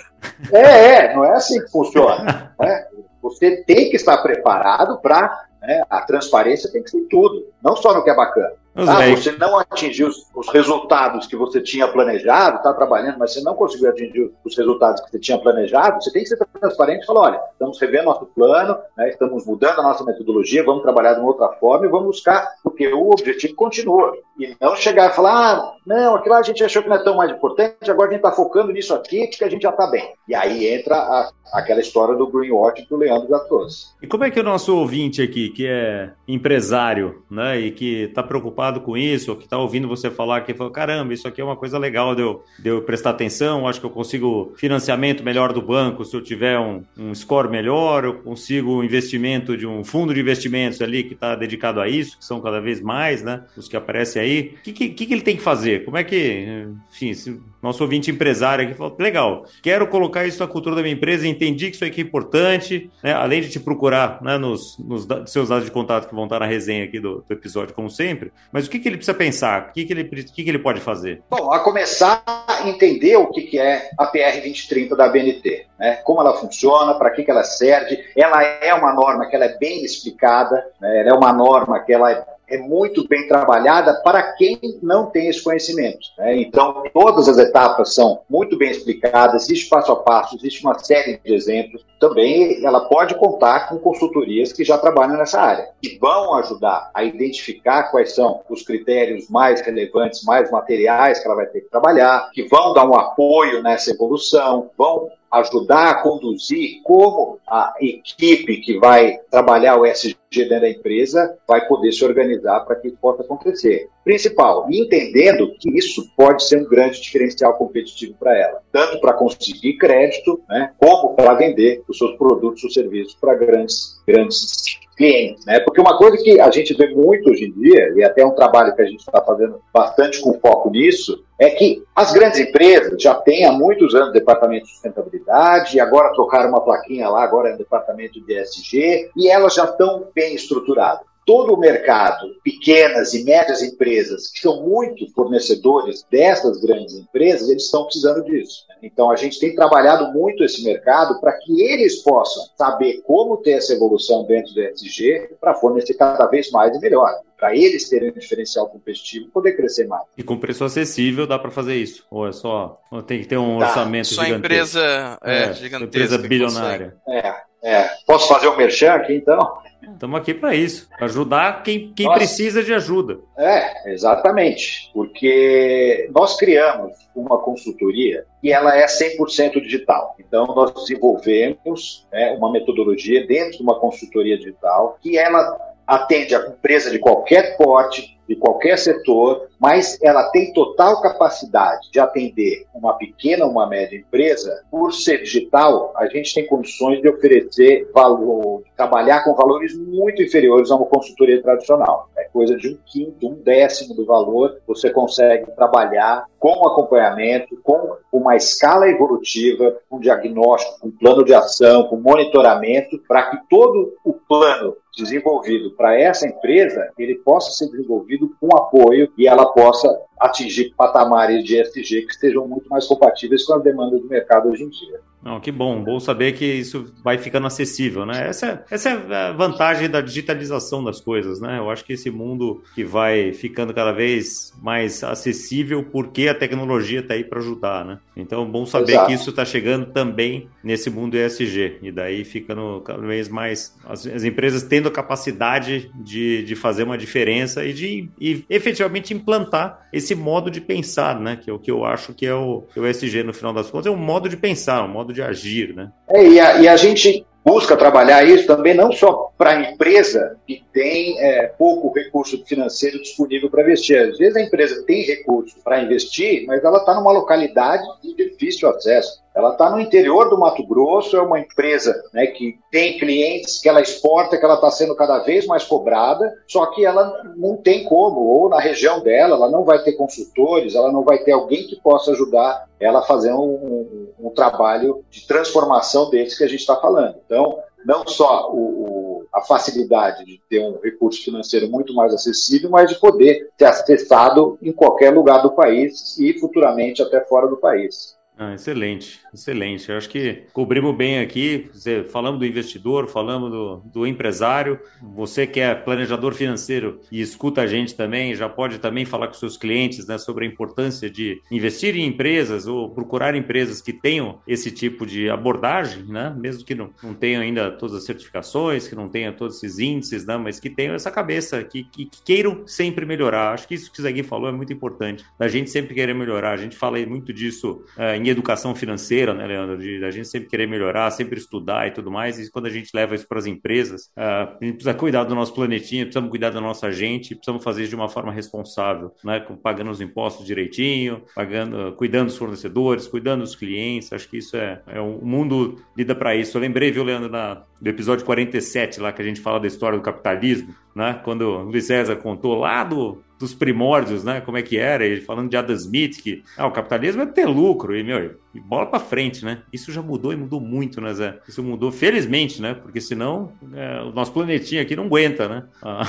É, 0.52 0.62
é, 0.62 1.16
não 1.16 1.24
é 1.24 1.32
assim 1.32 1.60
que 1.62 1.72
funciona. 1.72 2.54
né? 2.60 2.88
Você 3.22 3.64
tem 3.64 3.90
que 3.90 3.96
estar 3.96 4.18
preparado 4.18 5.00
para 5.00 5.46
né? 5.64 5.82
A 5.90 6.02
transparência 6.02 6.70
tem 6.70 6.84
que 6.84 6.92
ser 6.92 7.02
tudo, 7.10 7.48
não 7.64 7.76
só 7.76 7.94
no 7.94 8.04
que 8.04 8.10
é 8.10 8.16
bacana. 8.16 8.52
Ah, 8.76 9.08
você 9.16 9.32
não 9.34 9.60
atingiu 9.60 10.08
os, 10.08 10.28
os, 10.34 10.50
resultados 10.50 11.28
que 11.28 11.36
você 11.36 11.62
tinha 11.62 11.88
planejado, 11.88 12.58
está 12.58 12.74
trabalhando, 12.74 13.20
mas 13.20 13.34
você 13.34 13.42
não 13.42 13.54
conseguiu 13.54 13.90
atingir 13.90 14.32
os 14.44 14.58
resultados 14.58 15.02
que 15.02 15.12
você 15.12 15.20
tinha 15.20 15.38
planejado, 15.38 16.02
você 16.02 16.12
tem 16.12 16.24
que 16.24 16.30
ser 16.30 16.38
transparente 16.60 17.04
e 17.04 17.06
falar, 17.06 17.22
olha, 17.22 17.42
estamos 17.52 17.80
revendo 17.80 18.06
nosso 18.06 18.26
plano, 18.26 18.78
né, 18.98 19.10
estamos 19.10 19.46
mudando 19.46 19.80
a 19.80 19.84
nossa 19.84 20.04
metodologia, 20.04 20.64
vamos 20.64 20.82
trabalhar 20.82 21.14
de 21.14 21.20
uma 21.20 21.30
outra 21.30 21.50
forma 21.60 21.86
e 21.86 21.90
vamos 21.90 22.08
buscar, 22.08 22.48
porque 22.64 22.88
o 22.88 23.12
objetivo 23.12 23.54
continua. 23.54 24.14
E 24.40 24.56
não 24.60 24.76
chegar 24.76 25.12
e 25.12 25.16
falar, 25.16 25.54
ah, 25.54 25.74
não, 25.86 26.16
aquilo 26.16 26.34
lá 26.34 26.40
a 26.40 26.44
gente 26.44 26.64
achou 26.64 26.82
que 26.82 26.90
não 26.90 26.96
é 26.96 27.04
tão 27.04 27.16
mais 27.16 27.32
importante, 27.32 27.92
agora 27.92 28.10
a 28.10 28.14
gente 28.14 28.26
está 28.26 28.32
focando 28.32 28.72
nisso 28.72 28.96
aqui, 28.96 29.28
porque 29.28 29.44
a 29.44 29.50
gente 29.50 29.62
já 29.62 29.70
está 29.70 29.86
bem. 29.86 30.14
E 30.28 30.34
aí 30.34 30.68
entra 30.68 30.96
a, 30.96 31.32
aquela 31.54 31.82
história 31.82 32.16
do 32.16 32.28
greenwashing 32.28 32.86
que 32.86 32.94
o 32.94 32.98
Leandro 32.98 33.30
já 33.30 33.40
trouxe. 33.40 33.94
E 34.02 34.08
como 34.08 34.24
é 34.24 34.32
que 34.32 34.40
o 34.40 34.44
nosso 34.44 34.76
ouvinte 34.76 35.22
aqui, 35.22 35.50
que 35.50 35.68
é 35.68 36.12
empresário, 36.28 37.24
né, 37.30 37.60
e 37.60 37.72
que 37.72 38.06
está 38.06 38.24
preocupado 38.24 38.62
com 38.80 38.97
isso, 38.97 39.32
ou 39.32 39.38
que 39.38 39.43
está 39.43 39.58
ouvindo 39.58 39.88
você 39.88 40.10
falar 40.10 40.41
que 40.41 40.54
falou, 40.54 40.71
caramba, 40.71 41.13
isso 41.13 41.28
aqui 41.28 41.41
é 41.41 41.43
uma 41.43 41.56
coisa 41.56 41.78
legal 41.78 42.15
de 42.15 42.21
eu, 42.21 42.43
de 42.60 42.69
eu 42.69 42.82
prestar 42.82 43.12
atenção, 43.12 43.67
acho 43.67 43.80
que 43.80 43.86
eu 43.86 43.89
consigo 43.89 44.54
financiamento 44.58 45.23
melhor 45.23 45.54
do 45.54 45.62
banco 45.62 46.06
se 46.06 46.15
eu 46.15 46.21
tiver 46.21 46.60
um, 46.60 46.84
um 46.97 47.13
score 47.13 47.49
melhor, 47.49 48.06
eu 48.06 48.13
consigo 48.15 48.80
um 48.80 48.84
investimento 48.84 49.58
de 49.58 49.65
um 49.65 49.84
fundo 49.84 50.13
de 50.13 50.19
investimentos 50.19 50.82
ali 50.82 51.04
que 51.04 51.13
está 51.13 51.36
dedicado 51.36 51.80
a 51.80 51.88
isso, 51.88 52.17
que 52.17 52.26
são 52.26 52.41
cada 52.41 52.60
vez 52.60 52.82
mais, 52.82 53.23
né, 53.23 53.43
os 53.58 53.67
que 53.67 53.76
aparecem 53.76 54.21
aí. 54.21 54.56
O 54.60 54.63
que, 54.63 54.73
que, 54.73 55.06
que 55.06 55.13
ele 55.13 55.21
tem 55.21 55.36
que 55.36 55.43
fazer? 55.43 55.86
Como 55.86 55.97
é 55.97 56.04
que, 56.04 56.67
enfim, 56.91 57.13
se 57.13 57.39
nosso 57.63 57.82
ouvinte 57.82 58.12
empresário 58.12 58.65
aqui 58.65 58.73
falou, 58.73 58.95
legal, 58.99 59.45
quero 59.62 59.88
colocar 59.88 60.26
isso 60.26 60.39
na 60.39 60.47
cultura 60.47 60.76
da 60.76 60.82
minha 60.82 60.93
empresa, 60.93 61.26
entendi 61.26 61.69
que 61.69 61.76
isso 61.76 61.86
aqui 61.86 62.02
é 62.02 62.04
importante, 62.04 62.91
né, 63.02 63.13
além 63.13 63.41
de 63.41 63.49
te 63.49 63.60
procurar 63.60 64.21
né, 64.21 64.38
nos, 64.38 64.78
nos 64.78 65.08
seus 65.32 65.49
dados 65.49 65.65
de 65.65 65.71
contato 65.71 66.08
que 66.08 66.13
vão 66.13 66.26
estar 66.26 66.39
na 66.39 66.45
resenha 66.45 66.84
aqui 66.84 66.99
do, 66.99 67.23
do 67.28 67.34
episódio, 67.34 67.73
como 67.73 67.89
sempre, 67.89 68.32
mas 68.52 68.67
o 68.67 68.69
que, 68.69 68.80
que 68.80 68.88
ele 68.89 68.97
precisa 68.97 69.17
pensar? 69.17 69.69
O 69.69 69.73
que, 69.73 69.86
que, 69.86 69.93
ele, 69.93 70.04
o 70.04 70.10
que, 70.10 70.43
que 70.43 70.49
ele 70.49 70.60
pode 70.60 70.82
fazer? 70.82 71.21
Bom, 71.30 71.52
a 71.54 71.60
começar 71.60 72.21
a 72.28 72.67
entender 72.67 73.15
o 73.15 73.28
que, 73.28 73.43
que 73.43 73.60
é 73.60 73.89
a 73.97 74.06
PR 74.08 74.41
2030 74.41 74.95
da 74.95 75.08
BNT, 75.08 75.65
né? 75.80 75.95
como 76.04 76.21
ela 76.21 76.34
funciona, 76.34 76.93
para 76.95 77.10
que, 77.12 77.23
que 77.23 77.32
ela 77.32 77.43
serve. 77.43 78.04
Ela 78.15 78.43
é 78.43 78.73
uma 78.73 78.93
norma 78.93 79.26
que 79.28 79.36
ela 79.36 79.45
é 79.45 79.58
bem 79.58 79.84
explicada, 79.84 80.65
né? 80.80 81.02
ela 81.02 81.10
é 81.10 81.13
uma 81.13 81.32
norma 81.32 81.80
que 81.80 81.93
ela 81.93 82.12
é 82.12 82.33
é 82.54 82.58
muito 82.60 83.08
bem 83.08 83.28
trabalhada 83.28 83.96
para 84.04 84.34
quem 84.34 84.60
não 84.82 85.08
tem 85.08 85.28
esse 85.28 85.44
conhecimento. 85.44 86.00
Né? 86.18 86.42
Então, 86.42 86.84
todas 86.94 87.28
as 87.28 87.38
etapas 87.38 87.96
são 87.96 88.22
muito 88.30 88.58
bem 88.58 88.70
explicadas, 88.70 89.44
existe 89.44 89.70
passo 89.70 89.92
a 89.92 89.96
passo, 89.96 90.36
existe 90.36 90.63
uma 90.63 90.78
série 90.78 91.20
de 91.24 91.34
exemplos. 91.34 91.84
Também 92.00 92.63
ela 92.63 92.82
pode 92.82 93.16
contar 93.16 93.70
com 93.70 93.80
consultorias 93.80 94.54
que 94.54 94.63
já 94.63 94.78
trabalham 94.78 95.18
nessa 95.18 95.42
área, 95.42 95.70
que 95.82 95.98
vão 95.98 96.36
ajudar 96.36 96.92
a 96.94 97.04
identificar 97.04 97.89
quais 97.89 98.13
são 98.13 98.42
os 98.50 98.62
critérios 98.62 99.30
mais 99.30 99.62
relevantes, 99.62 100.24
mais 100.24 100.52
materiais 100.52 101.20
que 101.20 101.26
ela 101.26 101.36
vai 101.36 101.48
ter 101.48 101.62
que 101.62 101.70
trabalhar, 101.70 102.30
que 102.34 102.44
vão 102.44 102.74
dar 102.74 102.86
um 102.88 102.96
apoio 102.96 103.63
nessa 103.63 103.92
evolução, 103.92 104.70
vão 104.78 105.10
ajudar 105.34 105.89
a 105.89 106.02
conduzir 106.02 106.82
como 106.84 107.39
a 107.48 107.74
equipe 107.82 108.58
que 108.58 108.78
vai 108.78 109.17
trabalhar 109.32 109.78
o 109.78 109.86
SG 109.86 110.15
dentro 110.32 110.62
da 110.62 110.69
empresa 110.69 111.38
vai 111.48 111.67
poder 111.67 111.91
se 111.91 112.04
organizar 112.04 112.62
para 112.62 112.76
que 112.76 112.88
isso 112.88 112.98
possa 113.00 113.24
acontecer. 113.24 113.89
Principal, 114.04 114.67
entendendo 114.69 115.54
que 115.60 115.78
isso 115.78 116.08
pode 116.15 116.43
ser 116.43 116.62
um 116.62 116.69
grande 116.69 117.02
diferencial 117.02 117.54
competitivo 117.54 118.15
para 118.19 118.38
ela, 118.38 118.62
tanto 118.72 119.00
para 119.00 119.13
conseguir 119.13 119.78
crédito, 119.78 120.41
né, 120.50 120.72
como 120.78 121.15
para 121.15 121.34
vender 121.36 121.84
os 121.88 121.98
seus 121.98 122.15
produtos 122.17 122.63
ou 122.63 122.69
serviços 122.69 123.15
para 123.15 123.36
grandes, 123.36 124.02
grandes 124.08 124.80
clientes, 124.96 125.46
né? 125.46 125.60
Porque 125.60 125.82
uma 125.82 125.98
coisa 125.98 126.18
que 126.18 126.40
a 126.40 126.50
gente 126.52 126.74
vê 126.74 126.90
muito 126.90 127.30
hoje 127.30 127.46
em 127.46 127.52
dia, 127.52 127.94
e 127.96 128.04
até 128.04 128.26
um 128.26 128.36
trabalho 128.36 128.76
que 128.76 128.82
a 128.82 128.86
gente 128.86 129.00
está 129.00 129.22
fazendo 129.22 129.62
bastante 129.74 130.22
com 130.22 130.40
foco 130.40 130.70
nisso, 130.70 131.24
é 131.40 131.50
que 131.50 131.84
as 131.96 132.12
grandes 132.14 132.40
empresas 132.40 133.02
já 133.02 133.16
têm 133.16 133.46
há 133.46 133.52
muitos 133.52 133.96
anos 133.96 134.14
departamento 134.14 134.66
de 134.66 134.72
sustentabilidade, 134.72 135.78
e 135.78 135.80
agora 135.80 136.14
trocaram 136.14 136.50
uma 136.50 136.62
plaquinha 136.62 137.10
lá, 137.10 137.24
agora 137.24 137.50
é 137.50 137.58
departamento 137.58 138.22
de 138.22 138.34
ESG, 138.34 139.10
e 139.16 139.30
elas 139.30 139.56
já 139.56 139.66
estão 139.66 140.08
bem 140.14 140.36
estruturadas 140.36 141.12
todo 141.26 141.54
o 141.54 141.60
mercado, 141.60 142.28
pequenas 142.44 143.14
e 143.14 143.24
médias 143.24 143.62
empresas, 143.62 144.30
que 144.30 144.40
são 144.40 144.64
muito 144.64 145.12
fornecedores 145.14 146.06
dessas 146.12 146.60
grandes 146.62 146.96
empresas, 146.96 147.50
eles 147.50 147.66
estão 147.66 147.86
precisando 147.86 148.24
disso. 148.24 148.66
Então, 148.82 149.10
a 149.10 149.16
gente 149.16 149.40
tem 149.40 149.56
trabalhado 149.56 150.12
muito 150.12 150.44
esse 150.44 150.64
mercado 150.64 151.20
para 151.22 151.32
que 151.34 151.62
eles 151.62 152.04
possam 152.04 152.44
saber 152.58 153.02
como 153.06 153.38
ter 153.38 153.52
essa 153.52 153.74
evolução 153.74 154.26
dentro 154.26 154.54
do 154.54 154.62
ESG 154.62 155.36
para 155.40 155.54
fornecer 155.54 155.94
cada 155.94 156.28
vez 156.28 156.52
mais 156.52 156.76
e 156.76 156.80
melhor. 156.80 157.10
Para 157.38 157.56
eles 157.56 157.90
terem 157.90 158.10
um 158.10 158.14
diferencial 158.14 158.68
competitivo 158.68 159.28
e 159.28 159.30
poder 159.30 159.54
crescer 159.54 159.88
mais. 159.88 160.04
E 160.18 160.24
com 160.24 160.38
preço 160.38 160.64
acessível 160.64 161.28
dá 161.28 161.38
para 161.40 161.52
fazer 161.52 161.76
isso? 161.76 162.06
Ou 162.10 162.28
é 162.28 162.32
só. 162.32 162.80
Ou 162.92 163.02
tem 163.02 163.22
que 163.22 163.28
ter 163.28 163.38
um 163.38 163.60
tá. 163.60 163.68
orçamento 163.68 164.08
só 164.08 164.24
gigantesco? 164.24 164.46
empresa 164.46 165.20
é, 165.24 165.44
é, 165.44 165.54
gigantesca. 165.54 165.86
Empresa 165.86 166.18
bilionária. 166.18 166.96
É, 167.08 167.34
é. 167.64 167.90
Posso 168.06 168.28
fazer 168.28 168.48
um 168.48 168.56
merchan 168.56 168.94
aqui 168.94 169.16
então? 169.16 169.58
Estamos 169.91 170.19
aqui 170.19 170.34
para 170.34 170.56
isso, 170.56 170.89
para 170.89 171.06
ajudar 171.06 171.63
quem, 171.63 171.91
quem 171.93 172.12
precisa 172.13 172.63
de 172.63 172.74
ajuda. 172.74 173.19
É, 173.38 173.91
exatamente. 173.91 174.89
Porque 174.93 176.10
nós 176.13 176.38
criamos 176.38 176.93
uma 177.15 177.38
consultoria 177.39 178.26
e 178.41 178.52
ela 178.52 178.76
é 178.76 178.86
100% 178.86 179.62
digital. 179.62 180.15
Então, 180.19 180.48
nós 180.48 180.74
desenvolvemos 180.74 182.08
né, 182.12 182.32
uma 182.38 182.52
metodologia 182.52 183.26
dentro 183.28 183.58
de 183.58 183.63
uma 183.63 183.80
consultoria 183.80 184.38
digital 184.38 184.98
que 185.02 185.17
ela 185.17 185.58
atende 185.86 186.34
a 186.34 186.39
empresa 186.48 186.89
de 186.89 187.00
qualquer 187.00 187.58
porte, 187.58 188.12
de 188.28 188.36
qualquer 188.36 188.78
setor, 188.78 189.48
mas 189.60 189.98
ela 190.02 190.30
tem 190.30 190.54
total 190.54 191.02
capacidade 191.02 191.90
de 191.92 192.00
atender 192.00 192.66
uma 192.74 192.94
pequena 192.94 193.46
ou 193.46 193.52
uma 193.52 193.68
média 193.68 193.98
empresa. 193.98 194.64
Por 194.70 194.94
ser 194.94 195.24
digital, 195.24 195.94
a 195.96 196.08
gente 196.08 196.34
tem 196.34 196.46
condições 196.46 197.02
de 197.02 197.10
oferecer 197.10 197.90
valor, 197.94 198.64
trabalhar 198.76 199.24
com 199.24 199.34
valores 199.36 199.78
muito 199.78 200.22
inferiores 200.22 200.72
a 200.72 200.76
uma 200.76 200.86
consultoria 200.86 201.42
tradicional. 201.42 202.10
É 202.18 202.24
coisa 202.26 202.56
de 202.56 202.70
um 202.70 202.78
quinto, 202.86 203.28
um 203.28 203.36
décimo 203.36 203.94
do 203.94 204.06
valor, 204.06 204.58
você 204.66 204.90
consegue 204.90 205.52
trabalhar 205.52 206.26
com 206.44 206.68
acompanhamento, 206.68 207.56
com 207.64 207.96
uma 208.12 208.36
escala 208.36 208.90
evolutiva, 208.90 209.78
com 209.90 209.98
diagnóstico, 209.98 210.78
com 210.82 210.92
plano 210.92 211.24
de 211.24 211.34
ação, 211.34 211.86
com 211.86 211.96
monitoramento, 211.96 213.02
para 213.08 213.30
que 213.30 213.38
todo 213.50 213.94
o 214.04 214.12
plano 214.12 214.76
desenvolvido 214.94 215.72
para 215.72 215.98
essa 215.98 216.28
empresa, 216.28 216.92
ele 217.00 217.16
possa 217.16 217.52
ser 217.52 217.72
desenvolvido 217.72 218.36
com 218.42 218.54
apoio 218.58 219.10
e 219.18 219.26
ela 219.26 219.54
possa 219.54 219.88
atingir 220.20 220.74
patamares 220.76 221.46
de 221.46 221.62
ESG 221.62 222.02
que 222.02 222.12
estejam 222.12 222.46
muito 222.46 222.70
mais 222.70 222.86
compatíveis 222.88 223.46
com 223.46 223.54
as 223.54 223.64
demandas 223.64 224.02
do 224.02 224.10
mercado 224.10 224.50
hoje 224.50 224.66
em 224.66 224.70
dia. 224.70 225.00
Não, 225.24 225.40
que 225.40 225.52
bom, 225.52 225.82
bom 225.82 226.00
saber 226.00 226.34
que 226.34 226.46
isso 226.46 226.94
vai 227.02 227.18
ficando 227.18 227.48
acessível, 227.48 228.06
né? 228.06 228.28
Essa, 228.28 228.48
é, 228.48 228.64
essa 228.70 228.90
é 228.90 229.16
a 229.16 229.32
vantagem 229.32 229.90
da 229.90 230.02
digitalização 230.02 230.84
das 230.84 231.00
coisas, 231.00 231.40
né? 231.40 231.58
Eu 231.58 231.70
acho 231.70 231.86
que 231.86 231.94
esse 231.94 232.12
mundo 232.12 232.62
que 232.76 232.84
vai 232.84 233.32
ficando 233.32 233.74
cada 233.74 233.94
vez 233.94 234.54
mais 234.62 235.04
acessível 235.04 235.84
porque 235.84 236.28
a 236.28 236.36
tecnologia 236.36 237.00
está 237.00 237.14
aí 237.14 237.24
para 237.24 237.40
ajudar, 237.40 237.86
né? 237.86 238.00
Então, 238.18 238.46
bom 238.50 238.66
saber 238.66 238.92
Exato. 238.92 239.08
que 239.08 239.14
isso 239.14 239.30
está 239.30 239.46
chegando 239.46 239.88
também 239.88 240.50
nesse 240.64 240.90
mundo 240.90 241.16
ESG 241.16 241.80
e 241.82 241.92
daí 241.92 242.26
ficando 242.26 242.82
cada 242.82 243.02
vez 243.02 243.30
mais 243.30 243.76
as, 243.86 244.06
as 244.06 244.24
empresas 244.24 244.64
tendo 244.64 244.90
a 244.90 244.92
capacidade 244.92 245.90
de, 245.96 246.44
de 246.44 246.56
fazer 246.56 246.84
uma 246.84 246.98
diferença 246.98 247.64
e 247.66 247.74
de 247.74 248.10
e 248.20 248.44
efetivamente 248.50 249.14
implantar 249.14 249.88
esse 249.94 250.16
modo 250.16 250.52
de 250.52 250.60
pensar, 250.60 251.20
né? 251.20 251.38
Que 251.38 251.50
é 251.50 251.54
o 251.54 251.60
que 251.60 251.72
eu 251.72 251.86
acho 251.86 252.14
que 252.14 252.26
é 252.26 252.36
o, 252.36 252.66
o 252.76 252.86
ESG 252.86 253.24
no 253.24 253.34
final 253.34 253.54
das 253.54 253.72
contas, 253.72 253.88
é 253.88 253.92
um 253.92 253.96
modo 253.96 254.28
de 254.28 254.36
pensar, 254.36 254.84
um 254.84 254.90
modo 254.90 255.12
de 255.13 255.21
agir, 255.21 255.73
né? 255.73 255.91
É, 256.10 256.28
e, 256.28 256.39
a, 256.39 256.58
e 256.62 256.67
a 256.67 256.76
gente 256.76 257.26
busca 257.43 257.76
trabalhar 257.76 258.23
isso 258.23 258.47
também 258.47 258.73
não 258.73 258.91
só 258.91 259.32
para 259.38 259.52
a 259.52 259.71
empresa 259.71 260.38
que 260.47 260.63
tem 260.71 261.19
é, 261.19 261.47
pouco 261.47 261.93
recurso 261.93 262.43
financeiro 262.45 263.02
disponível 263.02 263.49
para 263.49 263.63
investir. 263.63 263.97
Às 263.97 264.17
vezes 264.17 264.36
a 264.36 264.41
empresa 264.41 264.84
tem 264.86 265.04
recurso 265.04 265.56
para 265.63 265.82
investir, 265.82 266.45
mas 266.47 266.63
ela 266.63 266.78
está 266.78 266.93
numa 266.93 267.12
localidade 267.12 267.84
de 268.02 268.15
difícil 268.15 268.69
acesso. 268.69 269.23
Ela 269.36 269.52
está 269.52 269.69
no 269.69 269.80
interior 269.80 270.30
do 270.30 270.38
Mato 270.38 270.65
Grosso, 270.65 271.17
é 271.17 271.22
uma 271.22 271.39
empresa 271.39 272.04
né, 272.13 272.28
que 272.28 272.60
tem 272.72 273.00
clientes 273.00 273.60
que 273.60 273.67
ela 273.67 273.82
exporta, 273.82 274.38
que 274.38 274.46
ela 274.46 274.56
está 274.56 274.69
sendo 274.69 274.96
cada 274.96 275.19
vez 275.19 275.48
mais 275.48 275.63
cobrada, 275.63 276.32
só 276.48 276.67
que 276.67 276.86
ela 276.86 277.24
não 277.36 277.58
tem 277.58 277.84
como, 277.84 278.19
ou 278.22 278.48
na 278.48 278.60
região 278.60 279.02
dela, 279.02 279.36
ela 279.36 279.50
não 279.50 279.63
vai 279.63 279.82
ter 279.84 279.93
consultores, 279.93 280.76
ela 280.76 280.91
não 280.91 281.04
vai 281.04 281.17
ter 281.19 281.32
alguém 281.32 281.65
que 281.65 281.82
possa 281.82 282.12
ajudar 282.12 282.67
ela 282.80 283.00
a 283.00 283.04
fazer 283.04 283.34
um, 283.34 283.41
um, 283.41 284.08
um 284.19 284.30
trabalho 284.30 285.04
de 285.10 285.26
transformação 285.26 286.10
deles 286.10 286.38
que 286.38 286.43
a 286.43 286.48
gente 286.48 286.60
está 286.60 286.76
falando. 286.76 287.15
Então, 287.26 287.58
não 287.86 288.08
só 288.08 288.52
o, 288.52 288.58
o, 288.58 289.26
a 289.34 289.41
facilidade 289.41 290.26
de 290.26 290.39
ter 290.50 290.60
um 290.60 290.80
recurso 290.82 291.24
financeiro 291.24 291.67
muito 291.69 291.93
mais 291.93 292.13
acessível, 292.13 292.69
mas 292.69 292.89
de 292.89 293.00
poder 293.00 293.50
ser 293.58 293.65
acessado 293.65 294.58
em 294.62 294.72
qualquer 294.72 295.13
lugar 295.13 295.41
do 295.41 295.52
país 295.52 296.17
e 296.19 296.34
futuramente 296.39 297.02
até 297.02 297.22
fora 297.22 297.48
do 297.48 297.58
país. 297.58 298.15
Ah, 298.44 298.54
excelente, 298.56 299.22
excelente. 299.34 299.90
Eu 299.90 299.98
acho 299.98 300.10
que 300.10 300.44
cobrimos 300.52 300.94
bem 300.96 301.20
aqui. 301.20 301.70
Falamos 302.10 302.40
do 302.40 302.46
investidor, 302.46 303.08
falamos 303.08 303.50
do, 303.50 303.78
do, 303.86 304.08
empresário. 304.08 304.80
Você 305.16 305.48
que 305.48 305.62
é 305.62 305.74
planejador 305.74 306.34
financeiro 306.34 307.00
e 307.10 307.22
escuta 307.22 307.62
a 307.62 307.68
gente 307.68 307.96
também, 307.96 308.36
já 308.36 308.50
pode 308.50 308.80
também 308.80 309.06
falar 309.06 309.28
com 309.28 309.34
seus 309.36 309.56
clientes 309.56 310.06
né, 310.08 310.18
sobre 310.18 310.46
a 310.46 310.48
importância 310.48 311.10
de 311.10 311.42
investir 311.50 311.96
em 311.96 312.06
empresas 312.06 312.68
ou 312.68 312.90
procurar 312.90 313.34
empresas 313.34 313.82
que 313.82 313.94
tenham 313.94 314.40
esse 314.46 314.70
tipo 314.72 315.06
de 315.06 315.30
abordagem, 315.30 316.04
né? 316.04 316.36
mesmo 316.38 316.66
que 316.66 316.76
não, 316.76 316.90
não 317.02 317.14
tenham 317.14 317.42
ainda 317.42 317.72
todas 317.72 317.96
as 317.96 318.06
certificações, 318.06 318.90
que 318.90 318.96
não 318.96 319.08
tenham 319.08 319.32
todos 319.32 319.58
esses 319.58 319.80
índices, 319.80 320.26
né? 320.26 320.36
mas 320.36 320.60
que 320.60 320.70
tenham 320.70 320.96
essa 320.96 321.10
cabeça, 321.10 321.64
que, 321.64 321.86
que, 321.86 322.06
que 322.08 322.24
queiram 322.24 322.68
sempre 322.68 323.06
melhorar. 323.06 323.54
Acho 323.54 323.68
que 323.68 323.76
isso 323.76 323.92
que 323.92 324.00
o 324.00 324.04
Zagui 324.04 324.24
falou 324.24 324.50
é 324.50 324.52
muito 324.52 324.74
importante, 324.74 325.24
da 325.40 325.48
gente 325.48 325.70
sempre 325.70 325.94
querer 325.94 326.14
melhorar. 326.14 326.52
A 326.52 326.58
gente 326.58 326.76
fala 326.76 326.98
muito 327.06 327.32
disso 327.32 327.84
uh, 327.98 328.16
em 328.16 328.33
educação 328.34 328.76
financeira, 328.76 329.34
né, 329.34 329.46
Leandro? 329.46 329.78
De 329.78 330.04
a 330.04 330.12
gente 330.12 330.28
sempre 330.28 330.50
querer 330.50 330.67
melhorar, 330.67 331.10
sempre 331.12 331.39
estudar 331.39 331.88
e 331.88 331.91
tudo 331.91 332.12
mais. 332.12 332.38
E 332.39 332.52
quando 332.52 332.65
a 332.65 332.69
gente 332.69 332.89
leva 332.93 333.15
isso 333.15 333.28
para 333.28 333.39
as 333.39 333.46
empresas, 333.46 334.08
uh, 334.17 334.58
a 334.60 334.60
gente 334.62 334.76
precisa 334.76 334.93
cuidar 334.93 335.24
do 335.24 335.34
nosso 335.34 335.54
planetinha, 335.54 336.06
precisamos 336.06 336.30
cuidar 336.30 336.50
da 336.50 336.62
nossa 336.62 336.91
gente, 336.91 337.36
precisamos 337.36 337.63
fazer 337.63 337.84
isso 337.84 337.89
de 337.89 337.96
uma 337.96 338.10
forma 338.10 338.32
responsável, 338.32 339.12
né? 339.24 339.46
Pagando 339.62 339.91
os 339.91 340.02
impostos 340.02 340.46
direitinho, 340.46 341.24
pagando, 341.36 341.93
cuidando 341.93 342.28
dos 342.28 342.38
fornecedores, 342.38 343.08
cuidando 343.08 343.41
dos 343.41 343.56
clientes. 343.56 344.12
Acho 344.12 344.30
que 344.30 344.38
isso 344.38 344.58
é, 344.58 344.82
é 344.88 345.00
o 345.00 345.19
mundo 345.24 345.82
lida 345.98 346.13
para 346.13 346.36
isso. 346.36 346.58
Eu 346.58 346.62
lembrei, 346.62 346.91
viu, 346.91 347.04
Leandro, 347.04 347.30
na, 347.30 347.63
do 347.82 347.89
episódio 347.89 348.26
47 348.26 349.00
lá 349.00 349.12
que 349.12 349.22
a 349.22 349.26
gente 349.26 349.41
fala 349.41 349.60
da 349.60 349.67
história 349.67 349.98
do 349.98 350.04
capitalismo, 350.04 350.74
né? 350.96 351.19
Quando 351.24 351.41
o 351.41 351.63
Luiz 351.63 351.86
César 351.86 352.15
contou 352.15 352.56
lá 352.56 352.84
do 352.84 353.22
dos 353.44 353.54
primórdios, 353.54 354.24
né? 354.24 354.40
Como 354.40 354.58
é 354.58 354.62
que 354.62 354.78
era? 354.78 355.06
Ele 355.06 355.20
falando 355.20 355.50
de 355.50 355.58
Adam 355.58 355.76
Smith, 355.76 356.22
que 356.22 356.44
ah, 356.58 356.66
o 356.66 356.72
capitalismo 356.72 357.24
é 357.24 357.26
ter 357.26 357.46
lucro, 357.46 357.94
e, 357.96 358.02
meu, 358.02 358.36
e 358.56 358.60
bola 358.60 358.86
para 358.86 359.02
frente, 359.02 359.44
né? 359.44 359.64
Isso 359.72 359.92
já 359.92 360.02
mudou 360.02 360.32
e 360.32 360.38
mudou 360.38 360.62
muito, 360.62 361.02
né, 361.02 361.14
Zé? 361.14 361.38
Isso 361.48 361.62
mudou, 361.62 361.92
felizmente, 361.92 362.62
né? 362.62 362.74
Porque 362.74 363.02
senão 363.02 363.52
é, 363.76 364.02
o 364.02 364.12
nosso 364.12 364.32
planetinha 364.32 364.82
aqui 364.82 364.96
não 364.96 365.06
aguenta, 365.06 365.50
né? 365.50 365.64
Ah, 365.82 366.04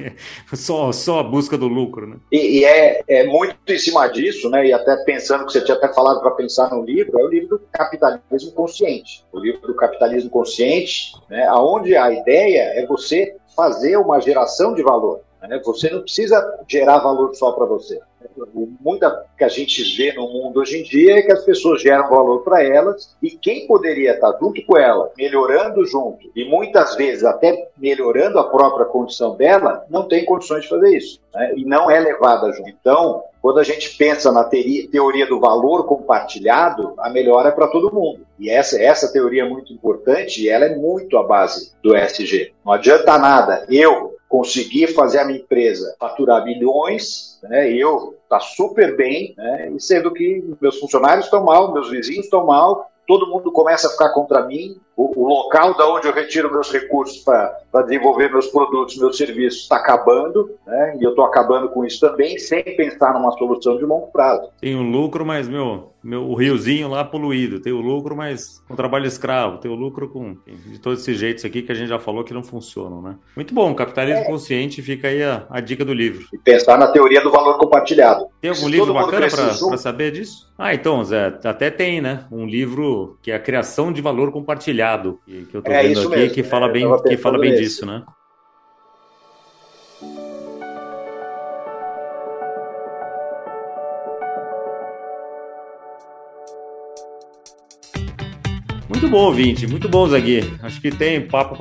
só, 0.56 0.90
só 0.90 1.20
a 1.20 1.22
busca 1.22 1.58
do 1.58 1.68
lucro, 1.68 2.06
né? 2.06 2.16
E, 2.32 2.60
e, 2.60 2.64
é, 2.64 3.02
é 3.06 3.26
muito 3.26 3.56
em 3.68 3.78
cima 3.78 4.08
disso, 4.08 4.48
né? 4.48 4.66
E 4.66 4.72
até 4.72 4.96
pensando 5.04 5.44
que 5.44 5.52
você 5.52 5.60
tinha 5.62 5.76
até 5.76 5.92
falado 5.92 6.20
para 6.20 6.30
pensar 6.30 6.70
no 6.70 6.82
livro, 6.82 7.20
é 7.20 7.22
o 7.22 7.28
livro 7.28 7.58
do 7.58 7.62
capitalismo 7.70 8.52
consciente. 8.52 9.22
O 9.30 9.38
livro 9.38 9.66
do 9.66 9.76
capitalismo 9.76 10.30
consciente, 10.30 11.12
né? 11.28 11.46
Onde 11.52 11.94
a 11.94 12.10
ideia 12.10 12.72
é 12.80 12.86
você 12.86 13.36
fazer 13.54 13.98
uma 13.98 14.18
geração 14.18 14.74
de 14.74 14.82
valor. 14.82 15.20
Né? 15.42 15.60
Você 15.64 15.90
não 15.90 16.02
precisa 16.02 16.60
gerar 16.68 16.98
valor 16.98 17.34
só 17.34 17.52
para 17.52 17.66
você. 17.66 18.00
Muita 18.80 19.24
que 19.36 19.44
a 19.44 19.48
gente 19.48 19.82
vê 19.96 20.12
no 20.12 20.28
mundo 20.28 20.60
hoje 20.60 20.78
em 20.78 20.82
dia 20.82 21.18
é 21.18 21.22
que 21.22 21.32
as 21.32 21.44
pessoas 21.44 21.82
geram 21.82 22.08
valor 22.08 22.42
para 22.42 22.62
elas 22.62 23.16
e 23.22 23.30
quem 23.30 23.66
poderia 23.66 24.12
estar 24.12 24.36
junto 24.38 24.64
com 24.64 24.78
ela, 24.78 25.10
melhorando 25.16 25.84
junto 25.86 26.30
e 26.36 26.44
muitas 26.44 26.94
vezes 26.96 27.24
até 27.24 27.68
melhorando 27.76 28.38
a 28.38 28.44
própria 28.44 28.86
condição 28.86 29.36
dela, 29.36 29.84
não 29.88 30.06
tem 30.06 30.24
condições 30.24 30.62
de 30.62 30.68
fazer 30.68 30.96
isso 30.96 31.20
né? 31.34 31.52
e 31.56 31.64
não 31.64 31.90
é 31.90 31.98
levada 31.98 32.52
junto. 32.52 32.68
Então, 32.68 33.24
quando 33.40 33.58
a 33.58 33.64
gente 33.64 33.96
pensa 33.96 34.30
na 34.30 34.44
teoria 34.44 35.26
do 35.26 35.40
valor 35.40 35.86
compartilhado, 35.86 36.94
a 36.98 37.08
melhora 37.08 37.48
é 37.48 37.52
para 37.52 37.68
todo 37.68 37.92
mundo. 37.92 38.26
E 38.38 38.50
essa, 38.50 38.80
essa 38.80 39.10
teoria 39.10 39.42
é 39.42 39.48
muito 39.48 39.72
importante 39.72 40.42
e 40.42 40.48
ela 40.48 40.66
é 40.66 40.76
muito 40.76 41.16
a 41.16 41.22
base 41.22 41.72
do 41.82 41.96
ESG. 41.96 42.52
Não 42.64 42.72
adianta 42.72 43.18
nada 43.18 43.66
eu 43.70 44.19
conseguir 44.30 44.94
fazer 44.94 45.18
a 45.18 45.24
minha 45.24 45.40
empresa 45.40 45.96
faturar 45.98 46.44
milhões, 46.44 47.36
né, 47.42 47.68
eu 47.72 48.16
tá 48.28 48.38
super 48.38 48.96
bem, 48.96 49.34
né, 49.36 49.72
e 49.74 49.80
sendo 49.80 50.12
que 50.12 50.54
meus 50.60 50.78
funcionários 50.78 51.24
estão 51.24 51.44
mal, 51.44 51.72
meus 51.74 51.90
vizinhos 51.90 52.26
estão 52.26 52.46
mal, 52.46 52.88
todo 53.08 53.26
mundo 53.26 53.50
começa 53.50 53.88
a 53.88 53.90
ficar 53.90 54.10
contra 54.10 54.46
mim, 54.46 54.78
o, 55.00 55.24
o 55.24 55.28
local 55.28 55.74
da 55.76 55.88
onde 55.88 56.06
eu 56.06 56.12
retiro 56.12 56.52
meus 56.52 56.70
recursos 56.70 57.24
para 57.24 57.82
desenvolver 57.82 58.30
meus 58.30 58.48
produtos, 58.48 58.98
meus 58.98 59.16
serviços 59.16 59.62
está 59.62 59.76
acabando, 59.76 60.50
né? 60.66 60.98
E 61.00 61.04
eu 61.04 61.10
estou 61.10 61.24
acabando 61.24 61.70
com 61.70 61.86
isso 61.86 62.00
também, 62.00 62.38
sem 62.38 62.62
pensar 62.62 63.14
numa 63.14 63.30
solução 63.32 63.78
de 63.78 63.84
longo 63.84 64.08
prazo. 64.08 64.50
Tem 64.60 64.76
um 64.76 64.90
lucro, 64.90 65.24
mas 65.24 65.48
meu, 65.48 65.92
meu 66.02 66.28
o 66.28 66.34
riozinho 66.34 66.88
lá 66.88 67.02
poluído. 67.02 67.60
Tem 67.60 67.72
o 67.72 67.80
lucro, 67.80 68.14
mas 68.14 68.62
com 68.68 68.76
trabalho 68.76 69.06
escravo. 69.06 69.56
Tem 69.56 69.70
o 69.70 69.74
lucro 69.74 70.10
com 70.10 70.36
de 70.46 70.78
todos 70.78 71.00
esses 71.00 71.18
jeitos 71.18 71.44
aqui 71.46 71.62
que 71.62 71.72
a 71.72 71.74
gente 71.74 71.88
já 71.88 71.98
falou 71.98 72.22
que 72.22 72.34
não 72.34 72.42
funcionam, 72.42 73.00
né? 73.00 73.16
Muito 73.34 73.54
bom, 73.54 73.74
capitalismo 73.74 74.24
é. 74.24 74.26
consciente. 74.26 74.82
Fica 74.82 75.08
aí 75.08 75.22
a, 75.22 75.46
a, 75.48 75.60
dica 75.60 75.84
do 75.84 75.94
livro. 75.94 76.26
E 76.30 76.36
pensar 76.36 76.76
na 76.76 76.88
teoria 76.88 77.22
do 77.22 77.30
valor 77.30 77.56
compartilhado. 77.56 78.26
Tem 78.40 78.50
algum 78.50 78.64
Se 78.64 78.70
livro 78.70 78.92
bacana 78.92 79.28
para 79.30 79.76
saber 79.78 80.12
disso? 80.12 80.50
Ah, 80.58 80.74
então, 80.74 81.02
Zé, 81.02 81.38
até 81.44 81.70
tem, 81.70 82.02
né? 82.02 82.26
Um 82.30 82.44
livro 82.44 83.16
que 83.22 83.30
é 83.30 83.34
a 83.34 83.40
criação 83.40 83.90
de 83.90 84.02
valor 84.02 84.30
compartilhado 84.30 84.89
que, 84.98 85.46
que 85.46 85.56
eu 85.56 85.60
estou 85.60 85.74
é, 85.74 85.82
vendo 85.82 86.00
aqui 86.00 86.08
mesmo. 86.08 86.34
que 86.34 86.42
fala 86.42 86.66
é, 86.66 86.72
bem 86.72 87.02
que 87.02 87.16
fala 87.16 87.38
bem 87.38 87.54
disso, 87.54 87.86
né? 87.86 88.04
Muito 99.00 99.12
bom, 99.12 99.24
ouvinte. 99.24 99.66
Muito 99.66 99.88
bom, 99.88 100.06
Zagui. 100.06 100.44
Acho 100.62 100.78
que 100.78 100.90
tem 100.90 101.26
papo 101.26 101.56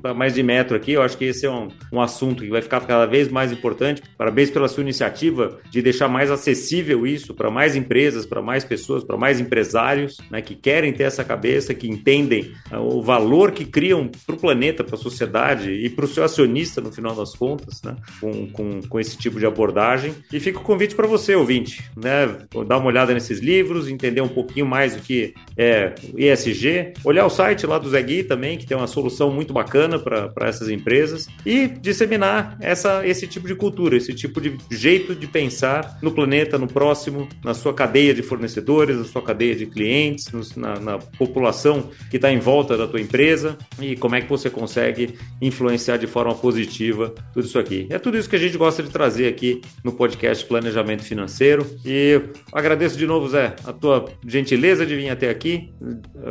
para 0.00 0.14
mais 0.14 0.32
de 0.32 0.44
metro 0.44 0.76
aqui. 0.76 0.92
Eu 0.92 1.02
acho 1.02 1.18
que 1.18 1.24
esse 1.24 1.44
é 1.44 1.50
um, 1.50 1.66
um 1.92 2.00
assunto 2.00 2.44
que 2.44 2.48
vai 2.48 2.62
ficar 2.62 2.80
cada 2.82 3.04
vez 3.04 3.26
mais 3.26 3.50
importante. 3.50 4.00
Parabéns 4.16 4.48
pela 4.48 4.68
sua 4.68 4.84
iniciativa 4.84 5.58
de 5.68 5.82
deixar 5.82 6.06
mais 6.06 6.30
acessível 6.30 7.04
isso 7.04 7.34
para 7.34 7.50
mais 7.50 7.74
empresas, 7.74 8.24
para 8.24 8.40
mais 8.40 8.64
pessoas, 8.64 9.02
para 9.02 9.16
mais 9.16 9.40
empresários 9.40 10.18
né, 10.30 10.40
que 10.40 10.54
querem 10.54 10.92
ter 10.92 11.02
essa 11.02 11.24
cabeça, 11.24 11.74
que 11.74 11.88
entendem 11.88 12.52
uh, 12.70 12.76
o 12.76 13.02
valor 13.02 13.50
que 13.50 13.64
criam 13.64 14.08
para 14.24 14.36
o 14.36 14.38
planeta, 14.38 14.84
para 14.84 14.94
a 14.94 14.98
sociedade 14.98 15.72
e 15.72 15.90
para 15.90 16.04
o 16.04 16.08
seu 16.08 16.22
acionista, 16.22 16.80
no 16.80 16.92
final 16.92 17.16
das 17.16 17.34
contas, 17.34 17.82
né, 17.82 17.96
com, 18.20 18.46
com, 18.50 18.80
com 18.82 19.00
esse 19.00 19.18
tipo 19.18 19.40
de 19.40 19.46
abordagem. 19.46 20.14
E 20.32 20.38
fica 20.38 20.60
o 20.60 20.62
convite 20.62 20.94
para 20.94 21.08
você, 21.08 21.34
ouvinte, 21.34 21.82
né, 21.96 22.38
dar 22.68 22.78
uma 22.78 22.86
olhada 22.86 23.12
nesses 23.12 23.40
livros, 23.40 23.88
entender 23.88 24.20
um 24.20 24.28
pouquinho 24.28 24.64
mais 24.64 24.94
o 24.94 25.00
que 25.00 25.34
é 25.56 25.92
ESG 26.16 26.83
olhar 27.04 27.26
o 27.26 27.30
site 27.30 27.66
lá 27.66 27.78
do 27.78 27.88
Zé 27.88 28.02
Gui 28.02 28.24
também, 28.24 28.58
que 28.58 28.66
tem 28.66 28.76
uma 28.76 28.86
solução 28.86 29.30
muito 29.30 29.52
bacana 29.52 29.98
para 29.98 30.48
essas 30.48 30.68
empresas, 30.68 31.28
e 31.44 31.68
disseminar 31.68 32.56
essa, 32.60 33.06
esse 33.06 33.26
tipo 33.26 33.46
de 33.46 33.54
cultura, 33.54 33.96
esse 33.96 34.12
tipo 34.12 34.40
de 34.40 34.56
jeito 34.70 35.14
de 35.14 35.26
pensar 35.26 35.98
no 36.02 36.10
planeta, 36.10 36.58
no 36.58 36.66
próximo, 36.66 37.28
na 37.44 37.54
sua 37.54 37.72
cadeia 37.72 38.14
de 38.14 38.22
fornecedores, 38.22 38.96
na 38.96 39.04
sua 39.04 39.22
cadeia 39.22 39.54
de 39.54 39.66
clientes, 39.66 40.30
na, 40.56 40.78
na 40.80 40.98
população 40.98 41.90
que 42.10 42.16
está 42.16 42.32
em 42.32 42.38
volta 42.38 42.76
da 42.76 42.86
tua 42.86 43.00
empresa 43.00 43.56
e 43.80 43.96
como 43.96 44.14
é 44.14 44.20
que 44.20 44.28
você 44.28 44.50
consegue 44.50 45.14
influenciar 45.40 45.96
de 45.96 46.06
forma 46.06 46.34
positiva 46.34 47.14
tudo 47.32 47.46
isso 47.46 47.58
aqui. 47.58 47.86
É 47.90 47.98
tudo 47.98 48.18
isso 48.18 48.28
que 48.28 48.36
a 48.36 48.38
gente 48.38 48.56
gosta 48.56 48.82
de 48.82 48.90
trazer 48.90 49.28
aqui 49.28 49.60
no 49.82 49.92
podcast 49.92 50.44
Planejamento 50.46 51.02
Financeiro. 51.02 51.66
E 51.84 52.20
agradeço 52.52 52.96
de 52.96 53.06
novo, 53.06 53.28
Zé, 53.28 53.54
a 53.64 53.72
tua 53.72 54.06
gentileza 54.26 54.86
de 54.86 54.96
vir 54.96 55.10
até 55.10 55.28
aqui, 55.28 55.72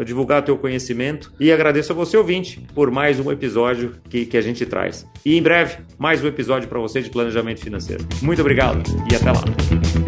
divulgar 0.05 0.23
divulgar 0.23 0.41
teu 0.43 0.57
conhecimento 0.57 1.33
e 1.39 1.51
agradeço 1.51 1.91
a 1.91 1.95
você, 1.95 2.15
ouvinte, 2.17 2.61
por 2.75 2.91
mais 2.91 3.19
um 3.19 3.31
episódio 3.31 3.95
que, 4.09 4.25
que 4.25 4.37
a 4.37 4.41
gente 4.41 4.65
traz. 4.65 5.07
E 5.25 5.37
em 5.37 5.41
breve, 5.41 5.77
mais 5.97 6.23
um 6.23 6.27
episódio 6.27 6.69
para 6.69 6.79
você 6.79 7.01
de 7.01 7.09
planejamento 7.09 7.61
financeiro. 7.61 8.05
Muito 8.21 8.41
obrigado 8.41 8.83
e 9.11 9.15
até 9.15 9.31
lá. 9.31 10.02